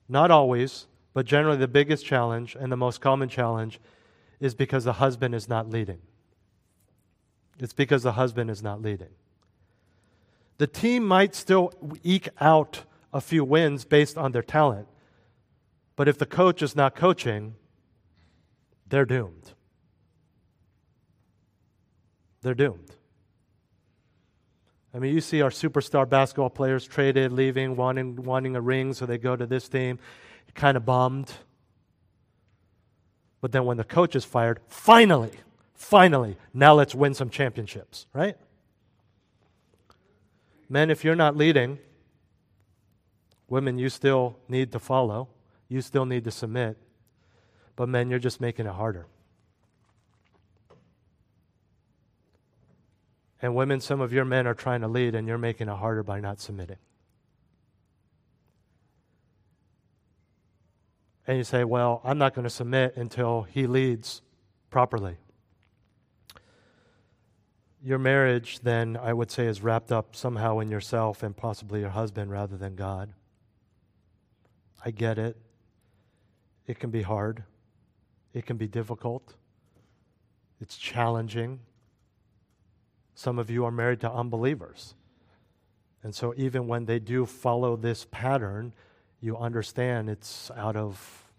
not 0.09 0.31
always, 0.31 0.87
but 1.15 1.27
generally 1.27 1.59
the 1.59 1.69
biggest 1.69 2.05
challenge 2.05 2.57
and 2.59 2.73
the 2.73 2.77
most 2.77 3.01
common 3.01 3.29
challenge, 3.29 3.81
is 4.41 4.55
because 4.55 4.85
the 4.85 4.95
husband 4.95 5.35
is 5.35 5.49
not 5.49 5.71
leading. 5.71 6.01
It's 7.59 7.73
because 7.73 8.03
the 8.03 8.13
husband 8.13 8.51
is 8.51 8.63
not 8.63 8.83
leading. 8.83 9.11
The 10.59 10.67
team 10.67 11.07
might 11.07 11.35
still 11.35 11.73
eke 12.03 12.29
out 12.41 12.85
a 13.13 13.21
few 13.21 13.45
wins 13.45 13.85
based 13.85 14.17
on 14.17 14.33
their 14.33 14.43
talent, 14.43 14.89
But 15.97 16.09
if 16.09 16.19
the 16.19 16.27
coach 16.27 16.63
is 16.63 16.75
not 16.75 16.95
coaching, 16.95 17.55
they're 18.89 19.05
doomed. 19.05 19.53
They're 22.43 22.55
doomed. 22.55 22.97
I 24.95 24.99
mean, 24.99 25.15
you 25.15 25.21
see 25.21 25.41
our 25.41 25.51
superstar 25.51 26.09
basketball 26.09 26.51
players 26.51 26.87
traded, 26.87 27.33
leaving, 27.33 27.77
wanting, 27.77 28.17
wanting 28.17 28.57
a 28.57 28.61
ring, 28.61 28.93
so 28.93 29.07
they 29.07 29.19
go 29.19 29.37
to 29.37 29.47
this 29.47 29.69
team, 29.69 29.99
kind 30.55 30.77
of 30.77 30.85
bummed. 30.85 31.33
But 33.41 33.53
then 33.53 33.65
when 33.65 33.77
the 33.77 33.85
coach 33.85 34.15
is 34.15 34.25
fired, 34.25 34.61
finally, 34.69 35.33
finally, 35.75 36.37
now 36.55 36.75
let's 36.75 36.95
win 36.95 37.15
some 37.15 37.31
championships, 37.31 38.07
right? 38.13 38.37
Men, 40.69 40.91
if 40.91 41.05
you're 41.05 41.17
not 41.17 41.37
leading, 41.37 41.79
women, 43.49 43.79
you 43.79 43.89
still 43.89 44.37
need 44.49 44.73
to 44.73 44.79
follow. 44.79 45.29
You 45.69 45.83
still 45.83 46.07
need 46.07 46.25
to 46.25 46.31
submit. 46.31 46.79
But 47.77 47.89
men, 47.89 48.09
you're 48.11 48.19
just 48.19 48.41
making 48.41 48.67
it 48.67 48.73
harder. 48.73 49.07
And 53.43 53.55
women, 53.57 53.81
some 53.81 54.01
of 54.01 54.13
your 54.13 54.25
men 54.25 54.47
are 54.47 54.55
trying 54.55 54.83
to 54.83 54.89
lead, 54.89 55.15
and 55.15 55.27
you're 55.27 55.37
making 55.37 55.69
it 55.69 55.77
harder 55.77 56.03
by 56.03 56.21
not 56.21 56.41
submitting. 56.41 56.77
And 61.27 61.39
you 61.39 61.45
say, 61.45 61.65
Well, 61.65 62.01
I'm 62.05 62.19
not 62.19 62.35
going 62.35 62.45
to 62.45 62.51
submit 62.51 62.97
until 62.97 63.43
he 63.43 63.67
leads 63.67 64.23
properly. 64.71 65.17
Your 67.85 67.99
marriage, 67.99 68.61
then, 68.61 68.97
I 68.97 69.13
would 69.13 69.31
say, 69.31 69.47
is 69.47 69.61
wrapped 69.61 69.91
up 69.91 70.15
somehow 70.15 70.61
in 70.61 70.71
yourself 70.71 71.23
and 71.23 71.37
possibly 71.37 71.81
your 71.81 71.91
husband 71.91 72.31
rather 72.31 72.57
than 72.57 72.77
God. 72.77 73.13
I 74.85 74.93
get 74.93 75.19
it. 75.19 75.37
It 76.67 76.79
can 76.79 76.91
be 76.91 77.03
hard, 77.03 77.43
it 78.33 78.47
can 78.47 78.57
be 78.57 78.69
difficult, 78.69 79.35
it's 80.61 80.77
challenging. 80.77 81.61
Some 83.15 83.39
of 83.39 83.51
you 83.51 83.65
are 83.65 83.71
married 83.71 84.01
to 84.01 84.11
unbelievers. 84.11 84.95
And 86.03 86.15
so, 86.15 86.33
even 86.37 86.67
when 86.67 86.87
they 86.87 86.99
do 86.99 87.27
follow 87.27 87.77
this 87.77 88.07
pattern, 88.11 88.73
you 89.23 89.39
understand 89.39 90.11
it's 90.11 90.51
out 90.57 90.77
of 90.77 91.31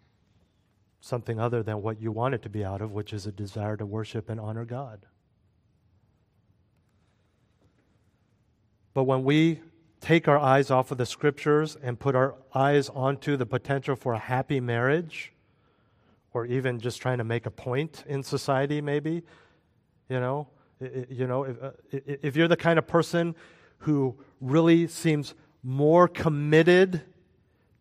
something 1.02 1.38
other 1.38 1.62
than 1.62 1.82
what 1.82 2.02
you 2.02 2.14
want 2.14 2.34
it 2.34 2.42
to 2.42 2.50
be 2.50 2.64
out 2.64 2.82
of, 2.82 2.94
which 2.94 3.12
is 3.12 3.28
a 3.28 3.32
desire 3.32 3.76
to 3.76 3.86
worship 3.86 4.30
and 4.30 4.40
honor 4.40 4.64
God. 4.64 5.06
But 8.94 9.04
when 9.04 9.26
we 9.26 9.60
take 10.00 10.30
our 10.30 10.40
eyes 10.40 10.72
off 10.72 10.92
of 10.92 10.98
the 10.98 11.06
scriptures 11.06 11.76
and 11.84 12.00
put 12.00 12.16
our 12.16 12.36
eyes 12.56 12.88
onto 12.90 13.36
the 13.36 13.46
potential 13.46 13.98
for 13.98 14.14
a 14.14 14.20
happy 14.20 14.62
marriage, 14.62 15.34
or 16.34 16.46
even 16.46 16.80
just 16.80 17.02
trying 17.02 17.18
to 17.18 17.24
make 17.24 17.46
a 17.46 17.52
point 17.52 18.06
in 18.08 18.24
society, 18.24 18.80
maybe, 18.80 19.24
you 20.08 20.20
know, 20.22 20.48
you 21.10 21.28
know, 21.28 21.44
if, 21.44 21.62
uh, 21.62 21.72
if 21.92 22.36
you're 22.36 22.48
the 22.48 22.58
kind 22.58 22.80
of 22.80 22.88
person 22.88 23.36
who 23.80 24.16
really 24.40 24.88
seems 24.88 25.34
more 25.64 26.08
committed 26.08 27.02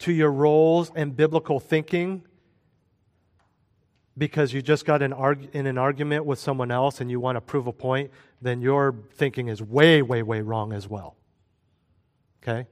to 0.03 0.13
your 0.13 0.31
roles 0.31 0.91
and 0.95 1.17
biblical 1.17 1.61
thinking 1.61 2.23
because 4.19 4.53
you 4.53 4.61
just 4.61 4.85
got 4.85 5.01
in, 5.01 5.13
in 5.53 5.67
an 5.67 5.79
argument 5.79 6.27
with 6.27 6.39
someone 6.39 6.71
else 6.71 7.01
and 7.01 7.11
you 7.11 7.19
want 7.19 7.37
to 7.37 7.41
prove 7.41 7.67
a 7.67 7.73
point, 7.73 8.11
then 8.41 8.61
your 8.61 8.95
thinking 9.15 9.49
is 9.49 9.63
way, 9.63 10.03
way, 10.03 10.23
way 10.23 10.41
wrong 10.41 10.73
as 10.73 10.87
well. 10.87 11.17
Okay? 12.43 12.67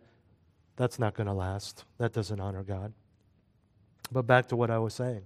That's 0.76 0.98
not 0.98 1.14
going 1.14 1.26
to 1.26 1.32
last. 1.32 1.84
That 1.98 2.12
doesn't 2.12 2.40
honor 2.40 2.62
God. 2.62 2.92
But 4.12 4.26
back 4.26 4.48
to 4.48 4.56
what 4.56 4.70
I 4.70 4.78
was 4.78 4.94
saying 4.94 5.22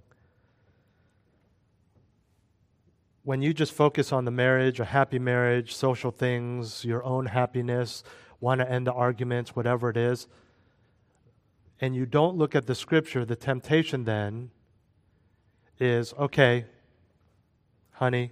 when 3.25 3.41
you 3.41 3.53
just 3.53 3.73
focus 3.73 4.13
on 4.13 4.23
the 4.23 4.31
marriage, 4.31 4.79
a 4.79 4.85
happy 4.85 5.17
marriage, 5.17 5.73
social 5.73 6.11
things, 6.11 6.85
your 6.85 7.03
own 7.03 7.25
happiness, 7.25 8.03
want 8.39 8.61
to 8.61 8.71
end 8.71 8.85
the 8.85 8.93
arguments, 8.93 9.55
whatever 9.55 9.89
it 9.89 9.97
is, 9.97 10.27
and 11.79 11.95
you 11.95 12.05
don't 12.05 12.37
look 12.37 12.55
at 12.55 12.67
the 12.67 12.75
scripture, 12.75 13.25
the 13.25 13.35
temptation 13.35 14.05
then 14.05 14.51
is 15.79 16.13
okay, 16.13 16.65
honey, 17.91 18.31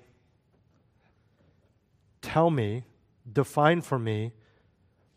tell 2.22 2.50
me, 2.50 2.86
define 3.32 3.82
for 3.82 4.00
me 4.00 4.32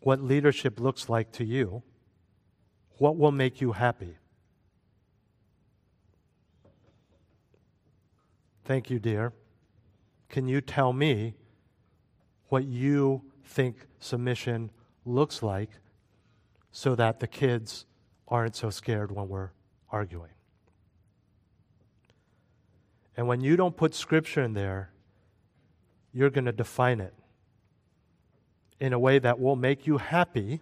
what 0.01 0.21
leadership 0.21 0.79
looks 0.79 1.09
like 1.09 1.31
to 1.33 1.45
you. 1.45 1.83
What 2.97 3.17
will 3.17 3.31
make 3.31 3.61
you 3.61 3.73
happy? 3.73 4.17
Thank 8.65 8.89
you, 8.89 8.99
dear. 8.99 9.31
Can 10.29 10.47
you 10.47 10.59
tell 10.59 10.91
me 10.91 11.35
what 12.49 12.65
you 12.65 13.21
think 13.43 13.87
submission 13.99 14.71
looks 15.05 15.41
like 15.41 15.69
so 16.71 16.93
that 16.95 17.19
the 17.19 17.27
kids 17.27 17.85
aren't 18.27 18.55
so 18.55 18.69
scared 18.69 19.11
when 19.11 19.27
we're 19.27 19.51
arguing? 19.89 20.31
And 23.15 23.27
when 23.27 23.41
you 23.41 23.55
don't 23.55 23.75
put 23.75 23.95
scripture 23.95 24.43
in 24.43 24.53
there, 24.53 24.91
you're 26.13 26.29
going 26.29 26.45
to 26.45 26.51
define 26.51 26.99
it 26.99 27.13
in 28.79 28.93
a 28.93 28.99
way 28.99 29.19
that 29.19 29.39
will 29.39 29.55
make 29.55 29.87
you 29.87 29.97
happy, 29.97 30.61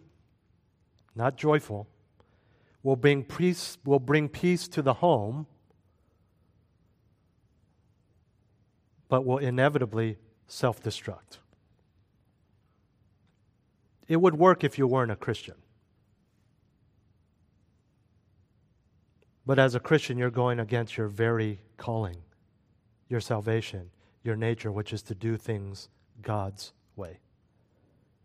not 1.16 1.36
joyful, 1.36 1.88
will 2.82 2.96
bring 2.96 3.24
peace, 3.24 3.78
will 3.84 4.00
bring 4.00 4.30
peace 4.30 4.68
to 4.70 4.82
the 4.82 4.94
home, 4.94 5.48
but 9.10 9.26
will 9.26 9.38
inevitably 9.38 10.18
self 10.48 10.82
destruct. 10.82 11.40
It 14.08 14.18
would 14.18 14.36
work 14.36 14.64
if 14.64 14.78
you 14.78 14.88
weren't 14.88 15.12
a 15.12 15.16
Christian. 15.16 15.56
But 19.46 19.60
as 19.60 19.76
a 19.76 19.80
Christian, 19.80 20.18
you're 20.18 20.32
going 20.32 20.60
against 20.60 20.98
your 20.98 21.08
very 21.08 21.60
calling, 21.78 22.18
your 23.10 23.22
salvation, 23.22 23.92
your 24.24 24.36
nature, 24.36 24.72
which 24.72 24.92
is 24.92 25.04
to 25.04 25.16
do 25.16 25.38
things 25.38 25.90
God's 26.22 26.74
way, 26.96 27.20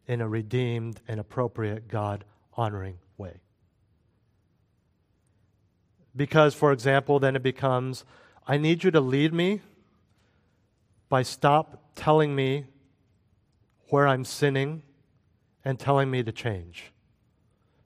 in 0.06 0.20
a 0.20 0.28
redeemed 0.28 1.00
and 1.06 1.20
appropriate, 1.20 1.88
God 1.88 2.24
honoring 2.54 2.98
way. 3.18 3.40
Because, 6.16 6.54
for 6.54 6.72
example, 6.72 7.18
then 7.18 7.36
it 7.36 7.42
becomes 7.42 8.04
I 8.46 8.56
need 8.56 8.82
you 8.82 8.90
to 8.90 9.00
lead 9.00 9.32
me 9.32 9.60
by 11.08 11.22
stop 11.22 11.92
telling 11.94 12.34
me 12.34 12.66
where 13.90 14.08
I'm 14.08 14.24
sinning 14.24 14.82
and 15.64 15.78
telling 15.78 16.10
me 16.10 16.22
to 16.22 16.32
change 16.32 16.92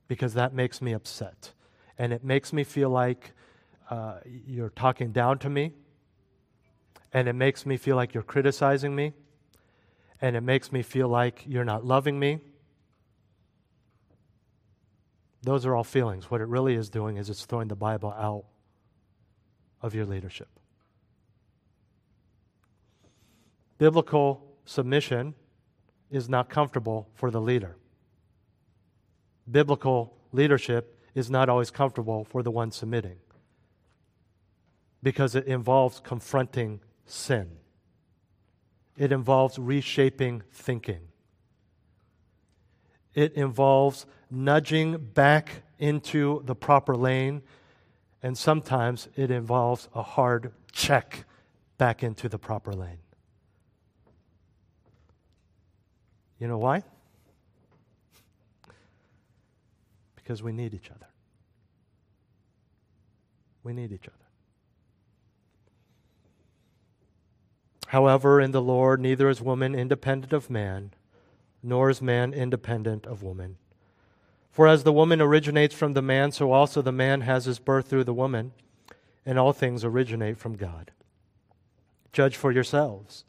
because 0.06 0.34
that 0.34 0.54
makes 0.54 0.80
me 0.80 0.92
upset. 0.92 1.53
And 1.98 2.12
it 2.12 2.24
makes 2.24 2.52
me 2.52 2.64
feel 2.64 2.90
like 2.90 3.32
uh, 3.90 4.18
you're 4.46 4.70
talking 4.70 5.12
down 5.12 5.38
to 5.40 5.50
me. 5.50 5.72
And 7.12 7.28
it 7.28 7.34
makes 7.34 7.64
me 7.64 7.76
feel 7.76 7.96
like 7.96 8.14
you're 8.14 8.22
criticizing 8.22 8.94
me. 8.94 9.12
And 10.20 10.36
it 10.36 10.40
makes 10.40 10.72
me 10.72 10.82
feel 10.82 11.08
like 11.08 11.44
you're 11.46 11.64
not 11.64 11.84
loving 11.84 12.18
me. 12.18 12.40
Those 15.42 15.66
are 15.66 15.74
all 15.74 15.84
feelings. 15.84 16.30
What 16.30 16.40
it 16.40 16.48
really 16.48 16.74
is 16.74 16.88
doing 16.88 17.18
is 17.18 17.28
it's 17.28 17.44
throwing 17.44 17.68
the 17.68 17.76
Bible 17.76 18.10
out 18.10 18.44
of 19.82 19.94
your 19.94 20.06
leadership. 20.06 20.48
Biblical 23.76 24.42
submission 24.64 25.34
is 26.10 26.28
not 26.28 26.48
comfortable 26.48 27.08
for 27.14 27.30
the 27.30 27.40
leader. 27.40 27.76
Biblical 29.50 30.16
leadership 30.32 30.98
is 31.14 31.30
not 31.30 31.48
always 31.48 31.70
comfortable 31.70 32.24
for 32.24 32.42
the 32.42 32.50
one 32.50 32.70
submitting 32.70 33.16
because 35.02 35.34
it 35.34 35.46
involves 35.46 36.00
confronting 36.00 36.80
sin. 37.06 37.50
It 38.96 39.12
involves 39.12 39.58
reshaping 39.58 40.42
thinking. 40.50 41.00
It 43.14 43.34
involves 43.34 44.06
nudging 44.30 44.96
back 44.96 45.62
into 45.78 46.42
the 46.44 46.54
proper 46.54 46.96
lane, 46.96 47.42
and 48.22 48.36
sometimes 48.36 49.08
it 49.14 49.30
involves 49.30 49.88
a 49.94 50.02
hard 50.02 50.52
check 50.72 51.26
back 51.78 52.02
into 52.02 52.28
the 52.28 52.38
proper 52.38 52.72
lane. 52.72 52.98
You 56.38 56.48
know 56.48 56.58
why? 56.58 56.82
Because 60.24 60.42
we 60.42 60.52
need 60.52 60.72
each 60.72 60.90
other. 60.90 61.06
We 63.62 63.74
need 63.74 63.92
each 63.92 64.08
other. 64.08 64.16
However, 67.88 68.40
in 68.40 68.50
the 68.52 68.62
Lord, 68.62 69.00
neither 69.00 69.28
is 69.28 69.42
woman 69.42 69.74
independent 69.74 70.32
of 70.32 70.48
man, 70.48 70.92
nor 71.62 71.90
is 71.90 72.00
man 72.00 72.32
independent 72.32 73.06
of 73.06 73.22
woman. 73.22 73.58
For 74.50 74.66
as 74.66 74.82
the 74.82 74.92
woman 74.92 75.20
originates 75.20 75.74
from 75.74 75.92
the 75.92 76.02
man, 76.02 76.32
so 76.32 76.52
also 76.52 76.80
the 76.80 76.90
man 76.90 77.20
has 77.20 77.44
his 77.44 77.58
birth 77.58 77.88
through 77.88 78.04
the 78.04 78.14
woman, 78.14 78.52
and 79.26 79.38
all 79.38 79.52
things 79.52 79.84
originate 79.84 80.38
from 80.38 80.56
God. 80.56 80.90
Judge 82.12 82.36
for 82.36 82.50
yourselves. 82.50 83.24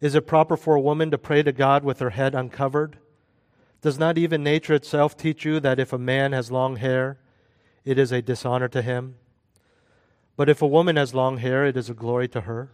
Is 0.00 0.14
it 0.14 0.28
proper 0.28 0.56
for 0.56 0.76
a 0.76 0.80
woman 0.80 1.10
to 1.10 1.18
pray 1.18 1.42
to 1.42 1.52
God 1.52 1.82
with 1.82 1.98
her 1.98 2.10
head 2.10 2.34
uncovered? 2.36 2.98
Does 3.80 3.98
not 3.98 4.18
even 4.18 4.42
nature 4.42 4.74
itself 4.74 5.16
teach 5.16 5.44
you 5.44 5.58
that 5.60 5.78
if 5.78 5.92
a 5.92 5.98
man 5.98 6.32
has 6.32 6.50
long 6.50 6.76
hair, 6.76 7.18
it 7.84 7.98
is 7.98 8.12
a 8.12 8.20
dishonor 8.20 8.68
to 8.68 8.82
him? 8.82 9.16
But 10.36 10.48
if 10.48 10.60
a 10.60 10.66
woman 10.66 10.96
has 10.96 11.14
long 11.14 11.38
hair, 11.38 11.64
it 11.64 11.76
is 11.76 11.88
a 11.88 11.94
glory 11.94 12.28
to 12.28 12.42
her. 12.42 12.70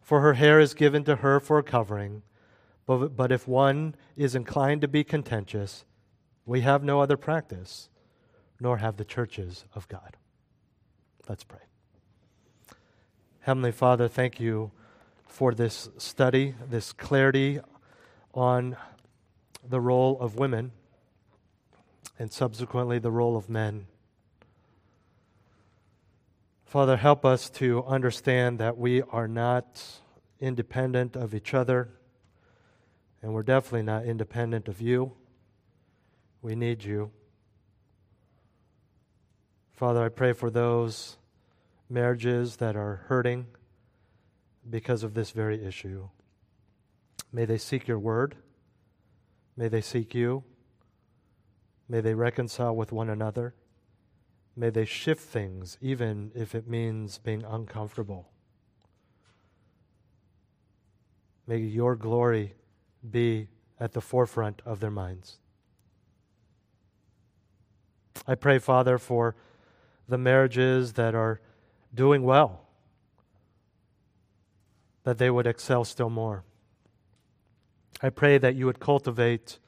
For 0.00 0.20
her 0.20 0.34
hair 0.34 0.60
is 0.60 0.74
given 0.74 1.04
to 1.04 1.16
her 1.16 1.40
for 1.40 1.58
a 1.58 1.62
covering. 1.62 2.22
But, 2.86 3.16
but 3.16 3.32
if 3.32 3.48
one 3.48 3.94
is 4.16 4.34
inclined 4.34 4.80
to 4.82 4.88
be 4.88 5.04
contentious, 5.04 5.84
we 6.44 6.60
have 6.60 6.84
no 6.84 7.00
other 7.00 7.16
practice, 7.16 7.88
nor 8.60 8.78
have 8.78 8.96
the 8.96 9.04
churches 9.04 9.64
of 9.74 9.88
God. 9.88 10.16
Let's 11.28 11.44
pray. 11.44 11.60
Heavenly 13.40 13.72
Father, 13.72 14.08
thank 14.08 14.38
you 14.38 14.72
for 15.26 15.54
this 15.54 15.88
study, 15.96 16.54
this 16.68 16.92
clarity 16.92 17.60
on 18.34 18.76
the 19.68 19.80
role 19.80 20.18
of 20.20 20.36
women 20.36 20.72
and 22.18 22.32
subsequently 22.32 22.98
the 22.98 23.10
role 23.10 23.36
of 23.36 23.48
men. 23.48 23.86
Father, 26.64 26.96
help 26.96 27.24
us 27.24 27.50
to 27.50 27.84
understand 27.84 28.58
that 28.58 28.76
we 28.76 29.02
are 29.02 29.28
not 29.28 29.82
independent 30.40 31.16
of 31.16 31.34
each 31.34 31.54
other, 31.54 31.88
and 33.22 33.32
we're 33.32 33.42
definitely 33.42 33.82
not 33.82 34.04
independent 34.04 34.68
of 34.68 34.80
you. 34.80 35.12
We 36.42 36.54
need 36.54 36.84
you. 36.84 37.10
Father, 39.72 40.04
I 40.04 40.08
pray 40.08 40.32
for 40.32 40.50
those 40.50 41.16
marriages 41.88 42.56
that 42.56 42.76
are 42.76 43.04
hurting 43.06 43.46
because 44.68 45.02
of 45.02 45.14
this 45.14 45.30
very 45.30 45.64
issue. 45.64 46.08
May 47.32 47.44
they 47.44 47.58
seek 47.58 47.88
your 47.88 47.98
word. 47.98 48.36
May 49.56 49.68
they 49.68 49.80
seek 49.80 50.14
you. 50.14 50.44
May 51.88 52.00
they 52.00 52.14
reconcile 52.14 52.74
with 52.74 52.92
one 52.92 53.10
another. 53.10 53.54
May 54.56 54.70
they 54.70 54.84
shift 54.84 55.22
things, 55.22 55.78
even 55.80 56.30
if 56.34 56.54
it 56.54 56.68
means 56.68 57.18
being 57.18 57.44
uncomfortable. 57.44 58.30
May 61.46 61.58
your 61.58 61.94
glory 61.96 62.54
be 63.08 63.48
at 63.78 63.92
the 63.92 64.00
forefront 64.00 64.62
of 64.64 64.80
their 64.80 64.90
minds. 64.90 65.38
I 68.26 68.34
pray, 68.34 68.58
Father, 68.58 68.96
for 68.96 69.34
the 70.08 70.16
marriages 70.16 70.94
that 70.94 71.14
are 71.14 71.40
doing 71.94 72.22
well, 72.22 72.66
that 75.02 75.18
they 75.18 75.30
would 75.30 75.46
excel 75.46 75.84
still 75.84 76.10
more. 76.10 76.44
I 78.04 78.10
pray 78.10 78.36
that 78.36 78.54
you 78.54 78.66
would 78.66 78.80
cultivate 78.80 79.58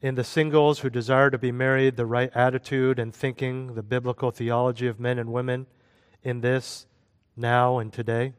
in 0.00 0.16
the 0.16 0.24
singles 0.24 0.80
who 0.80 0.90
desire 0.90 1.30
to 1.30 1.38
be 1.38 1.52
married 1.52 1.96
the 1.96 2.04
right 2.04 2.28
attitude 2.34 2.98
and 2.98 3.14
thinking, 3.14 3.76
the 3.76 3.84
biblical 3.84 4.32
theology 4.32 4.88
of 4.88 4.98
men 4.98 5.16
and 5.16 5.32
women 5.32 5.66
in 6.24 6.40
this, 6.40 6.88
now, 7.36 7.78
and 7.78 7.92
today. 7.92 8.32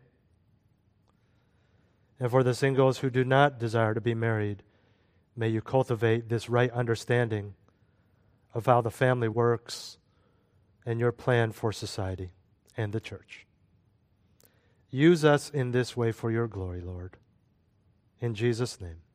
And 2.19 2.29
for 2.29 2.43
the 2.43 2.53
singles 2.53 2.97
who 2.97 3.09
do 3.09 3.23
not 3.23 3.57
desire 3.57 3.93
to 3.93 4.01
be 4.01 4.13
married, 4.13 4.61
may 5.37 5.47
you 5.47 5.61
cultivate 5.61 6.27
this 6.27 6.49
right 6.49 6.71
understanding 6.71 7.53
of 8.53 8.65
how 8.65 8.81
the 8.81 8.91
family 8.91 9.29
works 9.29 9.99
and 10.85 10.99
your 10.99 11.13
plan 11.13 11.53
for 11.53 11.71
society 11.71 12.31
and 12.75 12.91
the 12.91 12.99
church. 12.99 13.47
Use 14.89 15.23
us 15.23 15.49
in 15.49 15.71
this 15.71 15.95
way 15.95 16.11
for 16.11 16.29
your 16.29 16.49
glory, 16.49 16.81
Lord. 16.81 17.15
In 18.19 18.33
Jesus' 18.33 18.81
name. 18.81 19.06